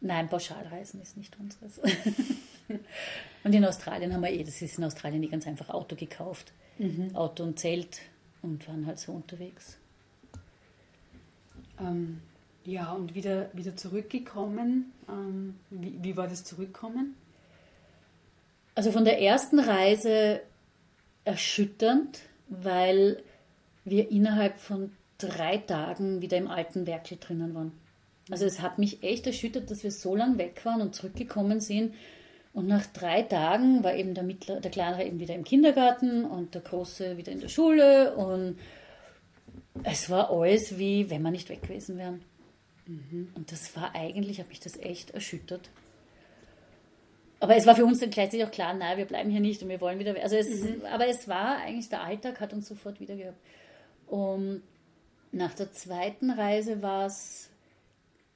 Nein, 0.00 0.28
Pauschalreisen 0.28 1.00
ist 1.00 1.16
nicht 1.16 1.36
unseres. 1.38 1.78
und 3.44 3.54
in 3.54 3.64
Australien 3.64 4.12
haben 4.12 4.22
wir 4.22 4.30
eh, 4.30 4.44
das 4.44 4.60
ist 4.60 4.78
in 4.78 4.84
Australien 4.84 5.22
eh 5.22 5.28
ganz 5.28 5.46
einfach 5.46 5.70
Auto 5.70 5.96
gekauft. 5.96 6.52
Mhm. 6.78 7.14
Auto 7.14 7.42
und 7.42 7.58
Zelt 7.58 8.00
und 8.42 8.66
waren 8.68 8.86
halt 8.86 8.98
so 8.98 9.12
unterwegs. 9.12 9.78
Ähm, 11.80 12.20
ja, 12.64 12.92
und 12.92 13.14
wieder, 13.14 13.48
wieder 13.52 13.76
zurückgekommen. 13.76 14.92
Ähm, 15.08 15.56
wie, 15.70 16.02
wie 16.02 16.16
war 16.16 16.28
das 16.28 16.44
Zurückkommen? 16.44 17.14
Also 18.74 18.92
von 18.92 19.04
der 19.04 19.22
ersten 19.22 19.58
Reise 19.58 20.40
erschütternd, 21.24 22.20
weil 22.48 23.22
wir 23.84 24.10
innerhalb 24.10 24.60
von 24.60 24.92
drei 25.18 25.58
Tagen 25.58 26.20
wieder 26.20 26.36
im 26.36 26.48
alten 26.48 26.86
Werkel 26.86 27.18
drinnen 27.18 27.54
waren. 27.54 27.72
Also 28.30 28.44
es 28.44 28.60
hat 28.60 28.78
mich 28.78 29.02
echt 29.02 29.26
erschüttert, 29.26 29.70
dass 29.70 29.84
wir 29.84 29.92
so 29.92 30.16
lange 30.16 30.38
weg 30.38 30.64
waren 30.64 30.80
und 30.80 30.94
zurückgekommen 30.94 31.60
sind. 31.60 31.94
Und 32.52 32.66
nach 32.66 32.86
drei 32.86 33.22
Tagen 33.22 33.84
war 33.84 33.94
eben 33.94 34.14
der, 34.14 34.24
Mittler, 34.24 34.60
der 34.60 34.70
Kleinere 34.70 35.04
eben 35.04 35.20
wieder 35.20 35.34
im 35.34 35.44
Kindergarten 35.44 36.24
und 36.24 36.54
der 36.54 36.62
Große 36.62 37.16
wieder 37.18 37.30
in 37.30 37.40
der 37.40 37.48
Schule. 37.48 38.16
Und 38.16 38.58
es 39.84 40.10
war 40.10 40.30
alles 40.30 40.78
wie, 40.78 41.10
wenn 41.10 41.22
wir 41.22 41.30
nicht 41.30 41.48
weg 41.50 41.62
gewesen 41.62 41.98
wären. 41.98 42.22
Mhm. 42.86 43.28
Und 43.34 43.52
das 43.52 43.76
war 43.76 43.94
eigentlich, 43.94 44.40
hat 44.40 44.48
mich 44.48 44.60
das 44.60 44.78
echt 44.78 45.10
erschüttert. 45.10 45.68
Aber 47.38 47.54
es 47.56 47.66
war 47.66 47.76
für 47.76 47.84
uns 47.84 48.00
dann 48.00 48.10
gleichzeitig 48.10 48.46
auch 48.46 48.50
klar, 48.50 48.72
nein, 48.74 48.96
wir 48.96 49.04
bleiben 49.04 49.30
hier 49.30 49.40
nicht 49.40 49.62
und 49.62 49.68
wir 49.68 49.80
wollen 49.80 49.98
wieder. 49.98 50.14
Also 50.22 50.36
es, 50.36 50.62
mhm. 50.62 50.82
Aber 50.90 51.06
es 51.06 51.28
war 51.28 51.58
eigentlich, 51.58 51.90
der 51.90 52.02
Alltag 52.02 52.40
hat 52.40 52.52
uns 52.52 52.66
sofort 52.66 53.00
wieder 53.00 53.16
gehabt. 53.16 53.38
Und 54.06 54.62
nach 55.32 55.52
der 55.54 55.70
zweiten 55.72 56.30
Reise 56.30 56.80
war 56.82 57.06
es 57.06 57.50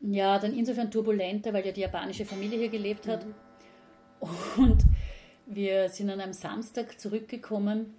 ja 0.00 0.38
dann 0.38 0.56
insofern 0.56 0.90
turbulenter, 0.90 1.52
weil 1.52 1.66
ja 1.66 1.72
die 1.72 1.82
japanische 1.82 2.24
Familie 2.24 2.58
hier 2.58 2.68
gelebt 2.68 3.06
hat. 3.06 3.26
Mhm. 3.26 3.34
Und 4.56 4.84
wir 5.46 5.88
sind 5.88 6.10
an 6.10 6.20
einem 6.20 6.32
Samstag 6.32 7.00
zurückgekommen, 7.00 7.94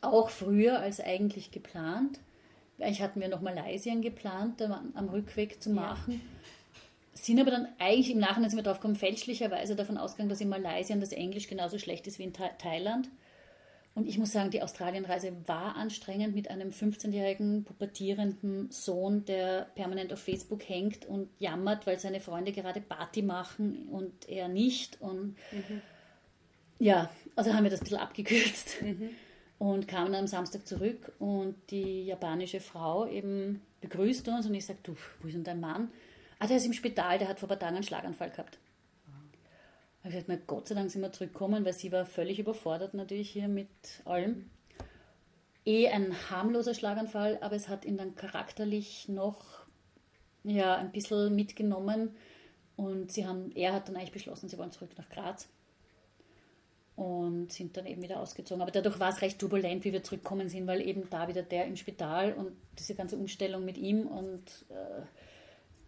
auch 0.00 0.28
früher 0.28 0.80
als 0.80 1.00
eigentlich 1.00 1.50
geplant. 1.50 2.18
Eigentlich 2.78 3.02
hatten 3.02 3.20
wir 3.20 3.28
noch 3.28 3.40
Malaysia 3.40 3.94
geplant, 3.94 4.60
am 4.62 5.08
Rückweg 5.08 5.62
zu 5.62 5.70
machen. 5.70 6.14
Ja. 6.14 6.20
Sind 7.14 7.40
aber 7.40 7.50
dann 7.50 7.68
eigentlich 7.78 8.10
im 8.10 8.18
Nachhinein 8.18 8.50
sind 8.50 8.58
wir 8.58 8.64
drauf 8.64 8.78
gekommen, 8.78 8.96
fälschlicherweise 8.96 9.76
davon 9.76 9.98
ausgegangen, 9.98 10.30
dass 10.30 10.40
in 10.40 10.48
Malaysia 10.48 10.96
das 10.96 11.12
Englisch 11.12 11.46
genauso 11.46 11.78
schlecht 11.78 12.06
ist 12.06 12.18
wie 12.18 12.24
in 12.24 12.32
Thailand. 12.32 13.08
Und 13.94 14.08
ich 14.08 14.18
muss 14.18 14.32
sagen, 14.32 14.50
die 14.50 14.62
Australienreise 14.62 15.32
war 15.46 15.76
anstrengend 15.76 16.34
mit 16.34 16.50
einem 16.50 16.70
15-jährigen 16.70 17.64
pubertierenden 17.64 18.70
Sohn, 18.70 19.26
der 19.26 19.66
permanent 19.74 20.12
auf 20.12 20.20
Facebook 20.20 20.66
hängt 20.66 21.04
und 21.04 21.28
jammert, 21.38 21.86
weil 21.86 21.98
seine 21.98 22.20
Freunde 22.20 22.52
gerade 22.52 22.80
Party 22.80 23.20
machen 23.20 23.88
und 23.90 24.28
er 24.28 24.48
nicht. 24.48 25.00
Und 25.02 25.36
mhm. 25.52 25.82
ja, 26.78 27.10
also 27.36 27.52
haben 27.52 27.64
wir 27.64 27.70
das 27.70 27.80
ein 27.80 27.84
bisschen 27.84 27.98
abgekürzt. 27.98 28.80
Mhm 28.82 29.10
und 29.62 29.86
kamen 29.86 30.10
dann 30.10 30.22
am 30.22 30.26
Samstag 30.26 30.66
zurück 30.66 31.12
und 31.20 31.54
die 31.70 32.06
japanische 32.06 32.58
Frau 32.58 33.06
eben 33.06 33.62
begrüßt 33.80 34.26
uns 34.26 34.44
und 34.44 34.54
ich 34.54 34.66
sage, 34.66 34.80
du, 34.82 34.96
wo 35.20 35.28
ist 35.28 35.34
denn 35.34 35.44
dein 35.44 35.60
Mann? 35.60 35.88
Ah, 36.40 36.48
der 36.48 36.56
ist 36.56 36.66
im 36.66 36.72
Spital, 36.72 37.20
der 37.20 37.28
hat 37.28 37.38
vor 37.38 37.46
ein 37.46 37.50
paar 37.50 37.60
Tagen 37.60 37.76
einen 37.76 37.84
Schlaganfall 37.84 38.30
gehabt. 38.30 38.58
Ich 40.04 40.06
habe 40.06 40.14
gesagt, 40.16 40.28
na 40.28 40.36
Gott 40.46 40.66
sei 40.66 40.74
Dank 40.74 40.90
sind 40.90 41.00
wir 41.00 41.12
zurückgekommen, 41.12 41.64
weil 41.64 41.74
sie 41.74 41.92
war 41.92 42.04
völlig 42.04 42.40
überfordert 42.40 42.92
natürlich 42.92 43.30
hier 43.30 43.46
mit 43.46 43.68
allem. 44.04 44.50
Eh 45.64 45.88
ein 45.88 46.12
harmloser 46.28 46.74
Schlaganfall, 46.74 47.38
aber 47.40 47.54
es 47.54 47.68
hat 47.68 47.84
ihn 47.84 47.96
dann 47.96 48.16
charakterlich 48.16 49.08
noch 49.08 49.62
ja, 50.42 50.74
ein 50.74 50.90
bisschen 50.90 51.36
mitgenommen 51.36 52.16
und 52.74 53.12
sie 53.12 53.28
haben, 53.28 53.52
er 53.54 53.74
hat 53.74 53.88
dann 53.88 53.94
eigentlich 53.94 54.10
beschlossen, 54.10 54.48
sie 54.48 54.58
wollen 54.58 54.72
zurück 54.72 54.90
nach 54.98 55.08
Graz 55.08 55.48
und 56.96 57.52
sind 57.52 57.76
dann 57.76 57.86
eben 57.86 58.02
wieder 58.02 58.18
ausgezogen. 58.18 58.60
Aber 58.60 58.72
dadurch 58.72 58.98
war 58.98 59.10
es 59.10 59.22
recht 59.22 59.38
turbulent, 59.38 59.84
wie 59.84 59.92
wir 59.92 60.02
zurückkommen 60.02 60.48
sind, 60.48 60.66
weil 60.66 60.80
eben 60.80 61.08
da 61.10 61.28
wieder 61.28 61.42
der 61.42 61.66
im 61.66 61.76
Spital 61.76 62.32
und 62.32 62.56
diese 62.76 62.96
ganze 62.96 63.16
Umstellung 63.16 63.64
mit 63.64 63.78
ihm 63.78 64.08
und 64.08 64.66
äh, 64.68 65.02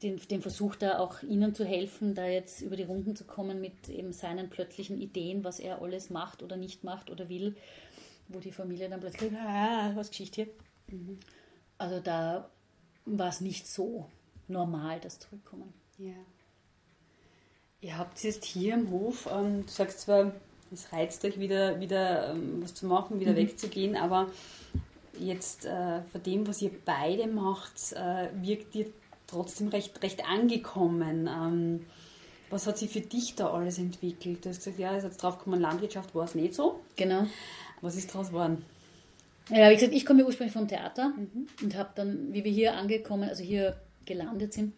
den, 0.05 0.21
den 0.29 0.43
Versuch 0.43 0.77
da 0.77 0.99
auch 0.99 1.23
ihnen 1.23 1.55
zu 1.55 1.65
helfen, 1.65 2.15
da 2.15 2.27
jetzt 2.27 2.61
über 2.61 2.77
die 2.77 2.85
Runden 2.85 3.17
zu 3.17 3.25
kommen 3.25 3.61
mit 3.61 3.89
eben 3.89 4.13
seinen 4.13 4.51
plötzlichen 4.51 5.01
Ideen, 5.01 5.43
was 5.43 5.59
er 5.59 5.83
alles 5.83 6.11
macht 6.11 6.43
oder 6.43 6.57
nicht 6.57 6.85
macht 6.85 7.11
oder 7.11 7.29
will, 7.29 7.57
wo 8.29 8.39
die 8.39 8.53
Familie 8.53 8.89
dann 8.89 9.01
plötzlich, 9.01 9.33
ah, 9.33 9.93
was 9.95 10.11
Geschichte 10.11 10.43
hier. 10.45 10.53
Mhm. 10.89 11.19
Also 11.79 12.01
da 12.01 12.51
war 13.07 13.29
es 13.29 13.41
nicht 13.41 13.67
so 13.67 14.07
normal, 14.47 15.01
das 15.01 15.19
Zurückkommen. 15.19 15.73
Ja. 15.99 16.13
Ihr 17.81 17.99
habt 17.99 18.23
jetzt 18.23 18.45
hier 18.45 18.75
im 18.75 18.91
Hof, 18.91 19.29
ähm, 19.33 19.65
du 19.67 19.73
sagst 19.73 20.01
zwar, 20.01 20.33
es 20.73 20.93
reizt 20.93 21.25
euch 21.25 21.39
wieder, 21.39 21.81
wieder 21.81 22.33
ähm, 22.33 22.63
was 22.63 22.75
zu 22.75 22.87
machen, 22.87 23.21
wieder 23.21 23.33
mhm. 23.33 23.37
wegzugehen, 23.37 23.97
aber 23.97 24.29
jetzt 25.19 25.65
äh, 25.65 26.03
von 26.03 26.23
dem, 26.23 26.47
was 26.47 26.61
ihr 26.61 26.71
beide 26.85 27.27
macht, 27.27 27.93
äh, 27.93 28.29
wirkt 28.43 28.75
ihr 28.75 28.87
trotzdem 29.27 29.69
recht, 29.69 30.03
recht 30.03 30.25
angekommen. 30.27 31.29
Ähm, 31.29 31.87
was 32.51 32.67
hat 32.67 32.79
sich 32.79 32.91
für 32.91 33.01
dich 33.01 33.35
da 33.35 33.51
alles 33.51 33.79
entwickelt? 33.79 34.45
Du 34.45 34.49
hast 34.49 34.59
gesagt, 34.59 34.79
ja, 34.79 34.97
ist 34.97 35.05
jetzt 35.05 35.23
drauf 35.23 35.39
gekommen, 35.39 35.61
Landwirtschaft 35.61 36.15
war 36.15 36.25
es 36.25 36.35
nicht 36.35 36.55
so. 36.55 36.81
Genau. 36.97 37.27
Was 37.81 37.97
ist 37.97 38.11
daraus 38.11 38.29
geworden? 38.29 38.65
Ja, 39.51 39.71
wie 39.71 39.75
gesagt, 39.75 39.93
ich 39.93 40.07
komme 40.07 40.25
ursprünglich 40.25 40.55
vom 40.55 40.69
Theater 40.69 41.09
mhm. 41.09 41.47
und 41.63 41.77
habe 41.77 41.91
dann, 41.95 42.33
wie 42.33 42.45
wir 42.45 42.53
hier 42.53 42.75
angekommen, 42.75 43.29
also 43.29 43.43
hier 43.43 43.77
gelandet 44.07 44.53
sind, 44.53 44.73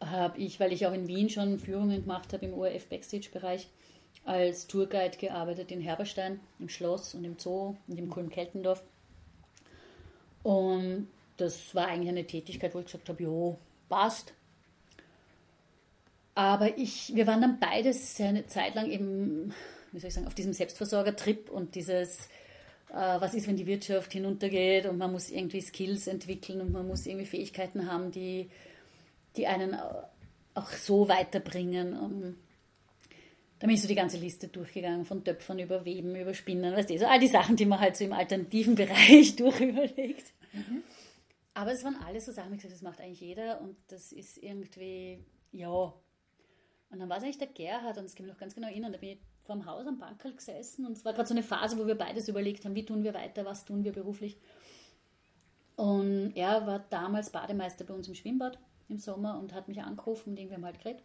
habe 0.00 0.38
ich, 0.38 0.58
weil 0.58 0.72
ich 0.72 0.86
auch 0.86 0.92
in 0.92 1.06
Wien 1.06 1.28
schon 1.28 1.58
Führungen 1.58 2.02
gemacht 2.02 2.32
habe 2.32 2.46
im 2.46 2.54
ORF 2.54 2.86
Backstage-Bereich, 2.86 3.68
als 4.24 4.66
Tourguide 4.66 5.16
gearbeitet 5.16 5.70
in 5.70 5.80
Herberstein, 5.80 6.40
im 6.58 6.68
Schloss 6.68 7.14
und 7.14 7.24
im 7.24 7.38
Zoo 7.38 7.76
und 7.86 7.98
im 7.98 8.10
Kulm-Keltendorf. 8.10 8.82
Und 10.42 11.08
das 11.36 11.74
war 11.74 11.88
eigentlich 11.88 12.08
eine 12.08 12.26
Tätigkeit, 12.26 12.74
wo 12.74 12.80
ich 12.80 12.86
gesagt 12.86 13.08
habe, 13.08 13.22
jo, 13.22 13.58
passt. 13.88 14.34
Aber 16.34 16.78
ich, 16.78 17.14
wir 17.16 17.26
waren 17.26 17.40
dann 17.40 17.58
beides 17.58 18.20
eine 18.20 18.46
Zeit 18.46 18.76
lang 18.76 18.88
eben, 18.90 19.52
wie 19.90 19.98
soll 19.98 20.08
ich 20.08 20.14
sagen, 20.14 20.28
auf 20.28 20.34
diesem 20.34 20.52
Selbstversorger-Trip 20.52 21.50
und 21.50 21.74
dieses, 21.74 22.28
äh, 22.90 22.94
was 22.94 23.34
ist, 23.34 23.48
wenn 23.48 23.56
die 23.56 23.66
Wirtschaft 23.66 24.12
hinuntergeht 24.12 24.86
und 24.86 24.98
man 24.98 25.10
muss 25.10 25.30
irgendwie 25.30 25.60
Skills 25.60 26.06
entwickeln 26.06 26.60
und 26.60 26.70
man 26.70 26.86
muss 26.86 27.06
irgendwie 27.06 27.26
Fähigkeiten 27.26 27.90
haben, 27.90 28.12
die, 28.12 28.50
die 29.36 29.48
einen 29.48 29.76
auch 30.54 30.70
so 30.70 31.08
weiterbringen. 31.08 31.98
Und 31.98 32.36
da 33.58 33.66
bin 33.66 33.74
ich 33.74 33.82
so 33.82 33.88
die 33.88 33.96
ganze 33.96 34.18
Liste 34.18 34.46
durchgegangen, 34.46 35.04
von 35.04 35.24
Töpfern 35.24 35.58
über 35.58 35.84
Weben, 35.84 36.14
über 36.14 36.34
Spinnen, 36.34 36.72
weißt 36.72 36.90
du, 36.90 36.98
so 36.98 37.06
all 37.06 37.18
die 37.18 37.26
Sachen, 37.26 37.56
die 37.56 37.66
man 37.66 37.80
halt 37.80 37.96
so 37.96 38.04
im 38.04 38.12
alternativen 38.12 38.74
Bereich 38.76 39.34
durchüberlegt. 39.34 40.32
Mhm. 40.52 40.82
Aber 41.58 41.72
es 41.72 41.82
waren 41.82 41.96
alles 42.06 42.26
so 42.26 42.30
Sachen, 42.30 42.52
ich 42.52 42.58
gesagt, 42.58 42.74
das 42.74 42.82
macht 42.82 43.00
eigentlich 43.00 43.20
jeder 43.20 43.60
und 43.60 43.74
das 43.88 44.12
ist 44.12 44.38
irgendwie, 44.38 45.24
ja. 45.50 45.92
Und 46.90 47.00
dann 47.00 47.08
war 47.08 47.16
es 47.16 47.24
eigentlich 47.24 47.38
der 47.38 47.48
Gerhard 47.48 47.98
und 47.98 48.04
das 48.04 48.14
kann 48.14 48.26
ich 48.26 48.28
mich 48.28 48.34
noch 48.34 48.38
ganz 48.38 48.54
genau 48.54 48.68
erinnern, 48.68 48.92
da 48.92 48.98
bin 48.98 49.08
ich 49.08 49.18
vor 49.42 49.56
dem 49.56 49.66
Haus 49.66 49.84
am 49.84 49.98
Bankerl 49.98 50.34
gesessen 50.34 50.86
und 50.86 50.92
es 50.92 51.04
war 51.04 51.14
gerade 51.14 51.26
so 51.26 51.34
eine 51.34 51.42
Phase, 51.42 51.76
wo 51.76 51.88
wir 51.88 51.96
beides 51.96 52.28
überlegt 52.28 52.64
haben, 52.64 52.76
wie 52.76 52.86
tun 52.86 53.02
wir 53.02 53.12
weiter, 53.12 53.44
was 53.44 53.64
tun 53.64 53.82
wir 53.82 53.90
beruflich. 53.90 54.38
Und 55.74 56.34
er 56.36 56.64
war 56.64 56.78
damals 56.90 57.30
Bademeister 57.30 57.84
bei 57.84 57.94
uns 57.94 58.06
im 58.06 58.14
Schwimmbad 58.14 58.56
im 58.88 58.98
Sommer 58.98 59.36
und 59.40 59.52
hat 59.52 59.66
mich 59.66 59.82
angerufen 59.82 60.30
und 60.30 60.38
irgendwie 60.38 60.54
haben 60.54 60.64
halt 60.64 60.78
geredet. 60.78 61.02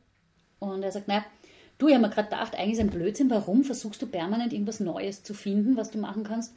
Und 0.60 0.84
er 0.84 0.92
sagt, 0.92 1.08
naja, 1.08 1.26
du, 1.80 1.88
ich 1.88 1.96
habe 1.96 2.06
mir 2.06 2.14
gerade 2.14 2.30
gedacht, 2.30 2.54
eigentlich 2.54 2.74
ist 2.74 2.80
ein 2.80 2.92
Blödsinn, 2.92 3.32
warum 3.32 3.64
versuchst 3.64 4.04
du 4.04 4.06
permanent 4.06 4.54
irgendwas 4.54 4.80
Neues 4.80 5.24
zu 5.24 5.34
finden, 5.34 5.78
was 5.78 5.90
du 5.90 5.98
machen 5.98 6.24
kannst? 6.24 6.56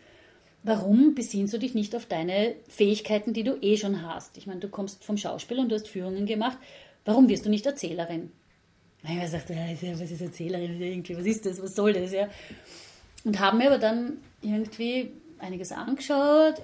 Warum 0.67 1.15
besinnst 1.15 1.55
du 1.55 1.59
dich 1.59 1.75
nicht 1.75 1.95
auf 1.95 2.07
deine 2.07 2.57
Fähigkeiten, 2.69 3.33
die 3.33 3.45
du 3.45 3.57
eh 3.63 3.77
schon 3.77 4.03
hast? 4.03 4.37
Ich 4.37 4.47
meine, 4.49 4.61
du 4.61 4.69
kommst 4.69 5.05
vom 5.05 5.17
Schauspiel 5.17 5.61
und 5.61 5.69
du 5.69 5.77
hast 5.77 5.89
Führungen 5.89 6.27
gemacht. 6.27 6.59
Warum 7.05 7.29
wirst 7.29 7.47
du 7.47 7.51
nicht 7.51 7.65
Erzählerin? 7.65 8.33
Mir 9.03 9.25
gedacht, 9.25 9.49
ja, 9.49 10.01
was 10.01 10.11
ist 10.11 10.21
Erzählerin? 10.21 11.05
Was 11.09 11.27
ist 11.27 11.47
das? 11.47 11.63
Was 11.63 11.77
soll 11.77 11.93
das? 11.93 12.13
Ja? 12.13 12.29
Und 13.25 13.39
habe 13.39 13.57
mir 13.57 13.69
aber 13.69 13.79
dann 13.79 14.19
irgendwie 14.43 15.13
einiges 15.39 15.71
angeschaut 15.71 16.63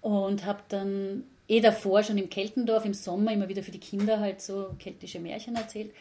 und 0.00 0.46
habe 0.46 0.62
dann 0.70 1.24
eh 1.46 1.60
davor 1.60 2.02
schon 2.02 2.16
im 2.16 2.30
Keltendorf 2.30 2.86
im 2.86 2.94
Sommer 2.94 3.32
immer 3.32 3.50
wieder 3.50 3.62
für 3.62 3.70
die 3.70 3.80
Kinder 3.80 4.18
halt 4.18 4.40
so 4.40 4.70
keltische 4.78 5.20
Märchen 5.20 5.56
erzählt. 5.56 5.92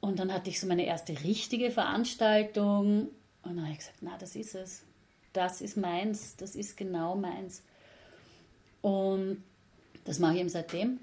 Und 0.00 0.18
dann 0.18 0.32
hatte 0.32 0.48
ich 0.48 0.58
so 0.58 0.66
meine 0.66 0.86
erste 0.86 1.12
richtige 1.22 1.70
Veranstaltung 1.70 3.08
und 3.42 3.56
dann 3.56 3.62
habe 3.62 3.72
ich 3.72 3.78
gesagt, 3.78 3.98
na, 4.00 4.16
das 4.18 4.36
ist 4.36 4.54
es. 4.54 4.84
Das 5.34 5.60
ist 5.60 5.76
meins, 5.76 6.36
das 6.36 6.56
ist 6.56 6.78
genau 6.78 7.14
meins. 7.16 7.62
Und 8.80 9.42
das 10.04 10.18
mache 10.18 10.34
ich 10.34 10.40
eben 10.40 10.48
seitdem. 10.48 10.98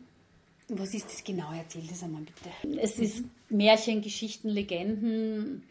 Was 0.70 0.94
ist 0.94 1.06
das 1.06 1.24
genau? 1.24 1.52
Erzähl 1.54 1.84
das 1.88 2.02
einmal 2.02 2.22
bitte. 2.22 2.80
Es 2.80 2.98
ist 2.98 3.26
Märchen, 3.50 4.02
Geschichten, 4.02 4.50
Legenden. 4.50 5.64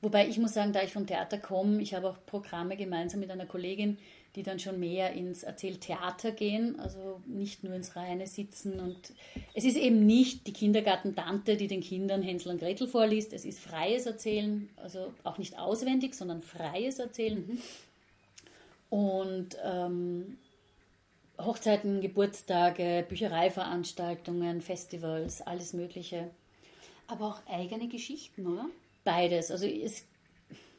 Wobei 0.00 0.28
ich 0.28 0.38
muss 0.38 0.54
sagen, 0.54 0.72
da 0.72 0.82
ich 0.82 0.92
vom 0.92 1.06
Theater 1.06 1.38
komme, 1.38 1.80
ich 1.80 1.94
habe 1.94 2.10
auch 2.10 2.16
Programme 2.26 2.76
gemeinsam 2.76 3.20
mit 3.20 3.30
einer 3.30 3.46
Kollegin, 3.46 3.98
die 4.34 4.42
dann 4.42 4.58
schon 4.58 4.78
mehr 4.78 5.12
ins 5.12 5.42
Erzähltheater 5.42 6.32
gehen, 6.32 6.78
also 6.78 7.20
nicht 7.26 7.64
nur 7.64 7.74
ins 7.74 7.96
reine 7.96 8.26
Sitzen. 8.26 8.80
Und 8.80 9.12
es 9.54 9.64
ist 9.64 9.76
eben 9.76 10.06
nicht 10.06 10.46
die 10.46 10.52
Kindergartentante, 10.52 11.56
die 11.56 11.66
den 11.66 11.80
Kindern 11.80 12.22
Hänsel 12.22 12.52
und 12.52 12.58
Gretel 12.58 12.88
vorliest. 12.88 13.32
Es 13.32 13.44
ist 13.44 13.58
freies 13.58 14.06
Erzählen, 14.06 14.68
also 14.76 15.12
auch 15.24 15.38
nicht 15.38 15.58
auswendig, 15.58 16.14
sondern 16.14 16.42
freies 16.42 16.98
Erzählen. 16.98 17.46
Mhm. 17.46 17.58
Und 18.90 19.56
ähm, 19.64 20.38
Hochzeiten, 21.38 22.00
Geburtstage, 22.00 23.04
Büchereiveranstaltungen, 23.08 24.60
Festivals, 24.60 25.42
alles 25.42 25.72
Mögliche. 25.72 26.30
Aber 27.06 27.26
auch 27.26 27.40
eigene 27.46 27.88
Geschichten, 27.88 28.46
oder? 28.46 28.66
Beides. 29.04 29.50
Also 29.50 29.66
es, 29.66 30.04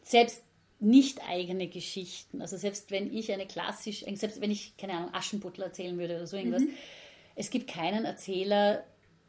selbst 0.02 0.44
nicht 0.80 1.22
eigene 1.28 1.68
Geschichten. 1.68 2.42
Also 2.42 2.58
selbst 2.58 2.92
wenn 2.92 3.14
ich 3.14 3.32
eine 3.32 3.46
klassisch, 3.46 4.06
selbst 4.14 4.42
wenn 4.42 4.52
ich, 4.52 4.76
keine 4.78 4.94
Ahnung, 4.94 5.14
Aschenputtel 5.14 5.64
erzählen 5.64 5.98
würde 5.98 6.16
oder 6.16 6.28
so 6.28 6.38
irgendwas, 6.38 6.64
mhm. 6.64 6.74
es 7.36 7.50
gibt 7.50 7.70
keinen 7.70 8.06
Erzähler, 8.06 8.84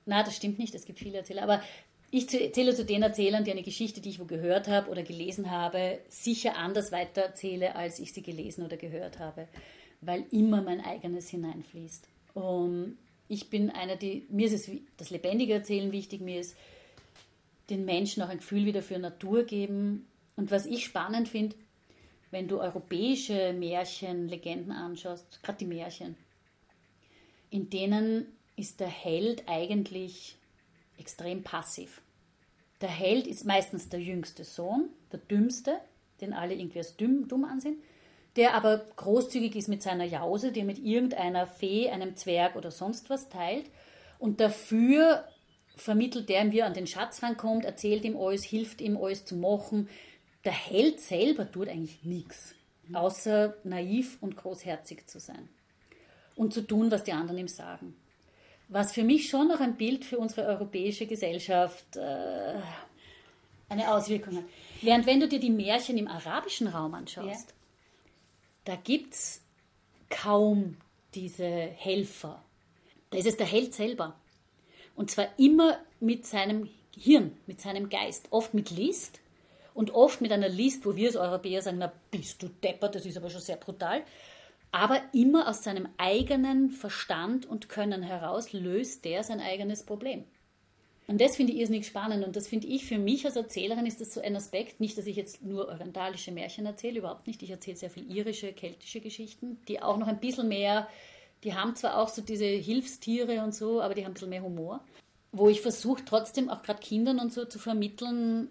na, 0.06 0.22
das 0.22 0.36
stimmt 0.36 0.58
nicht, 0.58 0.74
es 0.74 0.84
gibt 0.84 0.98
viele 0.98 1.18
Erzähler, 1.18 1.42
aber 1.42 1.62
ich 2.10 2.28
zähle 2.28 2.74
zu 2.74 2.84
den 2.84 3.02
Erzählern, 3.02 3.44
die 3.44 3.52
eine 3.52 3.62
Geschichte, 3.62 4.00
die 4.00 4.10
ich 4.10 4.20
wo 4.20 4.24
gehört 4.24 4.68
habe 4.68 4.90
oder 4.90 5.02
gelesen 5.02 5.50
habe, 5.50 6.00
sicher 6.08 6.56
anders 6.56 6.90
weitererzähle, 6.90 7.76
als 7.76 8.00
ich 8.00 8.12
sie 8.12 8.22
gelesen 8.22 8.64
oder 8.64 8.76
gehört 8.76 9.18
habe, 9.18 9.46
weil 10.00 10.24
immer 10.32 10.60
mein 10.62 10.80
eigenes 10.80 11.28
hineinfließt. 11.28 12.08
Und 12.34 12.98
ich 13.28 13.48
bin 13.48 13.70
einer, 13.70 13.96
die, 13.96 14.26
mir 14.28 14.46
ist 14.46 14.68
es 14.68 14.76
das 14.96 15.10
lebendige 15.10 15.54
Erzählen 15.54 15.92
wichtig, 15.92 16.20
mir 16.20 16.40
ist 16.40 16.56
den 17.70 17.84
Menschen 17.84 18.22
auch 18.22 18.28
ein 18.28 18.38
Gefühl 18.38 18.66
wieder 18.66 18.82
für 18.82 18.98
Natur 18.98 19.44
geben 19.44 20.06
und 20.34 20.50
was 20.50 20.66
ich 20.66 20.84
spannend 20.84 21.28
finde, 21.28 21.54
wenn 22.32 22.48
du 22.48 22.60
europäische 22.60 23.52
Märchen, 23.52 24.28
Legenden 24.28 24.72
anschaust, 24.72 25.42
gerade 25.42 25.58
die 25.58 25.66
Märchen, 25.66 26.16
in 27.50 27.70
denen 27.70 28.26
ist 28.56 28.80
der 28.80 28.88
Held 28.88 29.44
eigentlich 29.46 30.36
extrem 31.00 31.42
passiv. 31.42 32.02
Der 32.80 32.88
Held 32.88 33.26
ist 33.26 33.44
meistens 33.44 33.88
der 33.88 34.00
jüngste 34.00 34.44
Sohn, 34.44 34.88
der 35.12 35.18
dümmste, 35.18 35.80
den 36.20 36.32
alle 36.32 36.54
irgendwie 36.54 36.78
als 36.78 36.96
dumm, 36.96 37.28
dumm 37.28 37.44
ansehen, 37.44 37.82
der 38.36 38.54
aber 38.54 38.78
großzügig 38.96 39.56
ist 39.56 39.68
mit 39.68 39.82
seiner 39.82 40.04
Jause, 40.04 40.52
die 40.52 40.60
er 40.60 40.66
mit 40.66 40.78
irgendeiner 40.78 41.46
Fee, 41.46 41.90
einem 41.90 42.16
Zwerg 42.16 42.56
oder 42.56 42.70
sonst 42.70 43.10
was 43.10 43.28
teilt 43.28 43.66
und 44.18 44.40
dafür 44.40 45.24
vermittelt 45.76 46.28
der 46.28 46.52
wie 46.52 46.60
er 46.60 46.66
an 46.66 46.74
den 46.74 46.86
Schatz 46.86 47.22
rankommt, 47.22 47.64
erzählt 47.64 48.04
ihm 48.04 48.16
alles, 48.16 48.44
hilft 48.44 48.80
ihm 48.80 48.96
alles 48.96 49.24
zu 49.24 49.36
machen, 49.36 49.88
der 50.44 50.52
Held 50.52 51.00
selber 51.00 51.50
tut 51.50 51.68
eigentlich 51.68 52.02
nichts, 52.04 52.54
außer 52.92 53.56
naiv 53.64 54.18
und 54.20 54.36
großherzig 54.36 55.06
zu 55.06 55.20
sein 55.20 55.48
und 56.36 56.54
zu 56.54 56.62
tun, 56.62 56.90
was 56.90 57.04
die 57.04 57.12
anderen 57.12 57.38
ihm 57.38 57.48
sagen. 57.48 57.94
Was 58.70 58.92
für 58.92 59.04
mich 59.04 59.28
schon 59.28 59.48
noch 59.48 59.60
ein 59.60 59.76
Bild 59.76 60.04
für 60.04 60.18
unsere 60.18 60.46
europäische 60.46 61.06
Gesellschaft 61.06 61.96
äh, 61.96 62.54
eine 63.68 63.92
Auswirkung 63.92 64.36
hat. 64.36 64.44
Während 64.80 65.06
wenn 65.06 65.20
du 65.20 65.28
dir 65.28 65.40
die 65.40 65.50
Märchen 65.50 65.98
im 65.98 66.08
arabischen 66.08 66.68
Raum 66.68 66.94
anschaust, 66.94 67.50
ja. 67.50 67.54
da 68.64 68.76
gibt 68.76 69.14
es 69.14 69.42
kaum 70.08 70.76
diese 71.14 71.46
Helfer. 71.46 72.42
Da 73.10 73.18
ist 73.18 73.26
es 73.26 73.36
der 73.36 73.46
Held 73.46 73.74
selber. 73.74 74.14
Und 74.94 75.10
zwar 75.10 75.28
immer 75.36 75.78
mit 75.98 76.26
seinem 76.26 76.70
Hirn, 76.96 77.36
mit 77.46 77.60
seinem 77.60 77.88
Geist, 77.88 78.28
oft 78.30 78.54
mit 78.54 78.70
List, 78.70 79.20
und 79.74 79.92
oft 79.92 80.20
mit 80.20 80.32
einer 80.32 80.48
List, 80.48 80.84
wo 80.84 80.96
wir 80.96 81.08
als 81.08 81.16
Europäer 81.16 81.62
sagen, 81.62 81.78
na 81.78 81.92
bist 82.10 82.42
du 82.42 82.48
deppert, 82.48 82.94
das 82.94 83.06
ist 83.06 83.16
aber 83.16 83.30
schon 83.30 83.40
sehr 83.40 83.56
brutal. 83.56 84.02
Aber 84.72 85.00
immer 85.12 85.48
aus 85.48 85.64
seinem 85.64 85.88
eigenen 85.98 86.70
Verstand 86.70 87.46
und 87.46 87.68
Können 87.68 88.02
heraus 88.02 88.52
löst 88.52 89.04
der 89.04 89.24
sein 89.24 89.40
eigenes 89.40 89.84
Problem. 89.84 90.24
Und 91.08 91.20
das 91.20 91.34
finde 91.34 91.52
ich 91.52 91.58
irrsinnig 91.58 91.88
spannend 91.88 92.24
und 92.24 92.36
das 92.36 92.46
finde 92.46 92.68
ich 92.68 92.84
für 92.84 92.98
mich 92.98 93.26
als 93.26 93.34
Erzählerin 93.34 93.84
ist 93.84 94.00
das 94.00 94.14
so 94.14 94.20
ein 94.20 94.36
Aspekt, 94.36 94.78
nicht, 94.78 94.96
dass 94.96 95.06
ich 95.06 95.16
jetzt 95.16 95.42
nur 95.42 95.66
orientalische 95.66 96.30
Märchen 96.30 96.66
erzähle, 96.66 97.00
überhaupt 97.00 97.26
nicht. 97.26 97.42
Ich 97.42 97.50
erzähle 97.50 97.76
sehr 97.76 97.90
viel 97.90 98.08
irische, 98.08 98.52
keltische 98.52 99.00
Geschichten, 99.00 99.58
die 99.66 99.82
auch 99.82 99.96
noch 99.96 100.06
ein 100.06 100.20
bisschen 100.20 100.46
mehr, 100.46 100.86
die 101.42 101.54
haben 101.54 101.74
zwar 101.74 101.98
auch 101.98 102.08
so 102.08 102.22
diese 102.22 102.44
Hilfstiere 102.44 103.42
und 103.42 103.54
so, 103.54 103.80
aber 103.80 103.94
die 103.94 104.04
haben 104.04 104.12
ein 104.12 104.14
bisschen 104.14 104.28
mehr 104.28 104.44
Humor. 104.44 104.84
Wo 105.32 105.48
ich 105.48 105.60
versuche 105.62 106.04
trotzdem 106.04 106.48
auch 106.48 106.62
gerade 106.62 106.80
Kindern 106.80 107.18
und 107.18 107.32
so 107.32 107.44
zu 107.44 107.58
vermitteln, 107.58 108.48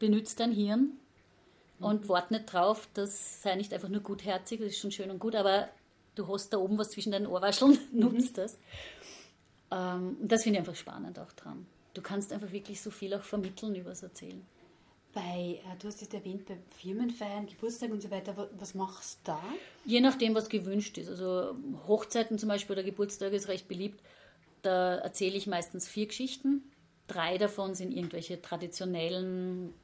benützt 0.00 0.40
dein 0.40 0.50
Hirn 0.50 0.98
und 1.80 2.08
wart 2.08 2.30
nicht 2.30 2.52
drauf, 2.52 2.88
das 2.94 3.42
sei 3.42 3.56
nicht 3.56 3.72
einfach 3.72 3.88
nur 3.88 4.02
gutherzig, 4.02 4.60
das 4.60 4.70
ist 4.70 4.78
schon 4.78 4.92
schön 4.92 5.10
und 5.10 5.18
gut, 5.18 5.34
aber 5.34 5.68
du 6.14 6.28
hast 6.28 6.50
da 6.50 6.58
oben 6.58 6.78
was 6.78 6.90
zwischen 6.90 7.12
deinen 7.12 7.26
Ohrwascheln, 7.26 7.78
mhm. 7.92 8.00
nutzt 8.00 8.38
das. 8.38 8.58
Ähm, 9.70 10.16
und 10.20 10.30
das 10.30 10.42
finde 10.42 10.58
ich 10.58 10.60
einfach 10.60 10.78
spannend 10.78 11.18
auch 11.18 11.32
dran. 11.32 11.66
Du 11.94 12.02
kannst 12.02 12.32
einfach 12.32 12.52
wirklich 12.52 12.80
so 12.80 12.90
viel 12.90 13.14
auch 13.14 13.22
vermitteln 13.22 13.74
über 13.74 13.90
das 13.90 14.02
Erzählen. 14.02 14.44
Bei, 15.12 15.60
äh, 15.64 15.78
du 15.80 15.88
hast 15.88 16.02
es 16.02 16.08
erwähnt, 16.08 16.46
bei 16.46 16.56
Firmenfeiern, 16.70 17.46
Geburtstag 17.46 17.90
und 17.90 18.00
so 18.00 18.10
weiter, 18.10 18.48
was 18.58 18.74
machst 18.74 19.18
du 19.24 19.32
da? 19.32 19.42
Je 19.84 20.00
nachdem, 20.00 20.34
was 20.34 20.48
gewünscht 20.48 20.98
ist. 20.98 21.08
Also 21.08 21.56
Hochzeiten 21.88 22.38
zum 22.38 22.48
Beispiel 22.48 22.74
oder 22.74 22.84
Geburtstage 22.84 23.34
ist 23.34 23.48
recht 23.48 23.66
beliebt. 23.66 24.00
Da 24.62 24.96
erzähle 24.96 25.36
ich 25.36 25.46
meistens 25.46 25.88
vier 25.88 26.06
Geschichten. 26.06 26.62
Drei 27.08 27.38
davon 27.38 27.74
sind 27.74 27.92
irgendwelche 27.92 28.40
traditionellen 28.40 29.74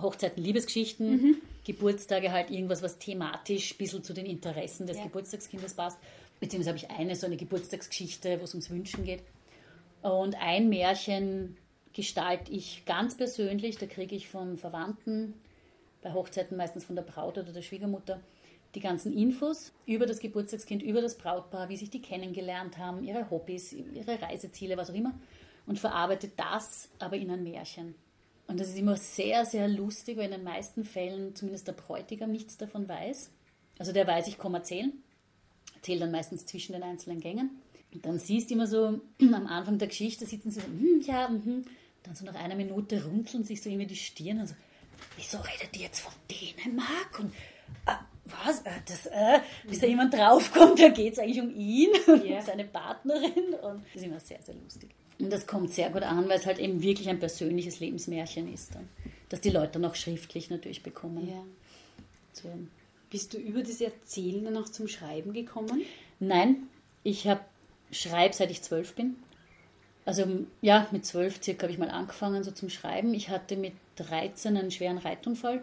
Hochzeiten, 0.00 0.42
Liebesgeschichten, 0.42 1.10
mhm. 1.10 1.36
Geburtstage 1.64 2.32
halt 2.32 2.50
irgendwas, 2.50 2.82
was 2.82 2.98
thematisch 2.98 3.74
ein 3.74 3.78
bisschen 3.78 4.02
zu 4.02 4.12
den 4.12 4.26
Interessen 4.26 4.86
des 4.86 4.98
ja. 4.98 5.04
Geburtstagskindes 5.04 5.74
passt. 5.74 5.98
Beziehungsweise 6.40 6.76
habe 6.76 6.84
ich 6.84 6.90
eine 6.90 7.14
so 7.14 7.26
eine 7.26 7.36
Geburtstagsgeschichte, 7.36 8.40
wo 8.40 8.44
es 8.44 8.54
ums 8.54 8.70
Wünschen 8.70 9.04
geht. 9.04 9.22
Und 10.02 10.34
ein 10.40 10.68
Märchen 10.68 11.56
gestalte 11.92 12.50
ich 12.50 12.84
ganz 12.84 13.16
persönlich, 13.16 13.78
da 13.78 13.86
kriege 13.86 14.16
ich 14.16 14.28
von 14.28 14.56
Verwandten, 14.56 15.34
bei 16.02 16.12
Hochzeiten 16.12 16.56
meistens 16.56 16.84
von 16.84 16.96
der 16.96 17.02
Braut 17.02 17.38
oder 17.38 17.52
der 17.52 17.62
Schwiegermutter, 17.62 18.20
die 18.74 18.80
ganzen 18.80 19.16
Infos 19.16 19.72
über 19.86 20.06
das 20.06 20.18
Geburtstagskind, 20.18 20.82
über 20.82 21.00
das 21.00 21.16
Brautpaar, 21.16 21.68
wie 21.68 21.76
sich 21.76 21.90
die 21.90 22.02
kennengelernt 22.02 22.78
haben, 22.78 23.04
ihre 23.04 23.30
Hobbys, 23.30 23.72
ihre 23.72 24.20
Reiseziele, 24.20 24.76
was 24.76 24.90
auch 24.90 24.94
immer, 24.94 25.14
und 25.66 25.78
verarbeite 25.78 26.30
das 26.36 26.88
aber 26.98 27.16
in 27.16 27.30
ein 27.30 27.44
Märchen. 27.44 27.94
Und 28.52 28.60
das 28.60 28.68
ist 28.68 28.78
immer 28.78 28.98
sehr, 28.98 29.46
sehr 29.46 29.66
lustig, 29.66 30.18
weil 30.18 30.26
in 30.26 30.32
den 30.32 30.44
meisten 30.44 30.84
Fällen 30.84 31.34
zumindest 31.34 31.66
der 31.68 31.72
Bräutigam 31.72 32.30
nichts 32.30 32.58
davon 32.58 32.86
weiß. 32.86 33.30
Also 33.78 33.92
der 33.92 34.06
weiß, 34.06 34.28
ich 34.28 34.36
komme 34.36 34.58
erzählen. 34.58 34.92
Erzähle 35.74 36.00
dann 36.00 36.10
meistens 36.10 36.44
zwischen 36.44 36.74
den 36.74 36.82
einzelnen 36.82 37.20
Gängen. 37.20 37.62
Und 37.94 38.04
dann 38.04 38.18
siehst 38.18 38.50
du 38.50 38.54
immer 38.54 38.66
so, 38.66 39.00
am 39.22 39.46
Anfang 39.46 39.78
der 39.78 39.88
Geschichte 39.88 40.26
sitzen 40.26 40.50
sie 40.50 40.60
so, 40.60 40.66
hm, 40.66 41.00
ja, 41.06 41.28
hm. 41.28 41.64
Dann 42.02 42.14
so 42.14 42.26
nach 42.26 42.34
einer 42.34 42.54
Minute 42.54 43.02
runzeln 43.06 43.42
sich 43.42 43.62
so 43.62 43.70
irgendwie 43.70 43.86
die 43.86 43.96
Stirn 43.96 44.40
und 44.40 44.48
so, 44.48 44.54
wieso 45.16 45.38
redet 45.38 45.74
die 45.74 45.80
jetzt 45.80 46.00
von 46.00 46.12
Dänemark? 46.30 47.20
Und 47.20 47.32
äh, 47.86 47.94
was? 48.26 48.60
Äh, 48.62 48.72
das, 48.86 49.06
äh, 49.06 49.40
bis 49.66 49.78
da 49.78 49.86
jemand 49.86 50.12
draufkommt, 50.12 50.78
da 50.78 50.90
geht 50.90 51.14
es 51.14 51.18
eigentlich 51.18 51.40
um 51.40 51.54
ihn 51.54 51.88
und 52.06 52.22
yeah. 52.22 52.42
seine 52.42 52.66
Partnerin. 52.66 53.54
Und 53.62 53.82
das 53.86 53.94
ist 53.94 54.04
immer 54.04 54.20
sehr, 54.20 54.42
sehr 54.42 54.56
lustig. 54.56 54.90
Und 55.18 55.32
das 55.32 55.46
kommt 55.46 55.70
sehr 55.72 55.90
gut 55.90 56.02
an, 56.02 56.28
weil 56.28 56.38
es 56.38 56.46
halt 56.46 56.58
eben 56.58 56.82
wirklich 56.82 57.08
ein 57.08 57.20
persönliches 57.20 57.80
Lebensmärchen 57.80 58.52
ist. 58.52 58.74
Dann, 58.74 58.88
dass 59.28 59.40
die 59.40 59.50
Leute 59.50 59.78
noch 59.78 59.94
schriftlich 59.94 60.50
natürlich 60.50 60.82
bekommen. 60.82 61.28
Ja. 61.28 61.44
So. 62.32 62.48
Bist 63.10 63.34
du 63.34 63.38
über 63.38 63.62
das 63.62 63.80
Erzählen 63.80 64.44
dann 64.44 64.56
auch 64.56 64.68
zum 64.68 64.88
Schreiben 64.88 65.32
gekommen? 65.32 65.82
Nein, 66.18 66.68
ich 67.02 67.26
habe 67.26 67.42
schreibe 67.92 68.34
seit 68.34 68.50
ich 68.50 68.62
zwölf 68.62 68.94
bin. 68.94 69.16
Also 70.04 70.24
ja, 70.62 70.88
mit 70.90 71.06
zwölf 71.06 71.42
circa 71.42 71.64
habe 71.64 71.72
ich 71.72 71.78
mal 71.78 71.90
angefangen 71.90 72.42
so 72.42 72.50
zum 72.50 72.70
Schreiben. 72.70 73.14
Ich 73.14 73.28
hatte 73.28 73.56
mit 73.56 73.74
13 73.96 74.56
einen 74.56 74.70
schweren 74.70 74.98
Reitunfall, 74.98 75.62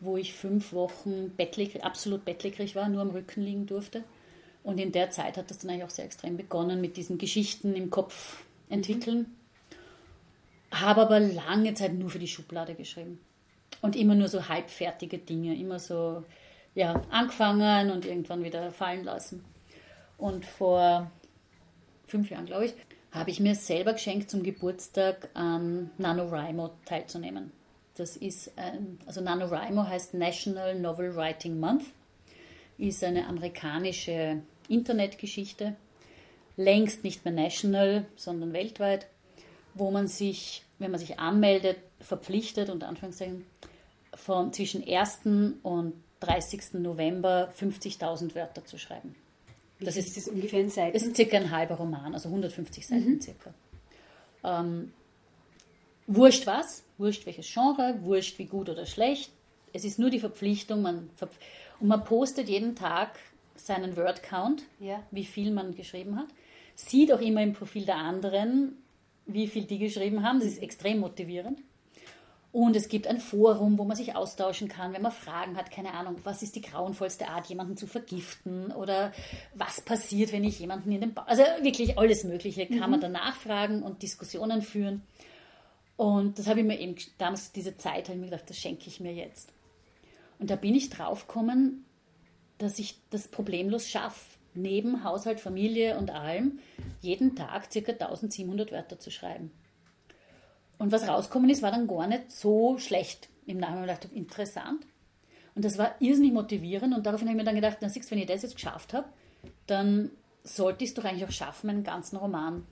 wo 0.00 0.16
ich 0.16 0.32
fünf 0.32 0.72
Wochen 0.72 1.32
bettlägerig, 1.36 1.84
absolut 1.84 2.24
bettlägerig 2.24 2.74
war, 2.74 2.88
nur 2.88 3.02
am 3.02 3.10
Rücken 3.10 3.42
liegen 3.42 3.66
durfte. 3.66 4.04
Und 4.62 4.78
in 4.78 4.92
der 4.92 5.10
Zeit 5.10 5.36
hat 5.36 5.50
das 5.50 5.58
dann 5.58 5.70
eigentlich 5.70 5.84
auch 5.84 5.90
sehr 5.90 6.04
extrem 6.04 6.36
begonnen 6.36 6.80
mit 6.80 6.96
diesen 6.96 7.18
Geschichten 7.18 7.74
im 7.74 7.90
Kopf 7.90 8.44
entwickeln. 8.70 9.36
Mhm. 10.70 10.76
Habe 10.76 11.02
aber 11.02 11.20
lange 11.20 11.74
Zeit 11.74 11.94
nur 11.94 12.10
für 12.10 12.18
die 12.18 12.28
Schublade 12.28 12.74
geschrieben. 12.74 13.20
Und 13.80 13.96
immer 13.96 14.14
nur 14.14 14.28
so 14.28 14.48
halbfertige 14.48 15.18
Dinge, 15.18 15.56
immer 15.56 15.78
so, 15.78 16.24
ja, 16.74 17.02
angefangen 17.10 17.90
und 17.90 18.04
irgendwann 18.04 18.44
wieder 18.44 18.72
fallen 18.72 19.04
lassen. 19.04 19.44
Und 20.16 20.44
vor 20.44 21.10
fünf 22.06 22.30
Jahren, 22.30 22.46
glaube 22.46 22.66
ich, 22.66 22.74
habe 23.12 23.30
ich 23.30 23.40
mir 23.40 23.54
selber 23.54 23.92
geschenkt, 23.92 24.30
zum 24.30 24.42
Geburtstag 24.42 25.28
an 25.34 25.90
NaNoWriMo 25.98 26.70
teilzunehmen. 26.84 27.52
Das 27.94 28.16
ist 28.16 28.56
ein, 28.56 28.98
also 29.06 29.20
NaNoWriMo 29.20 29.86
heißt 29.86 30.14
National 30.14 30.78
Novel 30.78 31.16
Writing 31.16 31.58
Month, 31.58 31.84
ist 32.76 33.02
eine 33.02 33.26
amerikanische 33.26 34.42
Internetgeschichte, 34.68 35.74
längst 36.58 37.04
nicht 37.04 37.24
mehr 37.24 37.32
national, 37.32 38.04
sondern 38.16 38.52
weltweit, 38.52 39.06
wo 39.74 39.90
man 39.90 40.08
sich, 40.08 40.64
wenn 40.78 40.90
man 40.90 41.00
sich 41.00 41.18
anmeldet, 41.18 41.78
verpflichtet, 42.00 42.68
unter 42.68 42.88
Anführungszeichen, 42.88 43.46
von 44.14 44.52
zwischen 44.52 44.86
1. 44.86 45.20
und 45.62 45.94
30. 46.20 46.74
November 46.74 47.52
50.000 47.58 48.34
Wörter 48.34 48.64
zu 48.64 48.76
schreiben. 48.76 49.14
Das 49.80 49.96
ist, 49.96 50.16
ist, 50.16 50.28
ungefähr 50.28 50.60
in 50.60 50.70
Seiten? 50.70 50.92
Das 50.92 51.04
ist 51.04 51.14
circa 51.14 51.36
ein 51.36 51.52
halber 51.52 51.76
Roman, 51.76 52.12
also 52.12 52.28
150 52.28 52.84
Seiten 52.84 53.12
mhm. 53.12 53.20
circa. 53.20 53.54
Ähm, 54.42 54.92
wurscht 56.08 56.46
was, 56.48 56.82
wurscht 56.98 57.24
welches 57.26 57.52
Genre, 57.52 58.00
wurscht 58.02 58.40
wie 58.40 58.46
gut 58.46 58.68
oder 58.68 58.84
schlecht. 58.84 59.30
Es 59.72 59.84
ist 59.84 60.00
nur 60.00 60.10
die 60.10 60.18
Verpflichtung, 60.18 60.82
man 60.82 61.08
verpf 61.14 61.38
und 61.78 61.86
man 61.86 62.02
postet 62.02 62.48
jeden 62.48 62.74
Tag 62.74 63.16
seinen 63.54 63.96
Word-Count, 63.96 64.64
ja. 64.80 65.00
wie 65.12 65.24
viel 65.24 65.52
man 65.52 65.76
geschrieben 65.76 66.16
hat. 66.16 66.26
Sieht 66.80 67.12
auch 67.12 67.20
immer 67.20 67.42
im 67.42 67.54
Profil 67.54 67.84
der 67.84 67.96
anderen, 67.96 68.76
wie 69.26 69.48
viel 69.48 69.64
die 69.64 69.78
geschrieben 69.78 70.22
haben. 70.22 70.38
Das 70.38 70.46
ist 70.46 70.62
extrem 70.62 71.00
motivierend. 71.00 71.58
Und 72.52 72.76
es 72.76 72.88
gibt 72.88 73.08
ein 73.08 73.18
Forum, 73.18 73.76
wo 73.78 73.84
man 73.84 73.96
sich 73.96 74.14
austauschen 74.14 74.68
kann, 74.68 74.92
wenn 74.92 75.02
man 75.02 75.10
Fragen 75.10 75.56
hat, 75.56 75.72
keine 75.72 75.92
Ahnung, 75.92 76.16
was 76.22 76.42
ist 76.44 76.54
die 76.54 76.60
grauenvollste 76.60 77.28
Art, 77.28 77.46
jemanden 77.46 77.76
zu 77.76 77.88
vergiften 77.88 78.70
oder 78.70 79.12
was 79.54 79.80
passiert, 79.80 80.32
wenn 80.32 80.44
ich 80.44 80.60
jemanden 80.60 80.92
in 80.92 81.00
den 81.00 81.14
Bauch. 81.14 81.26
Also 81.26 81.42
wirklich 81.62 81.98
alles 81.98 82.22
Mögliche 82.22 82.66
kann 82.66 82.76
mhm. 82.76 82.90
man 82.90 83.00
da 83.00 83.08
nachfragen 83.08 83.82
und 83.82 84.02
Diskussionen 84.02 84.62
führen. 84.62 85.02
Und 85.96 86.38
das 86.38 86.46
habe 86.46 86.60
ich 86.60 86.66
mir 86.66 86.78
eben, 86.78 86.94
damals 87.18 87.50
diese 87.50 87.76
Zeit, 87.76 88.04
habe 88.04 88.14
ich 88.14 88.20
mir 88.20 88.30
gedacht, 88.30 88.48
das 88.48 88.56
schenke 88.56 88.86
ich 88.86 89.00
mir 89.00 89.12
jetzt. 89.12 89.52
Und 90.38 90.48
da 90.48 90.54
bin 90.54 90.76
ich 90.76 90.90
draufgekommen, 90.90 91.84
dass 92.58 92.78
ich 92.78 93.00
das 93.10 93.26
problemlos 93.26 93.88
schaffe, 93.88 94.37
neben 94.60 95.04
Haushalt, 95.04 95.40
Familie 95.40 95.98
und 95.98 96.10
allem, 96.10 96.58
jeden 97.00 97.36
Tag 97.36 97.70
ca. 97.70 97.78
1700 97.78 98.72
Wörter 98.72 98.98
zu 98.98 99.10
schreiben. 99.10 99.50
Und 100.78 100.92
was 100.92 101.08
rausgekommen 101.08 101.50
ist, 101.50 101.62
war 101.62 101.72
dann 101.72 101.88
gar 101.88 102.06
nicht 102.06 102.30
so 102.30 102.78
schlecht. 102.78 103.28
Im 103.46 103.58
Nachhinein 103.58 103.82
gedacht, 103.82 104.08
interessant. 104.12 104.86
Und 105.54 105.64
das 105.64 105.76
war 105.76 105.94
irrsinnig 106.00 106.32
motivierend. 106.32 106.94
Und 106.94 107.04
daraufhin 107.04 107.28
habe 107.28 107.36
ich 107.36 107.42
mir 107.42 107.46
dann 107.46 107.56
gedacht, 107.56 107.78
na 107.80 107.88
siehst, 107.88 108.10
wenn 108.10 108.18
ich 108.18 108.26
das 108.26 108.42
jetzt 108.42 108.54
geschafft 108.54 108.92
habe, 108.92 109.08
dann 109.66 110.10
sollte 110.44 110.84
ich 110.84 110.90
es 110.90 110.94
doch 110.94 111.04
eigentlich 111.04 111.24
auch 111.24 111.32
schaffen, 111.32 111.68
einen 111.70 111.84
ganzen 111.84 112.16
Roman 112.16 112.64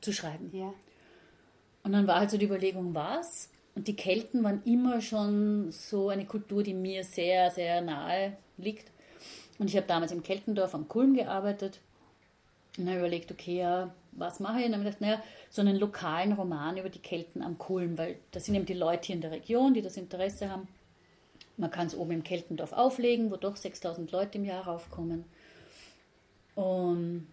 zu 0.00 0.12
schreiben. 0.12 0.50
Ja. 0.52 0.72
Und 1.84 1.92
dann 1.92 2.06
war 2.06 2.18
halt 2.18 2.30
so 2.30 2.36
die 2.36 2.46
Überlegung, 2.46 2.94
was? 2.94 3.50
Und 3.76 3.86
die 3.88 3.94
Kelten 3.94 4.42
waren 4.42 4.62
immer 4.64 5.00
schon 5.00 5.70
so 5.70 6.08
eine 6.08 6.24
Kultur, 6.24 6.62
die 6.62 6.74
mir 6.74 7.04
sehr, 7.04 7.50
sehr 7.50 7.80
nahe 7.80 8.36
liegt. 8.56 8.90
Und 9.58 9.68
ich 9.68 9.76
habe 9.76 9.86
damals 9.86 10.12
im 10.12 10.22
Keltendorf 10.22 10.74
am 10.74 10.88
Kulm 10.88 11.14
gearbeitet 11.14 11.80
und 12.78 12.88
habe 12.88 12.98
überlegt, 12.98 13.30
okay, 13.32 13.58
ja, 13.58 13.94
was 14.12 14.40
mache 14.40 14.60
ich? 14.60 14.66
Und 14.66 14.72
habe 14.72 14.82
ich 14.82 14.88
gedacht, 14.88 15.00
naja, 15.00 15.22
so 15.50 15.62
einen 15.62 15.76
lokalen 15.76 16.32
Roman 16.32 16.76
über 16.76 16.88
die 16.88 16.98
Kelten 16.98 17.42
am 17.42 17.58
Kulm, 17.58 17.96
weil 17.96 18.16
das 18.32 18.44
sind 18.44 18.54
eben 18.54 18.66
die 18.66 18.74
Leute 18.74 19.06
hier 19.06 19.16
in 19.16 19.22
der 19.22 19.30
Region, 19.30 19.74
die 19.74 19.82
das 19.82 19.96
Interesse 19.96 20.50
haben. 20.50 20.68
Man 21.56 21.70
kann 21.70 21.86
es 21.86 21.96
oben 21.96 22.12
im 22.12 22.24
Keltendorf 22.24 22.72
auflegen, 22.72 23.30
wo 23.30 23.36
doch 23.36 23.56
6000 23.56 24.12
Leute 24.12 24.38
im 24.38 24.44
Jahr 24.44 24.66
raufkommen. 24.66 25.24
Und 26.54 27.26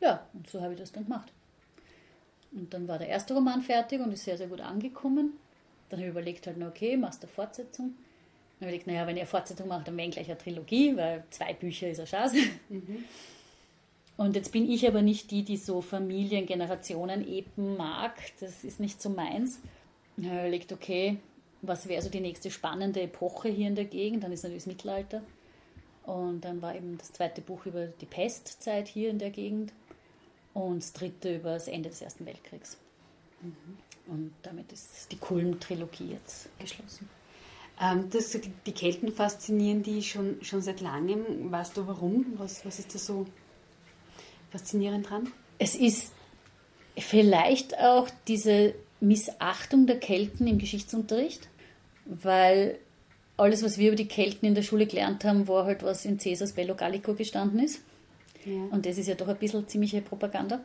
ja, 0.00 0.26
und 0.32 0.48
so 0.48 0.60
habe 0.60 0.74
ich 0.74 0.80
das 0.80 0.92
dann 0.92 1.04
gemacht. 1.04 1.32
Und 2.52 2.72
dann 2.72 2.86
war 2.86 2.98
der 2.98 3.08
erste 3.08 3.34
Roman 3.34 3.62
fertig 3.62 4.00
und 4.00 4.12
ist 4.12 4.24
sehr, 4.24 4.38
sehr 4.38 4.46
gut 4.46 4.60
angekommen. 4.60 5.32
Dann 5.88 5.98
habe 5.98 6.06
ich 6.06 6.12
überlegt, 6.12 6.46
halt, 6.46 6.62
okay, 6.62 6.96
machst 6.96 7.22
du 7.22 7.26
Fortsetzung. 7.26 7.96
Dann 8.64 8.70
habe 8.70 8.76
ich 8.76 8.82
überlegt, 8.82 8.86
naja, 8.86 9.06
wenn 9.06 9.16
ihr 9.18 9.26
Fortsetzung 9.26 9.68
macht, 9.68 9.88
dann 9.88 9.96
wäre 9.96 10.08
gleich 10.08 10.28
eine 10.28 10.38
Trilogie, 10.38 10.96
weil 10.96 11.24
zwei 11.30 11.52
Bücher 11.52 11.90
ist 11.90 11.98
eine 11.98 12.08
Chance. 12.08 12.36
Mhm. 12.70 13.04
Und 14.16 14.36
jetzt 14.36 14.52
bin 14.52 14.70
ich 14.70 14.86
aber 14.86 15.02
nicht 15.02 15.30
die, 15.30 15.42
die 15.42 15.56
so 15.56 15.80
Familiengenerationen 15.80 17.26
eben 17.28 17.76
mag. 17.76 18.14
Das 18.40 18.64
ist 18.64 18.80
nicht 18.80 19.02
so 19.02 19.10
meins. 19.10 19.60
Ich 20.16 20.26
habe 20.26 20.38
überlegt, 20.38 20.72
okay, 20.72 21.18
was 21.62 21.88
wäre 21.88 22.00
so 22.00 22.08
die 22.08 22.20
nächste 22.20 22.50
spannende 22.50 23.02
Epoche 23.02 23.48
hier 23.48 23.68
in 23.68 23.74
der 23.74 23.84
Gegend? 23.86 24.24
Dann 24.24 24.32
ist 24.32 24.44
natürlich 24.44 24.62
das 24.62 24.72
Mittelalter. 24.72 25.22
Und 26.04 26.42
dann 26.42 26.62
war 26.62 26.74
eben 26.74 26.96
das 26.96 27.12
zweite 27.12 27.40
Buch 27.42 27.66
über 27.66 27.86
die 27.86 28.06
Pestzeit 28.06 28.88
hier 28.88 29.10
in 29.10 29.18
der 29.18 29.30
Gegend 29.30 29.72
und 30.54 30.82
das 30.82 30.92
dritte 30.92 31.36
über 31.36 31.54
das 31.54 31.68
Ende 31.68 31.88
des 31.90 32.00
Ersten 32.00 32.24
Weltkriegs. 32.24 32.78
Mhm. 33.42 33.76
Und 34.06 34.32
damit 34.42 34.72
ist 34.72 35.10
die 35.10 35.16
Kulm-Trilogie 35.16 36.12
jetzt 36.12 36.48
geschlossen. 36.58 37.08
Ähm, 37.80 38.08
das, 38.10 38.38
die 38.66 38.72
Kelten 38.72 39.12
faszinieren 39.12 39.82
die 39.82 40.02
schon, 40.02 40.36
schon 40.42 40.62
seit 40.62 40.80
langem. 40.80 41.50
Weißt 41.50 41.76
du 41.76 41.86
warum? 41.86 42.26
Was, 42.36 42.64
was 42.64 42.78
ist 42.78 42.94
da 42.94 42.98
so 42.98 43.26
faszinierend 44.50 45.10
dran? 45.10 45.28
Es 45.58 45.74
ist 45.74 46.12
vielleicht 46.96 47.78
auch 47.78 48.08
diese 48.28 48.74
Missachtung 49.00 49.86
der 49.86 49.98
Kelten 49.98 50.46
im 50.46 50.58
Geschichtsunterricht, 50.58 51.48
weil 52.06 52.78
alles, 53.36 53.64
was 53.64 53.78
wir 53.78 53.88
über 53.88 53.96
die 53.96 54.06
Kelten 54.06 54.46
in 54.46 54.54
der 54.54 54.62
Schule 54.62 54.86
gelernt 54.86 55.24
haben, 55.24 55.48
war 55.48 55.64
halt, 55.64 55.82
was 55.82 56.04
in 56.04 56.18
Caesars 56.18 56.52
Bello 56.52 56.74
Gallico 56.74 57.14
gestanden 57.14 57.60
ist. 57.60 57.80
Ja. 58.44 58.64
Und 58.70 58.86
das 58.86 58.98
ist 58.98 59.08
ja 59.08 59.14
doch 59.14 59.28
ein 59.28 59.36
bisschen 59.36 59.66
ziemliche 59.66 60.00
Propaganda. 60.00 60.60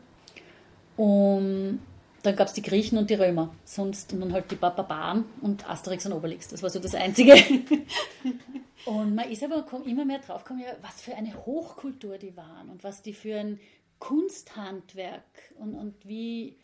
Und 0.96 1.80
dann 2.24 2.36
gab 2.36 2.48
es 2.48 2.54
die 2.54 2.62
Griechen 2.62 2.98
und 2.98 3.10
die 3.10 3.16
Römer. 3.16 3.54
Sonst 3.66 4.14
und 4.14 4.22
dann 4.22 4.34
halt 4.34 4.52
die 4.52 4.56
Barbaren 4.56 5.26
und 5.42 5.70
Asterix 5.70 6.06
und 6.06 6.14
Obelix. 6.14 6.48
Das 6.50 6.62
war 6.64 6.70
so 6.70 6.80
das 6.80 6.96
Einzige. 6.96 7.36
und 8.86 9.16
man 9.16 9.30
ist 9.30 9.44
aber 9.44 9.66
immer 9.86 10.06
mehr 10.06 10.20
draufgekommen, 10.20 10.64
ja, 10.64 10.74
was 10.82 11.02
für 11.02 11.16
eine 11.16 11.34
Hochkultur 11.46 12.18
die 12.18 12.36
waren 12.36 12.70
und 12.70 12.84
was 12.84 13.02
die 13.02 13.14
für 13.14 13.38
ein 13.38 13.60
Kunsthandwerk 14.00 15.54
und, 15.60 15.76
und 15.76 15.96
wie, 16.08 16.58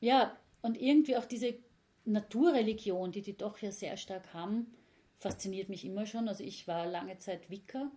ja, 0.00 0.36
und 0.62 0.80
irgendwie 0.80 1.16
auch 1.16 1.24
diese 1.24 1.54
Naturreligion, 2.04 3.12
die 3.12 3.22
die 3.22 3.36
doch 3.36 3.58
ja 3.58 3.70
sehr 3.70 3.96
stark 3.96 4.32
haben, 4.34 4.66
fasziniert 5.18 5.68
mich 5.68 5.84
immer 5.84 6.06
schon. 6.06 6.28
Also 6.28 6.42
ich 6.42 6.66
war 6.66 6.86
lange 6.86 7.18
Zeit 7.18 7.50
Wicker, 7.50 7.90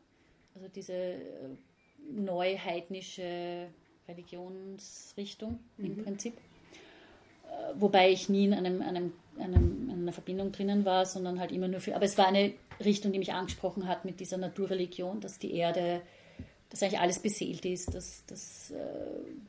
also 0.53 0.67
diese 0.67 0.93
äh, 0.93 1.49
neuheidnische 2.11 3.67
Religionsrichtung 4.07 5.59
mhm. 5.77 5.86
im 5.86 6.03
Prinzip. 6.03 6.33
Äh, 7.49 7.73
wobei 7.79 8.11
ich 8.11 8.29
nie 8.29 8.45
in 8.45 8.53
einem, 8.53 8.81
einem, 8.81 9.13
einem, 9.39 9.89
einer 9.91 10.11
Verbindung 10.11 10.51
drinnen 10.51 10.85
war, 10.85 11.05
sondern 11.05 11.39
halt 11.39 11.51
immer 11.51 11.67
nur 11.67 11.79
für. 11.79 11.95
Aber 11.95 12.05
es 12.05 12.17
war 12.17 12.27
eine 12.27 12.53
Richtung, 12.83 13.11
die 13.11 13.19
mich 13.19 13.33
angesprochen 13.33 13.87
hat 13.87 14.05
mit 14.05 14.19
dieser 14.19 14.37
Naturreligion, 14.37 15.21
dass 15.21 15.39
die 15.39 15.53
Erde, 15.55 16.01
dass 16.69 16.83
eigentlich 16.83 16.99
alles 16.99 17.19
beseelt 17.19 17.65
ist, 17.65 17.93
dass, 17.93 18.25
dass 18.25 18.71
äh, 18.71 18.75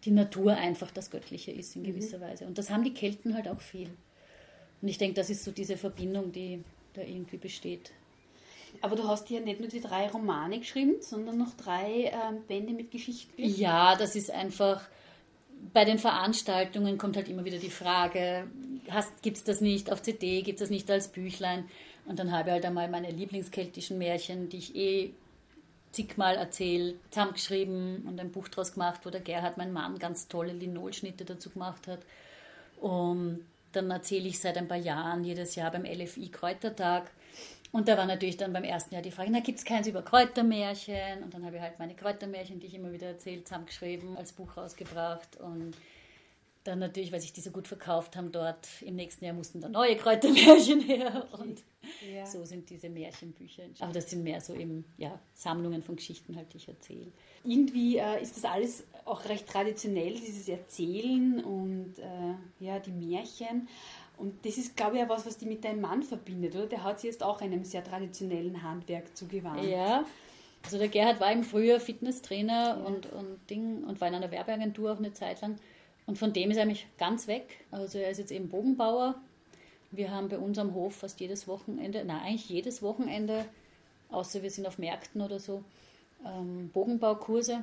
die 0.05 0.11
Natur 0.11 0.57
einfach 0.57 0.91
das 0.91 1.11
Göttliche 1.11 1.53
ist 1.53 1.77
in 1.77 1.83
mhm. 1.83 1.87
gewisser 1.87 2.19
mhm. 2.19 2.23
Weise. 2.23 2.47
Und 2.47 2.59
das 2.59 2.71
haben 2.71 2.85
die 2.85 2.95
Kelten 2.95 3.35
halt 3.35 3.49
auch 3.49 3.61
viel. 3.61 3.91
Und 4.83 4.89
ich 4.89 4.99
denke, 4.99 5.15
das 5.15 5.31
ist 5.31 5.45
so 5.45 5.51
diese 5.51 5.77
Verbindung, 5.77 6.33
die 6.33 6.63
da 6.95 7.03
irgendwie 7.03 7.39
besteht. 7.39 7.93
Aber 8.83 8.97
du 8.97 9.09
hast 9.09 9.31
ja 9.31 9.41
nicht 9.41 9.61
nur 9.61 9.69
die 9.69 9.81
drei 9.81 10.09
Romane 10.09 10.59
geschrieben, 10.59 10.97
sondern 11.01 11.39
noch 11.39 11.55
drei 11.55 12.13
ähm, 12.13 12.43
Bände 12.47 12.73
mit 12.73 12.91
Geschichten. 12.91 13.33
Ja, 13.43 13.97
das 13.97 14.17
ist 14.17 14.31
einfach. 14.31 14.87
Bei 15.73 15.85
den 15.85 15.99
Veranstaltungen 15.99 16.99
kommt 16.99 17.17
halt 17.17 17.29
immer 17.29 17.45
wieder 17.45 17.59
die 17.59 17.71
Frage, 17.71 18.47
gibt 19.23 19.37
es 19.37 19.45
das 19.45 19.61
nicht 19.61 19.93
auf 19.93 20.03
CD, 20.03 20.43
gibt 20.43 20.59
es 20.59 20.65
das 20.65 20.71
nicht 20.71 20.91
als 20.91 21.09
Büchlein? 21.09 21.69
Und 22.07 22.19
dann 22.19 22.33
habe 22.33 22.49
ich 22.49 22.53
halt 22.55 22.65
einmal 22.65 22.89
meine 22.89 23.11
lieblingskeltischen 23.11 23.99
Märchen, 23.99 24.49
die 24.49 24.59
ich 24.59 24.77
eh 24.77 25.13
zigmal 25.93 26.37
erzählt, 26.37 26.97
zusammengeschrieben 27.11 28.05
und 28.07 28.21
ein 28.21 28.31
Buch 28.31 28.49
draus 28.49 28.75
gemacht, 28.75 29.01
wo 29.05 29.11
der 29.11 29.21
Gerhard, 29.21 29.57
mein 29.57 29.73
Mann, 29.73 29.99
ganz 29.99 30.29
tolle 30.29 30.53
Linolschnitte 30.53 31.25
dazu 31.25 31.51
gemacht 31.51 31.87
hat. 31.89 32.01
Und 32.81 33.45
dann 33.73 33.91
erzähle 33.91 34.29
ich 34.29 34.39
seit 34.39 34.59
ein 34.59 34.69
paar 34.69 34.77
Jahren 34.77 35.25
jedes 35.25 35.55
Jahr 35.55 35.71
beim 35.71 35.85
LFI 35.85 36.29
Kräutertag 36.29 37.11
und 37.77 37.89
da 37.89 37.99
war 37.99 38.07
natürlich 38.07 38.39
dann 38.39 38.55
beim 38.55 38.65
ersten 38.65 38.95
Jahr 38.95 39.03
die 39.03 39.11
Frage, 39.11 39.31
na, 39.31 39.41
gibt 39.41 39.59
es 39.59 39.65
keins 39.67 39.87
über 39.87 40.01
Kräutermärchen? 40.01 41.23
Und 41.23 41.35
dann 41.35 41.45
habe 41.45 41.57
ich 41.57 41.63
halt 41.63 41.79
meine 41.79 41.95
Kräutermärchen, 41.95 42.59
die 42.59 42.69
ich 42.69 42.75
immer 42.75 42.91
wieder 42.91 43.09
erzählt, 43.09 43.47
zusammengeschrieben, 43.47 44.17
als 44.17 44.33
Buch 44.33 44.57
rausgebracht. 44.57 45.37
Und 45.37 45.77
dann 46.65 46.79
natürlich, 46.79 47.13
weil 47.13 47.21
sich 47.21 47.35
die 47.35 47.43
so 47.43 47.51
gut 47.51 47.69
verkauft 47.69 48.17
haben 48.17 48.33
dort, 48.33 48.67
im 48.81 48.97
nächsten 48.97 49.27
Jahr 49.27 49.35
mussten 49.35 49.61
da 49.61 49.69
neue 49.69 49.95
Kräutermärchen 49.95 50.81
her. 50.87 51.27
Und 51.39 51.63
ja. 52.11 52.25
so 52.25 52.47
sind 52.47 52.71
diese 52.71 52.89
Märchenbücher 52.89 53.65
entstanden. 53.65 53.83
Aber 53.83 53.93
das 53.93 54.09
sind 54.09 54.23
mehr 54.23 54.41
so 54.41 54.55
eben, 54.55 54.87
ja, 54.97 55.21
Sammlungen 55.35 55.83
von 55.83 55.97
Geschichten 55.97 56.35
halt, 56.35 56.55
die 56.55 56.57
ich 56.57 56.69
erzähle. 56.69 57.13
Irgendwie 57.45 57.99
äh, 57.99 58.23
ist 58.23 58.39
das 58.39 58.45
alles 58.47 58.85
auch 59.05 59.23
recht 59.27 59.47
traditionell, 59.47 60.15
dieses 60.15 60.49
Erzählen 60.49 61.45
und 61.45 61.99
äh, 61.99 62.65
ja, 62.65 62.79
die 62.79 62.93
Märchen. 62.93 63.69
Und 64.19 64.47
das 64.47 64.57
ist, 64.57 64.77
glaube 64.77 64.97
ich, 64.97 65.05
auch 65.05 65.09
was, 65.09 65.27
was 65.27 65.37
die 65.37 65.47
mit 65.47 65.65
deinem 65.65 65.83
Mann 65.83 66.03
verbindet, 66.03 66.55
oder? 66.55 66.67
Der 66.67 66.85
hat 66.85 67.01
sich 67.01 67.11
jetzt 67.11 67.23
auch 67.23 67.41
einem 67.41 67.65
sehr 67.65 67.85
traditionellen 67.85 68.63
Handwerk 68.63 69.15
zugewandt. 69.17 69.65
Ja, 69.65 70.05
also 70.65 70.79
der 70.79 70.89
Gerhard 70.89 71.21
war 71.21 71.31
im 71.31 71.45
Frühjahr 71.45 71.81
Fitnesstrainer 71.81 72.53
ja. 72.53 72.75
und, 72.75 73.13
und 73.13 73.39
Ding 73.51 73.85
und 73.85 74.01
war 74.01 74.09
in 74.09 74.15
einer 74.15 74.31
Werbeagentur 74.31 74.93
auch 74.93 74.99
eine 74.99 75.13
Zeit 75.13 75.41
lang. 75.43 75.59
Und 76.07 76.19
von 76.19 76.33
dem 76.33 76.51
ist 76.51 76.57
er 76.57 76.63
eigentlich 76.63 76.87
ganz 76.99 77.27
weg. 77.27 77.65
Also 77.71 77.99
er 77.99 78.11
ist 78.11 78.19
jetzt 78.19 78.33
eben 78.33 78.49
Bogenbauer. 78.49 79.17
Wir 79.91 80.11
haben 80.11 80.29
bei 80.29 80.39
uns 80.39 80.59
am 80.59 80.75
Hof 80.75 80.97
fast 80.97 81.21
jedes 81.21 81.47
Wochenende, 81.47 82.05
nein, 82.05 82.21
eigentlich 82.23 82.49
jedes 82.49 82.83
Wochenende, 82.83 83.45
außer 84.11 84.43
wir 84.43 84.51
sind 84.51 84.67
auf 84.67 84.79
Märkten 84.79 85.21
oder 85.21 85.39
so, 85.39 85.63
ähm, 86.25 86.71
Bogenbaukurse, 86.73 87.63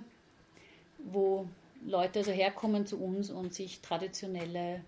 wo 1.00 1.48
Leute 1.86 2.20
also 2.20 2.32
herkommen 2.32 2.86
zu 2.86 2.98
uns 2.98 3.30
und 3.30 3.54
sich 3.54 3.82
traditionelle 3.82 4.82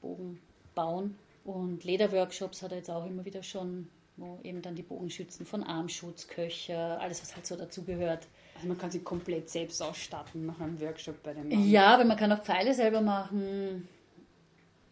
Bogen 0.00 0.40
bauen. 0.74 1.16
Und 1.44 1.84
Lederworkshops 1.84 2.62
hat 2.62 2.72
er 2.72 2.78
jetzt 2.78 2.90
auch 2.90 3.06
immer 3.06 3.24
wieder 3.24 3.42
schon, 3.42 3.88
wo 4.16 4.38
eben 4.42 4.62
dann 4.62 4.74
die 4.74 4.82
Bogenschützen 4.82 5.44
von 5.44 5.62
Armschutz, 5.62 6.28
Köcher, 6.28 7.00
alles 7.00 7.20
was 7.22 7.34
halt 7.34 7.46
so 7.46 7.56
dazugehört. 7.56 8.26
Also 8.56 8.68
man 8.68 8.78
kann 8.78 8.90
sich 8.90 9.04
komplett 9.04 9.50
selbst 9.50 9.82
ausstatten 9.82 10.46
nach 10.46 10.60
einem 10.60 10.80
Workshop 10.80 11.22
bei 11.22 11.34
dem 11.34 11.48
Mann. 11.48 11.68
Ja, 11.68 11.94
aber 11.94 12.04
man 12.04 12.16
kann 12.16 12.32
auch 12.32 12.42
Pfeile 12.42 12.72
selber 12.74 13.00
machen. 13.00 13.88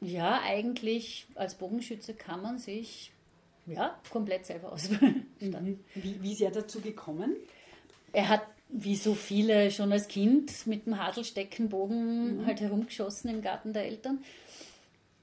Ja, 0.01 0.41
eigentlich 0.43 1.27
als 1.37 1.55
Bogenschütze 1.55 2.15
kann 2.15 2.43
man 2.43 2.59
sich 2.59 3.13
ja, 3.67 3.97
komplett 4.11 4.47
selber 4.47 4.73
ausstatten. 4.73 5.27
Mhm. 5.43 5.81
Wie, 5.97 6.23
wie 6.23 6.33
ist 6.35 6.41
er 6.41 6.53
dazu 6.53 6.81
gekommen? 6.81 7.35
Er 8.13 8.29
hat 8.29 8.43
wie 8.69 8.95
so 8.95 9.15
viele 9.15 9.73
schon 9.73 9.91
als 9.91 10.07
Kind 10.07 10.69
mit 10.69 10.87
dem 10.87 11.05
Haselsteckenbogen 11.05 12.39
mhm. 12.39 12.47
halt 12.47 12.61
herumgeschossen 12.61 13.29
im 13.29 13.43
Garten 13.43 13.73
der 13.73 13.87
Eltern. 13.87 14.23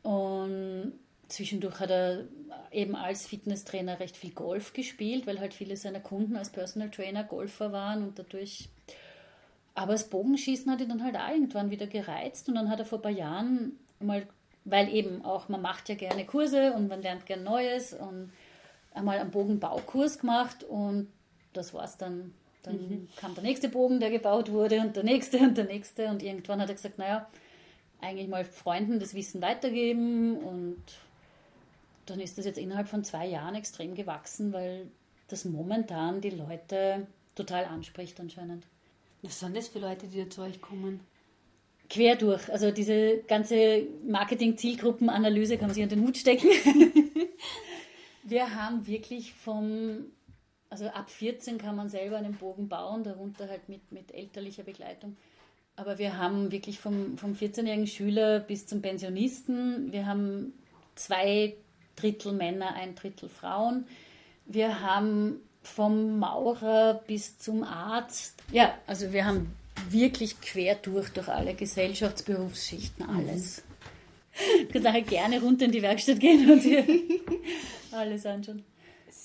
Und 0.09 0.93
zwischendurch 1.27 1.79
hat 1.79 1.91
er 1.91 2.23
eben 2.71 2.95
als 2.95 3.27
Fitnesstrainer 3.27 3.99
recht 3.99 4.17
viel 4.17 4.31
Golf 4.31 4.73
gespielt, 4.73 5.27
weil 5.27 5.39
halt 5.39 5.53
viele 5.53 5.77
seiner 5.77 5.99
Kunden 5.99 6.35
als 6.35 6.49
Personal 6.49 6.89
Trainer 6.89 7.23
Golfer 7.23 7.71
waren 7.71 8.01
und 8.01 8.17
dadurch. 8.17 8.69
Aber 9.75 9.91
das 9.91 10.09
Bogenschießen 10.09 10.71
hat 10.71 10.81
ihn 10.81 10.89
dann 10.89 11.03
halt 11.03 11.15
auch 11.15 11.29
irgendwann 11.29 11.69
wieder 11.69 11.85
gereizt 11.85 12.49
und 12.49 12.55
dann 12.55 12.71
hat 12.71 12.79
er 12.79 12.85
vor 12.85 12.97
ein 12.97 13.03
paar 13.03 13.11
Jahren 13.11 13.77
mal, 13.99 14.25
weil 14.65 14.91
eben 14.91 15.23
auch 15.23 15.47
man 15.47 15.61
macht 15.61 15.89
ja 15.89 15.95
gerne 15.95 16.25
Kurse 16.25 16.73
und 16.73 16.87
man 16.87 17.03
lernt 17.03 17.27
gerne 17.27 17.43
Neues 17.43 17.93
und 17.93 18.31
einmal 18.95 19.19
einen 19.19 19.29
Bogenbaukurs 19.29 20.17
gemacht 20.17 20.63
und 20.63 21.07
das 21.53 21.71
war's 21.75 21.97
dann. 21.97 22.33
Dann 22.63 22.75
mhm. 22.77 23.09
kam 23.15 23.35
der 23.35 23.43
nächste 23.43 23.69
Bogen, 23.69 23.99
der 23.99 24.09
gebaut 24.09 24.51
wurde 24.51 24.81
und 24.81 24.95
der 24.95 25.03
nächste 25.03 25.37
und 25.37 25.55
der 25.55 25.65
nächste 25.65 26.07
und 26.07 26.23
irgendwann 26.23 26.59
hat 26.59 26.69
er 26.69 26.75
gesagt, 26.75 26.97
naja, 26.97 27.27
eigentlich 28.01 28.27
mal 28.27 28.45
Freunden 28.45 28.99
das 28.99 29.13
Wissen 29.13 29.41
weitergeben 29.41 30.37
und 30.37 30.81
dann 32.05 32.19
ist 32.19 32.37
das 32.37 32.45
jetzt 32.45 32.57
innerhalb 32.57 32.87
von 32.87 33.03
zwei 33.03 33.27
Jahren 33.27 33.55
extrem 33.55 33.95
gewachsen, 33.95 34.53
weil 34.53 34.87
das 35.27 35.45
momentan 35.45 36.21
die 36.21 36.31
Leute 36.31 37.07
total 37.35 37.65
anspricht 37.65 38.19
anscheinend. 38.19 38.65
Was 39.21 39.39
sind 39.39 39.55
das 39.55 39.67
für 39.67 39.79
Leute, 39.79 40.07
die 40.07 40.23
da 40.23 40.29
zu 40.29 40.41
euch 40.41 40.61
kommen? 40.61 41.01
Quer 41.89 42.15
durch. 42.15 42.51
Also 42.51 42.71
diese 42.71 43.17
ganze 43.27 43.83
Marketing-Zielgruppenanalyse 44.07 45.57
kann 45.57 45.67
man 45.67 45.73
sich 45.73 45.83
an 45.83 45.89
den 45.89 46.01
Hut 46.01 46.17
stecken. 46.17 46.47
Wir 48.23 48.55
haben 48.55 48.85
wirklich 48.85 49.33
vom, 49.33 50.05
also 50.69 50.85
ab 50.87 51.09
14 51.09 51.57
kann 51.57 51.75
man 51.75 51.89
selber 51.89 52.17
einen 52.17 52.35
Bogen 52.35 52.69
bauen, 52.69 53.03
darunter 53.03 53.49
halt 53.49 53.67
mit, 53.67 53.91
mit 53.91 54.13
elterlicher 54.13 54.63
Begleitung. 54.63 55.17
Aber 55.79 55.97
wir 55.97 56.17
haben 56.17 56.51
wirklich 56.51 56.77
vom, 56.77 57.17
vom 57.17 57.31
14-jährigen 57.31 57.87
Schüler 57.87 58.41
bis 58.41 58.67
zum 58.67 58.81
Pensionisten, 58.81 59.93
wir 59.93 60.05
haben 60.05 60.51
zwei 60.95 61.55
Drittel 61.95 62.33
Männer, 62.33 62.73
ein 62.73 62.95
Drittel 62.95 63.29
Frauen. 63.29 63.87
Wir 64.45 64.81
haben 64.81 65.39
vom 65.63 66.19
Maurer 66.19 67.01
bis 67.07 67.37
zum 67.37 67.63
Arzt. 67.63 68.43
Ja, 68.51 68.77
also 68.87 69.13
wir 69.13 69.25
haben 69.25 69.55
wirklich 69.89 70.41
quer 70.41 70.75
durch, 70.75 71.11
durch 71.11 71.29
alle 71.29 71.53
Gesellschaftsberufsschichten, 71.53 73.07
alles. 73.07 73.63
Mhm. 73.63 74.67
Ich 74.75 74.83
kann 74.83 75.05
gerne 75.05 75.41
runter 75.41 75.63
in 75.63 75.71
die 75.71 75.81
Werkstatt 75.81 76.19
gehen 76.19 76.51
und 76.51 76.59
hier 76.61 76.85
alles 77.93 78.25
anschauen 78.25 78.65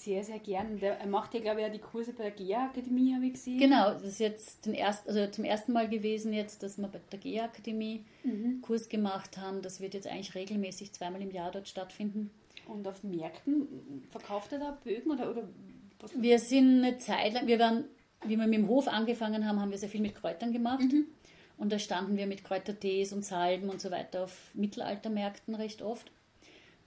sehr, 0.05 0.23
sehr 0.23 0.39
gern. 0.39 0.81
Er 0.81 1.07
macht 1.07 1.35
ja, 1.35 1.41
glaube 1.41 1.61
ich, 1.61 1.67
auch 1.67 1.73
die 1.73 1.79
Kurse 1.79 2.13
bei 2.13 2.25
der 2.25 2.33
GEA-Akademie, 2.33 3.15
habe 3.15 3.27
ich 3.27 3.33
gesehen. 3.33 3.59
Genau, 3.59 3.93
das 3.93 4.03
ist 4.03 4.21
jetzt 4.21 4.67
den 4.67 4.75
erst, 4.75 5.09
also 5.09 5.27
zum 5.29 5.45
ersten 5.45 5.73
Mal 5.73 5.89
gewesen 5.89 6.33
jetzt, 6.33 6.63
dass 6.63 6.79
wir 6.79 6.89
bei 6.89 7.01
der 7.11 7.19
GEA-Akademie 7.19 8.05
mhm. 8.23 8.61
Kurs 8.63 8.89
gemacht 8.89 9.39
haben. 9.39 9.63
Das 9.63 9.81
wird 9.81 9.95
jetzt 9.95 10.07
eigentlich 10.07 10.35
regelmäßig 10.35 10.93
zweimal 10.93 11.23
im 11.23 11.31
Jahr 11.31 11.51
dort 11.51 11.69
stattfinden. 11.69 12.31
Und 12.67 12.87
auf 12.87 13.03
Märkten 13.03 14.07
verkauft 14.11 14.53
er 14.53 14.59
da 14.59 14.79
Bögen 14.85 15.11
oder, 15.11 15.31
oder 15.31 15.49
was? 16.01 16.13
Wir 16.21 16.39
sind 16.39 16.85
eine 16.85 16.99
Zeit 16.99 17.33
lang, 17.33 17.47
wir 17.47 17.59
waren, 17.59 17.85
wie 18.25 18.37
wir 18.37 18.47
mit 18.47 18.59
dem 18.59 18.69
Hof 18.69 18.89
angefangen 18.89 19.47
haben, 19.47 19.61
haben 19.61 19.71
wir 19.71 19.79
sehr 19.79 19.89
viel 19.89 20.01
mit 20.01 20.15
Kräutern 20.15 20.53
gemacht. 20.53 20.81
Mhm. 20.81 21.07
Und 21.57 21.73
da 21.73 21.79
standen 21.79 22.17
wir 22.17 22.27
mit 22.27 22.45
Kräutertees 22.45 23.13
und 23.13 23.25
Salben 23.25 23.69
und 23.69 23.81
so 23.81 23.91
weiter 23.91 24.25
auf 24.25 24.51
Mittelaltermärkten 24.55 25.55
recht 25.55 25.83
oft 25.83 26.11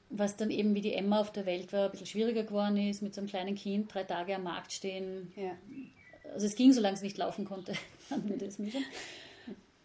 was 0.10 0.38
dann 0.38 0.50
eben 0.50 0.74
wie 0.74 0.82
die 0.82 0.94
Emma 0.94 1.20
auf 1.20 1.32
der 1.32 1.46
Welt 1.46 1.74
war, 1.74 1.86
ein 1.86 1.92
bisschen 1.92 2.08
schwieriger 2.08 2.44
geworden 2.44 2.78
ist, 2.78 3.02
mit 3.02 3.14
so 3.14 3.22
einem 3.22 3.30
kleinen 3.30 3.56
Kind, 3.56 3.94
drei 3.94 4.04
Tage 4.04 4.36
am 4.36 4.44
Markt 4.44 4.72
stehen. 4.72 5.32
Ja. 5.36 5.52
Also 6.34 6.46
es 6.46 6.56
ging, 6.56 6.74
solange 6.74 6.96
es 6.96 7.02
nicht 7.02 7.18
laufen 7.18 7.46
konnte, 7.46 7.74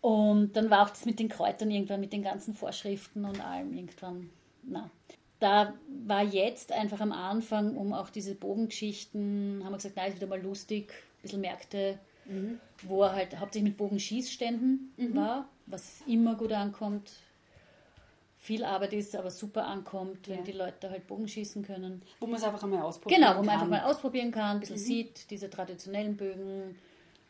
Und 0.01 0.57
dann 0.57 0.69
war 0.69 0.85
auch 0.85 0.91
das 0.91 1.05
mit 1.05 1.21
den 1.21 1.29
Kräutern 1.29 1.71
irgendwann, 1.71 2.01
mit 2.01 2.13
den 2.13 2.23
ganzen 2.23 2.55
Vorschriften 2.55 3.25
und 3.25 3.41
allem 3.41 3.73
irgendwann, 3.73 4.31
na. 4.65 4.91
Da 5.39 5.75
war 6.07 6.23
jetzt 6.23 6.71
einfach 6.73 7.01
am 7.01 7.13
Anfang, 7.13 7.77
um 7.77 7.93
auch 7.93 8.11
diese 8.11 8.35
Bogengeschichten, 8.35 9.63
haben 9.65 9.73
wir 9.73 9.77
gesagt, 9.77 9.95
na, 9.97 10.07
ist 10.07 10.17
wieder 10.17 10.27
mal 10.29 10.41
lustig, 10.41 10.93
ein 10.93 11.23
bisschen 11.23 11.41
Märkte, 11.41 11.99
mhm. 12.27 12.61
wo 12.83 13.03
er 13.03 13.13
halt 13.13 13.39
hauptsächlich 13.39 13.71
mit 13.71 13.77
Bogenschießständen 13.77 14.93
mhm. 14.97 15.17
war, 15.17 15.49
was 15.67 16.01
immer 16.07 16.37
gut 16.37 16.53
ankommt 16.53 17.11
viel 18.43 18.65
Arbeit 18.65 18.93
ist, 18.93 19.15
aber 19.15 19.31
super 19.31 19.69
ankommt, 19.69 20.29
wenn 20.29 20.39
ja. 20.39 20.43
die 20.43 20.53
Leute 20.53 20.91
halt 20.91 21.07
Bogen 21.07 21.29
schießen 21.29 21.63
können. 21.63 22.03
Wo 22.19 22.27
man 22.27 22.35
es 22.35 22.43
einfach 22.43 22.65
einmal 22.65 22.83
ausprobieren 22.83 23.23
kann. 23.23 23.31
Genau, 23.31 23.41
wo 23.41 23.47
man 23.47 23.55
einfach 23.55 23.69
mal 23.69 23.85
ausprobieren 23.85 24.33
kann, 24.33 24.57
ein 24.57 24.61
bisschen 24.61 24.77
mhm. 24.77 24.81
sieht, 24.81 25.31
diese 25.31 25.49
traditionellen 25.49 26.17
Bögen. 26.17 26.77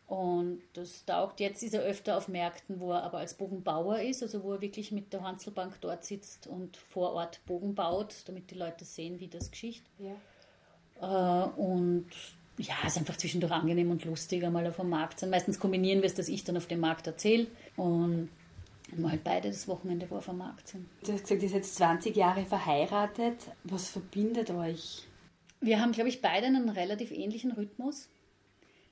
Und 0.06 0.62
das 0.72 1.04
taugt. 1.04 1.38
Jetzt 1.40 1.62
ist 1.62 1.74
er 1.74 1.82
öfter 1.82 2.16
auf 2.16 2.28
Märkten, 2.28 2.80
wo 2.80 2.92
er 2.92 3.02
aber 3.02 3.18
als 3.18 3.34
Bogenbauer 3.34 4.00
ist, 4.00 4.22
also 4.22 4.42
wo 4.42 4.54
er 4.54 4.62
wirklich 4.62 4.90
mit 4.90 5.12
der 5.12 5.22
Hanselbank 5.22 5.78
dort 5.82 6.02
sitzt 6.02 6.46
und 6.46 6.78
vor 6.78 7.12
Ort 7.12 7.44
Bogen 7.44 7.74
baut, 7.74 8.14
damit 8.24 8.50
die 8.50 8.54
Leute 8.54 8.86
sehen, 8.86 9.20
wie 9.20 9.28
das 9.28 9.50
geschieht. 9.50 9.82
Ja. 9.98 11.46
Äh, 11.46 11.60
und 11.60 12.06
ja, 12.56 12.74
es 12.86 12.92
ist 12.92 12.98
einfach 12.98 13.18
zwischendurch 13.18 13.52
angenehm 13.52 13.90
und 13.90 14.02
lustig, 14.06 14.44
einmal 14.44 14.66
auf 14.66 14.76
dem 14.76 14.88
Markt 14.88 15.20
sein. 15.20 15.28
Meistens 15.28 15.60
kombinieren 15.60 16.00
wir 16.00 16.06
es, 16.06 16.14
dass 16.14 16.28
ich 16.28 16.42
dann 16.42 16.56
auf 16.56 16.66
dem 16.66 16.80
Markt 16.80 17.06
erzähle. 17.06 17.48
Und 17.76 18.30
und 18.96 19.10
halt 19.10 19.24
beide 19.24 19.48
das 19.48 19.68
Wochenende 19.68 20.10
wo 20.10 20.16
auf 20.16 20.26
dem 20.26 20.38
Markt 20.38 20.68
sind. 20.68 20.86
Du 21.04 21.12
hast 21.12 21.22
gesagt, 21.22 21.42
ihr 21.42 21.48
seid 21.48 21.64
20 21.64 22.16
Jahre 22.16 22.44
verheiratet. 22.44 23.36
Was 23.64 23.88
verbindet 23.88 24.50
euch? 24.50 25.06
Wir 25.60 25.80
haben, 25.80 25.92
glaube 25.92 26.08
ich, 26.08 26.20
beide 26.20 26.46
einen 26.46 26.68
relativ 26.68 27.10
ähnlichen 27.10 27.52
Rhythmus. 27.52 28.08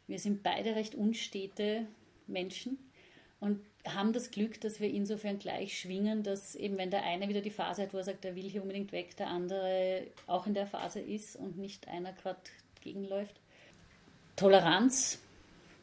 Wir 0.06 0.18
sind 0.18 0.42
beide 0.42 0.74
recht 0.74 0.94
unstete 0.94 1.86
Menschen 2.26 2.78
und 3.40 3.60
haben 3.86 4.12
das 4.12 4.30
Glück, 4.30 4.60
dass 4.60 4.80
wir 4.80 4.90
insofern 4.90 5.38
gleich 5.38 5.78
schwingen, 5.78 6.22
dass 6.22 6.54
eben 6.54 6.76
wenn 6.78 6.90
der 6.90 7.04
eine 7.04 7.28
wieder 7.28 7.40
die 7.40 7.50
Phase 7.50 7.82
hat, 7.82 7.94
wo 7.94 7.98
er 7.98 8.04
sagt, 8.04 8.24
er 8.24 8.36
will 8.36 8.48
hier 8.48 8.62
unbedingt 8.62 8.92
weg, 8.92 9.16
der 9.16 9.28
andere 9.28 10.02
auch 10.26 10.46
in 10.46 10.54
der 10.54 10.66
Phase 10.66 11.00
ist 11.00 11.36
und 11.36 11.56
nicht 11.56 11.88
einer 11.88 12.12
gerade 12.12 12.40
gegenläuft. 12.82 13.40
Toleranz 14.36 15.20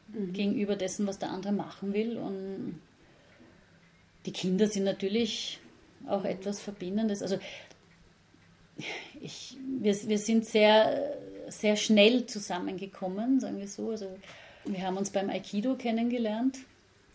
mhm. 0.08 0.32
gegenüber 0.32 0.76
dessen, 0.76 1.06
was 1.06 1.18
der 1.18 1.30
andere 1.30 1.52
machen 1.52 1.92
will 1.92 2.16
und 2.16 2.80
die 4.26 4.32
Kinder 4.32 4.66
sind 4.66 4.84
natürlich 4.84 5.60
auch 6.06 6.24
etwas 6.24 6.60
Verbindendes. 6.60 7.22
Also 7.22 7.38
ich, 9.20 9.56
wir, 9.80 9.94
wir 10.08 10.18
sind 10.18 10.46
sehr, 10.46 11.16
sehr 11.48 11.76
schnell 11.76 12.26
zusammengekommen, 12.26 13.40
sagen 13.40 13.58
wir 13.58 13.68
so. 13.68 13.90
Also 13.90 14.06
wir 14.64 14.82
haben 14.82 14.96
uns 14.96 15.10
beim 15.10 15.30
Aikido 15.30 15.74
kennengelernt. 15.74 16.58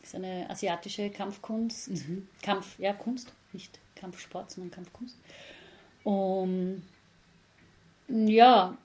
Das 0.01 0.09
ist 0.09 0.15
eine 0.15 0.49
asiatische 0.49 1.09
Kampfkunst. 1.09 1.89
Mhm. 1.89 2.27
Kampf, 2.41 2.77
ja, 2.77 2.93
Kunst, 2.93 3.31
nicht 3.53 3.79
Kampfsport, 3.95 4.51
sondern 4.51 4.71
Kampfkunst. 4.71 5.15
Und 6.03 6.83
ja, 8.09 8.77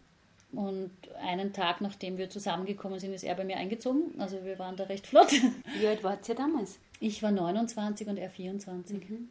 und 0.52 0.90
einen 1.20 1.52
Tag, 1.52 1.80
nachdem 1.80 2.16
wir 2.16 2.30
zusammengekommen 2.30 3.00
sind, 3.00 3.12
ist 3.12 3.24
er 3.24 3.34
bei 3.34 3.44
mir 3.44 3.56
eingezogen. 3.56 4.18
Also 4.18 4.44
wir 4.44 4.58
waren 4.58 4.76
da 4.76 4.84
recht 4.84 5.06
flott. 5.06 5.32
Wie 5.78 5.86
alt 5.86 6.04
wart 6.04 6.28
ihr 6.28 6.36
damals? 6.36 6.78
Ich 7.00 7.22
war 7.22 7.30
29 7.30 8.08
und 8.08 8.16
er 8.16 8.30
24. 8.30 9.08
Mhm. 9.08 9.28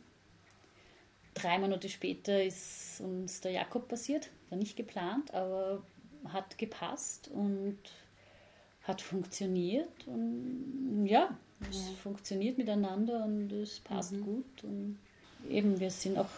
Drei 1.33 1.59
Monate 1.59 1.89
später 1.89 2.43
ist 2.43 3.01
uns 3.01 3.41
der 3.41 3.51
Jakob 3.51 3.87
passiert. 3.87 4.29
War 4.49 4.57
nicht 4.57 4.75
geplant, 4.75 5.33
aber 5.33 5.83
hat 6.29 6.57
gepasst 6.57 7.29
und 7.33 7.77
hat 8.83 9.01
funktioniert. 9.01 10.07
Und 10.07 11.05
ja, 11.05 11.37
es 11.69 11.89
ja. 11.89 11.95
funktioniert 12.01 12.57
miteinander 12.57 13.25
und 13.25 13.51
es 13.51 13.79
passt 13.79 14.13
mhm. 14.13 14.21
gut. 14.21 14.63
Und 14.63 14.99
eben, 15.49 15.79
wir 15.79 15.91
sind 15.91 16.17
auch 16.17 16.29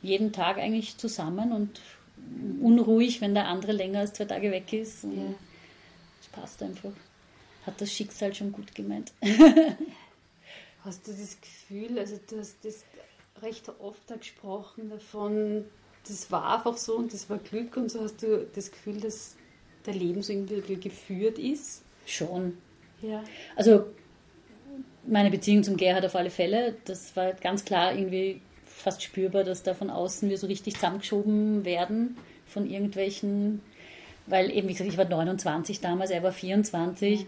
jeden 0.00 0.32
Tag 0.32 0.58
eigentlich 0.58 0.96
zusammen 0.96 1.52
und 1.52 1.80
unruhig, 2.62 3.20
wenn 3.20 3.34
der 3.34 3.48
andere 3.48 3.72
länger 3.72 4.00
als 4.00 4.14
zwei 4.14 4.24
Tage 4.24 4.50
weg 4.50 4.72
ist. 4.72 5.04
Und 5.04 5.16
Ja. 5.16 5.34
Es 6.20 6.28
passt 6.28 6.62
einfach. 6.62 6.92
Hat 7.66 7.80
das 7.80 7.92
Schicksal 7.92 8.34
schon 8.34 8.52
gut 8.52 8.74
gemeint. 8.74 9.12
Hast 10.86 11.06
du 11.06 11.12
das 11.12 11.36
Gefühl, 11.40 11.98
also 11.98 12.18
du 12.30 12.38
hast 12.38 12.64
das 12.64 12.84
recht 13.42 13.68
oft 13.80 14.06
gesprochen 14.18 14.88
davon, 14.88 15.64
das 16.08 16.30
war 16.30 16.56
einfach 16.56 16.76
so 16.76 16.96
und 16.96 17.12
das 17.12 17.28
war 17.28 17.38
Glück 17.38 17.76
und 17.76 17.90
so, 17.90 18.02
hast 18.02 18.22
du 18.22 18.46
das 18.54 18.70
Gefühl, 18.70 19.00
dass 19.00 19.36
dein 19.82 19.98
Leben 19.98 20.22
so 20.22 20.32
irgendwie 20.32 20.76
geführt 20.76 21.38
ist? 21.38 21.82
schon. 22.06 22.56
Ja. 23.02 23.22
Also 23.54 23.86
meine 25.06 25.30
Beziehung 25.30 25.62
zum 25.62 25.76
Gerhard 25.76 26.04
auf 26.04 26.16
alle 26.16 26.30
Fälle, 26.30 26.76
das 26.84 27.14
war 27.16 27.32
ganz 27.34 27.64
klar 27.64 27.94
irgendwie 27.94 28.40
fast 28.64 29.02
spürbar, 29.02 29.44
dass 29.44 29.62
da 29.62 29.74
von 29.74 29.90
außen 29.90 30.28
wir 30.28 30.38
so 30.38 30.46
richtig 30.46 30.74
zusammengeschoben 30.74 31.64
werden 31.64 32.16
von 32.46 32.68
irgendwelchen, 32.68 33.60
weil 34.26 34.50
eben, 34.50 34.68
wie 34.68 34.72
gesagt, 34.72 34.90
ich 34.90 34.98
war 34.98 35.08
29 35.08 35.80
damals, 35.80 36.10
er 36.10 36.22
war 36.22 36.32
24, 36.32 37.26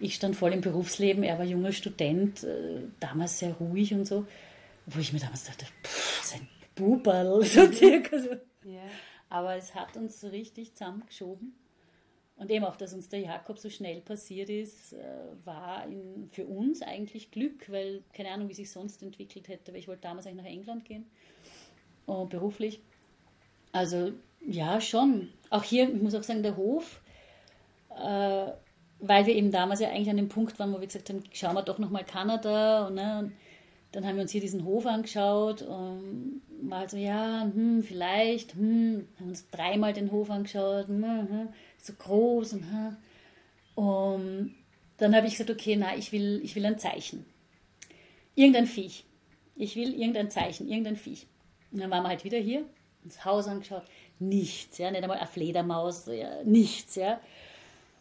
ich 0.00 0.14
stand 0.14 0.36
voll 0.36 0.52
im 0.52 0.60
Berufsleben, 0.60 1.22
er 1.22 1.38
war 1.38 1.44
junger 1.44 1.72
Student, 1.72 2.44
äh, 2.44 2.82
damals 3.00 3.38
sehr 3.38 3.54
ruhig 3.54 3.92
und 3.94 4.06
so, 4.06 4.26
wo 4.86 5.00
ich 5.00 5.12
mir 5.12 5.20
damals 5.20 5.44
dachte, 5.44 5.66
pff, 5.84 6.24
sein 6.24 6.48
Buberl, 6.74 7.42
so 7.44 7.70
circa 7.70 8.18
so. 8.18 8.30
Ja. 8.64 8.82
Aber 9.28 9.56
es 9.56 9.74
hat 9.74 9.96
uns 9.96 10.20
so 10.20 10.28
richtig 10.28 10.74
zusammengeschoben. 10.74 11.54
Und 12.36 12.52
eben 12.52 12.64
auch, 12.64 12.76
dass 12.76 12.94
uns 12.94 13.08
der 13.08 13.18
Jakob 13.18 13.58
so 13.58 13.68
schnell 13.68 14.00
passiert 14.00 14.48
ist, 14.48 14.92
äh, 14.92 14.98
war 15.44 15.84
in, 15.86 16.28
für 16.30 16.46
uns 16.46 16.82
eigentlich 16.82 17.32
Glück, 17.32 17.70
weil 17.70 18.04
keine 18.12 18.30
Ahnung, 18.30 18.48
wie 18.48 18.54
sich 18.54 18.70
sonst 18.70 19.02
entwickelt 19.02 19.48
hätte, 19.48 19.72
weil 19.72 19.80
ich 19.80 19.88
wollte 19.88 20.02
damals 20.02 20.26
eigentlich 20.26 20.44
nach 20.44 20.50
England 20.50 20.84
gehen, 20.84 21.06
äh, 22.06 22.24
beruflich. 22.26 22.80
Also 23.72 24.12
ja, 24.46 24.80
schon. 24.80 25.30
Auch 25.50 25.64
hier, 25.64 25.92
ich 25.92 26.00
muss 26.00 26.14
auch 26.14 26.22
sagen, 26.22 26.44
der 26.44 26.56
Hof, 26.56 27.00
äh, 27.90 28.52
weil 29.00 29.26
wir 29.26 29.34
eben 29.34 29.50
damals 29.50 29.80
ja 29.80 29.88
eigentlich 29.88 30.10
an 30.10 30.16
dem 30.16 30.28
Punkt 30.28 30.58
waren, 30.58 30.72
wo 30.72 30.80
wir 30.80 30.86
gesagt 30.86 31.08
haben, 31.10 31.22
schauen 31.32 31.54
wir 31.54 31.62
doch 31.62 31.78
nochmal 31.78 32.04
Kanada. 32.04 32.86
Und, 32.86 32.94
ne, 32.94 33.18
und 33.20 33.32
dann 33.92 34.06
haben 34.06 34.16
wir 34.16 34.22
uns 34.22 34.32
hier 34.32 34.40
diesen 34.40 34.64
Hof 34.64 34.86
angeschaut 34.86 35.62
und 35.62 36.42
war 36.62 36.80
halt 36.80 36.90
so, 36.90 36.96
ja, 36.96 37.42
hm, 37.42 37.82
vielleicht, 37.82 38.54
hm, 38.54 39.06
haben 39.18 39.28
uns 39.28 39.48
dreimal 39.50 39.92
den 39.92 40.10
Hof 40.10 40.30
angeschaut, 40.30 40.88
hm, 40.88 41.04
hm, 41.04 41.48
so 41.78 41.92
groß 41.94 42.54
und 42.54 42.70
hm. 42.70 42.96
Und 43.74 44.54
dann 44.96 45.14
habe 45.14 45.28
ich 45.28 45.34
gesagt, 45.34 45.50
okay, 45.50 45.76
na, 45.76 45.96
ich 45.96 46.10
will, 46.10 46.40
ich 46.42 46.56
will 46.56 46.66
ein 46.66 46.80
Zeichen. 46.80 47.24
Irgendein 48.34 48.66
Viech. 48.66 49.04
Ich 49.54 49.76
will 49.76 49.94
irgendein 49.94 50.30
Zeichen, 50.30 50.68
irgendein 50.68 50.96
Viech. 50.96 51.26
Und 51.70 51.80
dann 51.80 51.90
waren 51.90 52.02
wir 52.02 52.08
halt 52.08 52.24
wieder 52.24 52.38
hier, 52.38 52.64
ins 53.04 53.24
Haus 53.24 53.46
angeschaut, 53.46 53.84
nichts, 54.18 54.78
ja, 54.78 54.90
nicht 54.90 55.02
einmal 55.02 55.18
eine 55.18 55.28
Fledermaus, 55.28 56.06
ja, 56.06 56.42
nichts, 56.44 56.96
ja. 56.96 57.20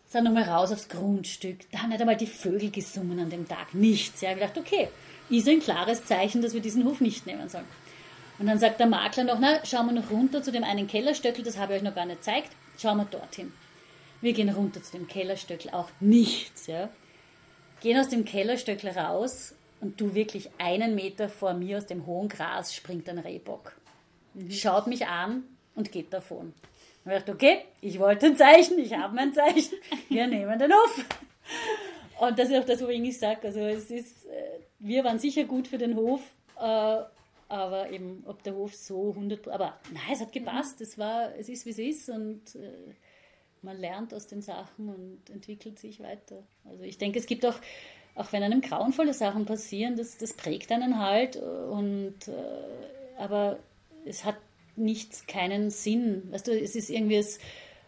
Sind 0.07 0.23
nochmal 0.23 0.43
raus 0.43 0.71
aufs 0.71 0.87
Grundstück, 0.87 1.69
da 1.71 1.79
haben 1.79 1.89
nicht 1.89 1.99
einmal 1.99 2.15
die 2.15 2.27
Vögel 2.27 2.71
gesungen 2.71 3.19
an 3.19 3.29
dem 3.29 3.45
Tag, 3.45 3.73
nichts, 3.73 4.21
ja. 4.21 4.31
Ich 4.31 4.37
gedacht, 4.37 4.57
okay, 4.57 4.87
ist 5.29 5.49
ein 5.49 5.59
klares 5.59 6.05
Zeichen, 6.05 6.41
dass 6.41 6.53
wir 6.53 6.61
diesen 6.61 6.85
Hof 6.85 7.01
nicht 7.01 7.25
nehmen 7.25 7.49
sollen. 7.49 7.65
Und 8.39 8.47
dann 8.47 8.57
sagt 8.57 8.79
der 8.79 8.87
Makler 8.87 9.25
noch, 9.25 9.37
na, 9.39 9.65
schauen 9.65 9.87
wir 9.87 10.01
noch 10.01 10.09
runter 10.09 10.41
zu 10.41 10.53
dem 10.53 10.63
einen 10.63 10.87
Kellerstöckel, 10.87 11.43
das 11.43 11.57
habe 11.57 11.73
ich 11.73 11.79
euch 11.79 11.83
noch 11.83 11.95
gar 11.95 12.05
nicht 12.05 12.19
gezeigt, 12.19 12.51
schauen 12.77 12.97
wir 12.97 13.05
dorthin. 13.05 13.51
Wir 14.21 14.31
gehen 14.31 14.49
runter 14.49 14.81
zu 14.81 14.93
dem 14.93 15.07
Kellerstöckel, 15.07 15.71
auch 15.71 15.89
nichts, 15.99 16.67
ja. 16.67 16.89
Gehen 17.81 17.99
aus 17.99 18.07
dem 18.07 18.23
Kellerstöckel 18.23 18.91
raus 18.91 19.55
und 19.81 19.99
du 19.99 20.15
wirklich 20.15 20.49
einen 20.57 20.95
Meter 20.95 21.27
vor 21.27 21.53
mir 21.53 21.77
aus 21.77 21.85
dem 21.85 22.05
hohen 22.05 22.29
Gras 22.29 22.73
springt 22.73 23.09
ein 23.09 23.19
Rehbock. 23.19 23.73
Schaut 24.49 24.87
mich 24.87 25.05
an 25.05 25.43
und 25.75 25.91
geht 25.91 26.13
davon. 26.13 26.53
Und 27.07 27.13
ich 27.13 27.19
dachte, 27.19 27.31
okay, 27.31 27.59
ich 27.79 27.99
wollte 27.99 28.25
ein 28.25 28.35
Zeichen, 28.35 28.77
ich 28.79 28.93
habe 28.93 29.15
mein 29.15 29.33
Zeichen, 29.33 29.77
wir 30.09 30.27
nehmen 30.27 30.59
den 30.59 30.73
Hof. 30.73 31.05
Und 32.19 32.37
das 32.37 32.49
ist 32.49 32.57
auch 32.57 32.65
das, 32.65 32.83
wo 32.83 32.89
ich 32.89 32.97
eigentlich 32.97 33.17
sage, 33.17 33.47
also 33.47 33.61
es 33.61 33.89
ist, 33.89 34.25
äh, 34.25 34.59
wir 34.79 35.05
waren 35.05 35.17
sicher 35.17 35.45
gut 35.45 35.69
für 35.69 35.77
den 35.77 35.95
Hof, 35.95 36.19
äh, 36.59 36.97
aber 37.47 37.89
eben, 37.91 38.25
ob 38.27 38.43
der 38.43 38.55
Hof 38.55 38.75
so 38.75 39.11
100, 39.11 39.47
aber 39.47 39.79
nein, 39.93 40.01
es 40.11 40.19
hat 40.19 40.33
gepasst, 40.33 40.81
es 40.81 40.97
war, 40.97 41.33
es 41.37 41.47
ist, 41.47 41.65
wie 41.65 41.69
es 41.69 41.79
ist 41.79 42.09
und 42.09 42.41
äh, 42.55 42.93
man 43.61 43.77
lernt 43.79 44.13
aus 44.13 44.27
den 44.27 44.41
Sachen 44.41 44.89
und 44.89 45.29
entwickelt 45.29 45.79
sich 45.79 46.01
weiter. 46.01 46.43
Also 46.69 46.83
ich 46.83 46.97
denke, 46.97 47.19
es 47.19 47.25
gibt 47.25 47.45
auch, 47.45 47.55
auch 48.15 48.33
wenn 48.33 48.43
einem 48.43 48.59
grauenvolle 48.59 49.13
Sachen 49.13 49.45
passieren, 49.45 49.95
das, 49.95 50.17
das 50.17 50.33
prägt 50.33 50.73
einen 50.73 50.99
halt 50.99 51.37
und, 51.37 52.15
aber 53.17 53.59
es 54.03 54.25
hat 54.25 54.35
nichts, 54.77 55.27
keinen 55.27 55.69
Sinn. 55.69 56.23
Weißt 56.31 56.47
du, 56.47 56.51
es 56.51 56.75
ist 56.75 56.89
irgendwie, 56.89 57.15
es 57.15 57.39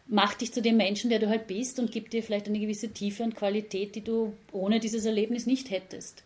macht 0.07 0.41
dich 0.41 0.51
zu 0.51 0.61
dem 0.61 0.77
Menschen, 0.77 1.09
der 1.09 1.19
du 1.19 1.29
halt 1.29 1.47
bist 1.47 1.79
und 1.79 1.91
gibt 1.91 2.13
dir 2.13 2.23
vielleicht 2.23 2.47
eine 2.47 2.59
gewisse 2.59 2.89
Tiefe 2.89 3.23
und 3.23 3.35
Qualität, 3.35 3.95
die 3.95 4.03
du 4.03 4.33
ohne 4.51 4.79
dieses 4.79 5.05
Erlebnis 5.05 5.45
nicht 5.45 5.69
hättest. 5.69 6.23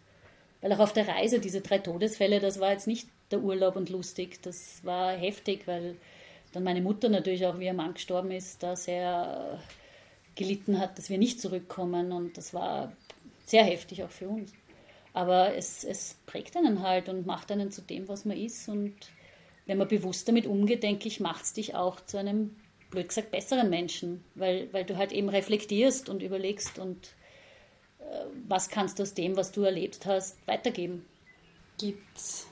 Weil 0.62 0.72
auch 0.74 0.80
auf 0.80 0.94
der 0.94 1.08
Reise, 1.08 1.40
diese 1.40 1.62
drei 1.62 1.80
Todesfälle, 1.80 2.40
das 2.40 2.60
war 2.60 2.72
jetzt 2.72 2.88
nicht 2.88 3.08
der 3.32 3.42
Urlaub 3.42 3.76
und 3.76 3.90
lustig, 3.90 4.42
das 4.42 4.80
war 4.84 5.12
heftig, 5.12 5.68
weil 5.68 5.96
dann 6.54 6.64
meine 6.64 6.82
Mutter 6.82 7.10
natürlich 7.10 7.46
auch, 7.46 7.60
wie 7.60 7.66
ihr 7.66 7.74
Mann 7.74 7.96
gestorben 7.96 8.32
ist, 8.32 8.64
da 8.64 8.76
sehr 8.76 9.60
gelitten 10.36 10.80
hat, 10.80 10.98
dass 10.98 11.10
wir 11.10 11.18
nicht 11.18 11.42
zurückkommen 11.42 12.12
und 12.12 12.38
das 12.38 12.54
war 12.54 12.94
sehr 13.46 13.64
heftig 13.64 14.04
auch 14.04 14.10
für 14.10 14.30
uns. 14.30 14.54
Aber 15.14 15.56
es, 15.56 15.84
es 15.84 16.16
prägt 16.26 16.56
einen 16.56 16.82
halt 16.82 17.10
und 17.10 17.26
macht 17.26 17.52
einen 17.52 17.72
zu 17.72 17.82
dem, 17.82 18.08
was 18.08 18.26
man 18.26 18.38
ist 18.38 18.68
und 18.70 18.96
wenn 19.66 19.78
man 19.78 19.88
bewusst 19.88 20.28
damit 20.28 20.46
umgeht, 20.46 20.84
denke 20.84 21.08
ich, 21.08 21.20
macht 21.20 21.46
es 21.46 21.54
dich 21.54 21.76
auch 21.76 22.02
zu 22.02 22.18
einem, 22.18 22.56
blöd 22.90 23.08
gesagt, 23.08 23.32
besseren 23.32 23.70
Menschen, 23.70 24.24
weil, 24.36 24.72
weil 24.72 24.86
du 24.86 24.98
halt 24.98 25.12
eben 25.12 25.30
reflektierst 25.30 26.10
und 26.10 26.22
überlegst 26.22 26.80
und 26.80 27.16
äh, 28.00 28.26
was 28.48 28.70
kannst 28.70 29.00
du 29.00 29.04
aus 29.04 29.14
dem, 29.14 29.36
was 29.36 29.52
du 29.52 29.62
erlebt 29.64 30.06
hast, 30.06 30.38
weitergeben. 30.48 31.06
Gibt 31.80 32.18
es 32.18 32.48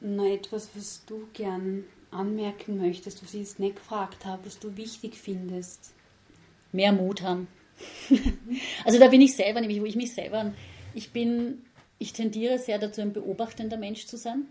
noch 0.00 0.26
etwas, 0.26 0.70
was 0.74 1.04
du 1.06 1.28
gern 1.32 1.84
anmerken 2.10 2.78
möchtest, 2.78 3.22
was 3.22 3.34
ich 3.34 3.40
jetzt 3.40 3.58
nicht 3.58 3.76
gefragt 3.76 4.24
habe, 4.24 4.46
was 4.46 4.58
du 4.58 4.76
wichtig 4.76 5.16
findest? 5.16 5.92
Mehr 6.72 6.92
Mut 6.92 7.22
haben. 7.22 7.48
also 8.84 8.98
da 8.98 9.08
bin 9.08 9.20
ich 9.20 9.34
selber, 9.34 9.60
nämlich 9.60 9.80
wo 9.80 9.86
ich 9.86 9.96
mich 9.96 10.14
selber, 10.14 10.52
ich 10.94 11.10
bin, 11.10 11.64
ich 11.98 12.12
tendiere 12.12 12.58
sehr 12.58 12.78
dazu, 12.78 13.00
ein 13.00 13.12
beobachtender 13.12 13.76
Mensch 13.76 14.06
zu 14.06 14.16
sein, 14.16 14.46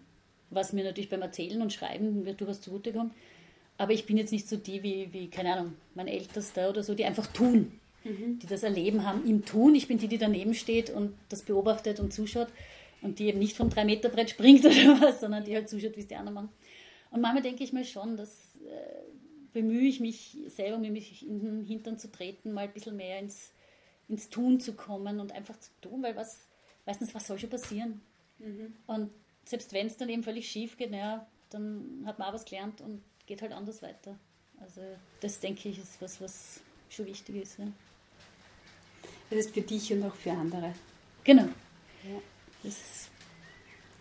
was 0.56 0.74
mir 0.74 0.84
natürlich 0.84 1.10
beim 1.10 1.22
Erzählen 1.22 1.62
und 1.62 1.74
Schreiben 1.74 2.26
wird 2.26 2.42
durchaus 2.42 2.62
zugutekommen. 2.62 3.12
Aber 3.78 3.92
ich 3.92 4.06
bin 4.06 4.18
jetzt 4.18 4.32
nicht 4.32 4.48
so 4.48 4.56
die 4.56 4.82
wie, 4.84 5.10
wie, 5.12 5.28
keine 5.28 5.54
Ahnung, 5.54 5.74
mein 5.94 6.08
Ältester 6.08 6.70
oder 6.70 6.82
so, 6.82 6.96
die 6.96 7.06
einfach 7.06 7.28
tun, 7.28 7.80
die 8.42 8.48
das 8.48 8.64
Erleben 8.64 9.06
haben 9.06 9.28
im 9.28 9.46
Tun. 9.46 9.76
Ich 9.76 9.88
bin 9.88 9.98
die, 9.98 10.08
die 10.08 10.18
daneben 10.18 10.54
steht 10.54 10.90
und 10.90 11.14
das 11.30 11.42
beobachtet 11.42 12.00
und 12.00 12.14
zuschaut 12.14 12.48
und 13.02 13.20
die 13.20 13.28
eben 13.28 13.40
nicht 13.40 13.58
vom 13.58 13.70
3-Meter-Brett 13.70 14.30
springt 14.30 14.66
oder 14.66 15.02
was, 15.02 15.20
sondern 15.20 15.44
die 15.44 15.56
halt 15.56 15.70
zuschaut, 15.70 15.96
wie 15.96 16.02
es 16.02 16.08
die 16.08 16.16
anderen 16.16 16.36
machen. 16.36 16.50
Und 17.12 17.22
manchmal 17.22 17.44
denke 17.44 17.64
ich 17.64 17.74
mir 17.74 17.84
schon, 17.84 18.16
dass 18.16 18.56
äh, 18.66 19.52
bemühe 19.54 19.88
ich 19.88 20.00
mich 20.00 20.38
selber, 20.48 20.78
mir 20.78 20.92
mich 20.92 21.26
in 21.26 21.40
den 21.40 21.64
Hintern 21.64 21.98
zu 21.98 22.12
treten, 22.12 22.54
mal 22.54 22.66
ein 22.66 22.74
bisschen 22.74 22.96
mehr 22.96 23.20
ins, 23.20 23.52
ins 24.08 24.30
Tun 24.30 24.60
zu 24.60 24.74
kommen 24.74 25.20
und 25.20 25.32
einfach 25.32 25.60
zu 25.60 25.72
tun, 25.82 26.04
weil 26.04 26.16
was, 26.16 26.48
meistens, 26.86 27.16
was 27.16 27.28
soll 27.28 27.40
schon 27.40 27.50
passieren? 27.50 28.02
Und 28.86 29.10
selbst 29.46 29.74
wenn 29.74 29.88
es 29.88 29.98
dann 29.98 30.10
eben 30.10 30.24
völlig 30.24 30.50
schief 30.50 30.76
geht, 30.78 30.92
naja, 30.92 31.26
dann 31.52 32.04
hat 32.06 32.20
man 32.20 32.30
auch 32.30 32.34
was 32.34 32.46
gelernt 32.46 32.82
und 32.82 33.02
geht 33.28 33.42
halt 33.42 33.52
anders 33.52 33.82
weiter. 33.82 34.18
Also 34.60 34.82
das 35.22 35.40
denke 35.40 35.70
ich 35.70 35.80
ist 35.80 36.02
was, 36.02 36.20
was 36.20 36.60
schon 36.90 37.06
wichtig 37.06 37.36
ist. 37.38 37.60
Ja. 37.60 37.66
Das 39.30 39.40
ist 39.40 39.54
für 39.54 39.62
dich 39.62 39.92
und 39.94 40.04
auch 40.04 40.16
für 40.16 40.32
andere. 40.32 40.74
Genau. 41.24 41.44
Ja. 41.44 42.22
Das, 42.64 43.10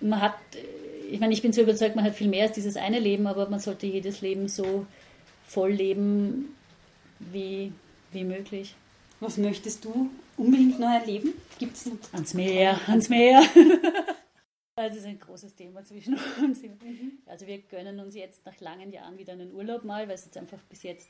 man 0.01 0.20
hat, 0.20 0.38
ich 1.11 1.20
meine, 1.20 1.32
ich 1.32 1.42
bin 1.42 1.53
so 1.53 1.62
überzeugt, 1.62 1.97
man 1.97 2.05
hat 2.05 2.14
viel 2.14 2.28
mehr 2.28 2.45
als 2.47 2.55
dieses 2.55 2.76
eine 2.76 2.99
Leben, 2.99 3.26
aber 3.26 3.49
man 3.49 3.61
sollte 3.61 3.86
jedes 3.86 4.20
Leben 4.20 4.49
so 4.49 4.86
voll 5.47 5.72
leben 5.72 6.55
wie, 7.18 7.72
wie 8.12 8.24
möglich. 8.24 8.74
Was 9.20 9.36
möchtest 9.38 9.84
du 9.84 10.11
unbedingt 10.36 10.78
noch 10.78 10.90
erleben? 10.90 11.34
Gibt 11.59 11.76
es 11.76 11.86
noch? 11.86 11.97
Ans 12.12 12.34
Meer, 12.34 12.80
ans 12.86 13.09
Meer. 13.09 13.42
Das 14.76 14.96
ist 14.96 15.06
ein 15.06 15.20
großes 15.20 15.54
Thema 15.54 15.84
zwischen 15.84 16.14
uns. 16.42 16.60
Also 17.26 17.46
wir 17.46 17.58
gönnen 17.58 18.00
uns 18.00 18.14
jetzt 18.16 18.44
nach 18.44 18.58
langen 18.60 18.92
Jahren 18.92 19.16
wieder 19.16 19.32
einen 19.34 19.52
Urlaub 19.54 19.84
mal, 19.84 20.08
weil 20.08 20.16
es 20.16 20.24
jetzt 20.24 20.36
einfach 20.36 20.58
bis 20.68 20.82
jetzt, 20.82 21.08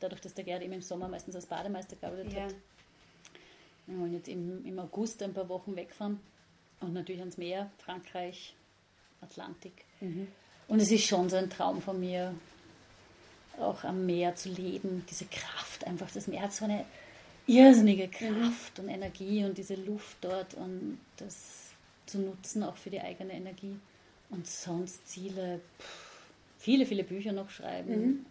dadurch, 0.00 0.20
dass 0.20 0.34
der 0.34 0.44
Gerd 0.44 0.62
eben 0.62 0.74
im 0.74 0.82
Sommer 0.82 1.08
meistens 1.08 1.34
als 1.34 1.46
Bademeister 1.46 1.96
gearbeitet 1.96 2.32
Ja. 2.34 2.42
hat, 2.42 2.54
wir 3.86 3.98
wollen 3.98 4.12
jetzt 4.12 4.28
im, 4.28 4.64
im 4.66 4.78
August 4.78 5.22
ein 5.22 5.32
paar 5.32 5.48
Wochen 5.48 5.74
wegfahren 5.76 6.20
und 6.80 6.92
natürlich 6.92 7.20
ans 7.22 7.38
Meer, 7.38 7.70
Frankreich, 7.78 8.54
Atlantik. 9.22 9.84
Und 10.68 10.78
es 10.80 10.90
ist 10.92 11.04
schon 11.06 11.28
so 11.30 11.36
ein 11.36 11.48
Traum 11.50 11.80
von 11.80 11.98
mir, 11.98 12.34
auch 13.58 13.82
am 13.82 14.04
Meer 14.06 14.34
zu 14.36 14.50
leben, 14.50 15.04
diese 15.10 15.24
Kraft 15.24 15.86
einfach. 15.86 16.10
Das 16.10 16.26
Meer 16.26 16.42
hat 16.42 16.52
so 16.52 16.66
eine 16.66 16.84
irrsinnige 17.46 18.08
Kraft 18.08 18.78
und 18.78 18.88
Energie 18.88 19.44
und 19.44 19.56
diese 19.58 19.74
Luft 19.74 20.18
dort 20.20 20.54
und 20.54 21.00
das 21.16 21.59
zu 22.10 22.18
nutzen, 22.18 22.62
auch 22.62 22.76
für 22.76 22.90
die 22.90 23.00
eigene 23.00 23.32
Energie. 23.32 23.76
Und 24.30 24.46
sonst 24.46 25.08
Ziele, 25.08 25.60
pff, 25.78 26.10
viele, 26.58 26.86
viele 26.86 27.04
Bücher 27.04 27.32
noch 27.32 27.50
schreiben 27.50 28.24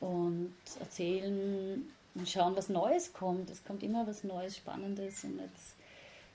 mhm. 0.00 0.08
und 0.08 0.54
erzählen 0.80 1.84
und 2.14 2.28
schauen, 2.28 2.56
was 2.56 2.68
Neues 2.68 3.12
kommt. 3.12 3.50
Es 3.50 3.64
kommt 3.64 3.82
immer 3.82 4.06
was 4.06 4.24
Neues, 4.24 4.56
Spannendes. 4.56 5.24
Und 5.24 5.38
jetzt, 5.38 5.76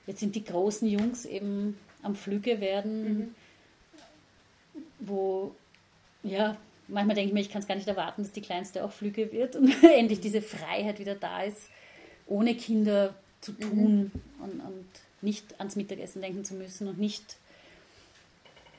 jetzt 0.06 0.20
sind 0.20 0.34
die 0.34 0.44
großen 0.44 0.88
Jungs 0.88 1.24
eben 1.24 1.78
am 2.02 2.14
Flüge 2.14 2.60
werden, 2.60 3.18
mhm. 3.18 3.34
wo, 5.00 5.54
ja, 6.22 6.56
manchmal 6.88 7.14
denke 7.14 7.28
ich 7.28 7.34
mir, 7.34 7.40
ich 7.40 7.50
kann 7.50 7.62
es 7.62 7.68
gar 7.68 7.74
nicht 7.74 7.88
erwarten, 7.88 8.22
dass 8.22 8.32
die 8.32 8.40
Kleinste 8.40 8.84
auch 8.84 8.92
Flüge 8.92 9.30
wird 9.32 9.56
und 9.56 9.72
endlich 9.82 10.20
diese 10.20 10.42
Freiheit 10.42 10.98
wieder 10.98 11.14
da 11.14 11.42
ist, 11.42 11.68
ohne 12.26 12.54
Kinder 12.54 13.14
zu 13.40 13.52
mhm. 13.52 13.60
tun 13.60 13.98
mhm. 13.98 14.42
und, 14.42 14.60
und, 14.60 14.86
nicht 15.20 15.58
ans 15.58 15.76
Mittagessen 15.76 16.22
denken 16.22 16.44
zu 16.44 16.54
müssen 16.54 16.88
und 16.88 16.98
nicht, 16.98 17.36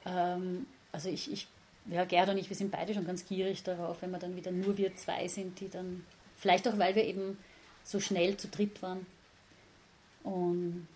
ähm, 0.05 0.65
also 0.91 1.09
ich, 1.09 1.31
ich, 1.31 1.47
ja, 1.85 2.05
Gerd 2.05 2.29
und 2.29 2.37
ich, 2.37 2.49
wir 2.49 2.57
sind 2.57 2.71
beide 2.71 2.93
schon 2.93 3.05
ganz 3.05 3.25
gierig 3.25 3.63
darauf, 3.63 4.01
wenn 4.01 4.11
wir 4.11 4.19
dann 4.19 4.35
wieder 4.35 4.51
nur 4.51 4.77
wir 4.77 4.95
zwei 4.95 5.27
sind, 5.27 5.59
die 5.59 5.69
dann, 5.69 6.05
vielleicht 6.37 6.67
auch, 6.67 6.77
weil 6.77 6.95
wir 6.95 7.05
eben 7.05 7.37
so 7.83 7.99
schnell 7.99 8.37
zu 8.37 8.47
dritt 8.47 8.81
waren. 8.81 9.05
Und 10.23 10.87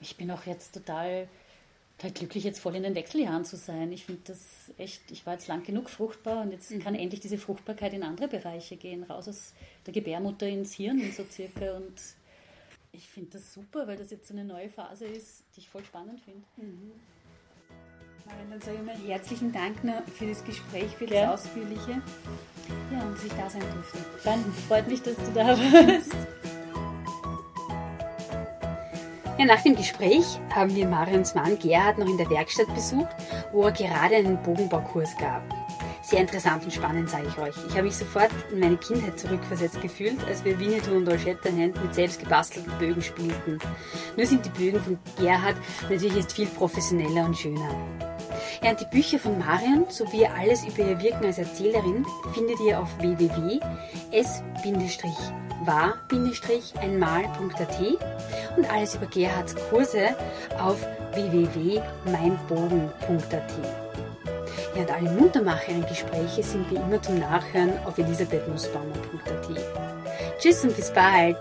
ich 0.00 0.16
bin 0.16 0.30
auch 0.30 0.46
jetzt 0.46 0.74
total 0.74 1.28
total 2.02 2.12
glücklich, 2.12 2.44
jetzt 2.44 2.60
voll 2.60 2.74
in 2.74 2.82
den 2.82 2.94
Wechseljahren 2.94 3.44
zu 3.44 3.56
sein. 3.56 3.92
Ich 3.92 4.04
finde 4.04 4.22
das 4.26 4.72
echt, 4.78 5.10
ich 5.10 5.24
war 5.24 5.34
jetzt 5.34 5.46
lang 5.46 5.62
genug 5.62 5.88
fruchtbar 5.88 6.42
und 6.42 6.50
jetzt 6.50 6.70
mhm. 6.70 6.80
kann 6.80 6.94
endlich 6.94 7.20
diese 7.20 7.38
Fruchtbarkeit 7.38 7.92
in 7.92 8.02
andere 8.02 8.28
Bereiche 8.28 8.76
gehen, 8.76 9.04
raus 9.04 9.28
aus 9.28 9.54
der 9.86 9.92
Gebärmutter 9.92 10.48
ins 10.48 10.74
Hirn 10.74 11.12
so 11.16 11.24
circa. 11.30 11.76
Und 11.76 11.94
ich 12.92 13.08
finde 13.08 13.30
das 13.30 13.52
super, 13.52 13.86
weil 13.86 13.96
das 13.96 14.10
jetzt 14.10 14.28
so 14.28 14.34
eine 14.34 14.44
neue 14.44 14.68
Phase 14.68 15.06
ist, 15.06 15.44
die 15.56 15.60
ich 15.60 15.68
voll 15.68 15.84
spannend 15.84 16.20
finde. 16.20 16.42
Mhm. 16.56 16.92
Dann 18.50 18.60
sage 18.60 18.76
ich 18.76 18.82
mal 18.84 18.96
herzlichen 18.96 19.52
Dank 19.52 19.78
für 20.14 20.26
das 20.26 20.44
Gespräch, 20.44 20.90
für 20.96 21.06
das 21.06 21.14
ja. 21.14 21.34
Ausführliche. 21.34 22.02
Ja, 22.92 23.02
und 23.02 23.16
dass 23.16 23.24
ich 23.24 23.32
da 23.32 23.50
sein 23.50 23.62
durfte. 23.74 23.98
Dann 24.24 24.44
freut 24.68 24.86
mich, 24.88 25.02
dass 25.02 25.16
du 25.16 25.32
da 25.34 25.48
warst. 25.48 26.16
Ja, 29.38 29.46
nach 29.46 29.62
dem 29.62 29.74
Gespräch 29.74 30.24
haben 30.54 30.74
wir 30.74 30.86
Marions 30.86 31.34
Mann 31.34 31.58
Gerhard 31.58 31.98
noch 31.98 32.06
in 32.06 32.18
der 32.18 32.30
Werkstatt 32.30 32.72
besucht, 32.74 33.10
wo 33.50 33.64
er 33.64 33.72
gerade 33.72 34.16
einen 34.16 34.40
Bogenbaukurs 34.42 35.16
gab. 35.16 35.42
Sehr 36.12 36.20
interessant 36.20 36.62
und 36.62 36.70
spannend, 36.70 37.08
sage 37.08 37.24
ich 37.26 37.38
euch. 37.38 37.54
Ich 37.66 37.72
habe 37.72 37.84
mich 37.84 37.96
sofort 37.96 38.28
in 38.52 38.60
meine 38.60 38.76
Kindheit 38.76 39.18
zurückversetzt 39.18 39.80
gefühlt, 39.80 40.22
als 40.28 40.44
wir 40.44 40.60
Winnetou 40.60 40.96
und 40.96 41.08
Old 41.08 41.22
Shatterhand 41.22 41.82
mit 41.82 41.94
selbst 41.94 42.20
gebastelten 42.20 42.70
Bögen 42.78 43.00
spielten. 43.00 43.58
Nur 44.14 44.26
sind 44.26 44.44
die 44.44 44.50
Bögen 44.50 44.78
von 44.82 44.98
Gerhard 45.18 45.56
natürlich 45.88 46.16
jetzt 46.16 46.34
viel 46.34 46.48
professioneller 46.48 47.24
und 47.24 47.38
schöner. 47.38 47.74
Ja, 48.62 48.72
und 48.72 48.80
die 48.80 48.94
Bücher 48.94 49.18
von 49.18 49.38
Marion 49.38 49.86
sowie 49.88 50.26
alles 50.26 50.66
über 50.66 50.80
ihr 50.80 51.00
Wirken 51.00 51.24
als 51.24 51.38
Erzählerin 51.38 52.04
findet 52.34 52.60
ihr 52.60 52.78
auf 52.78 52.90
www.s- 52.98 54.42
war-einmal.at 55.64 57.80
und 58.58 58.70
alles 58.70 58.96
über 58.96 59.06
Gerhards 59.06 59.54
Kurse 59.70 60.14
auf 60.58 60.76
www.meinbogen.at. 61.14 63.81
Ja, 64.74 64.82
und 64.82 64.90
alle 64.90 65.10
muntermachenden 65.10 65.86
Gespräche 65.86 66.42
sind 66.42 66.70
wie 66.70 66.76
immer 66.76 67.00
zum 67.02 67.18
Nachhören 67.18 67.72
auf 67.84 67.98
elisabethnussbaumer.at. 67.98 70.38
Tschüss 70.38 70.64
und 70.64 70.74
bis 70.74 70.90
bald! 70.92 71.36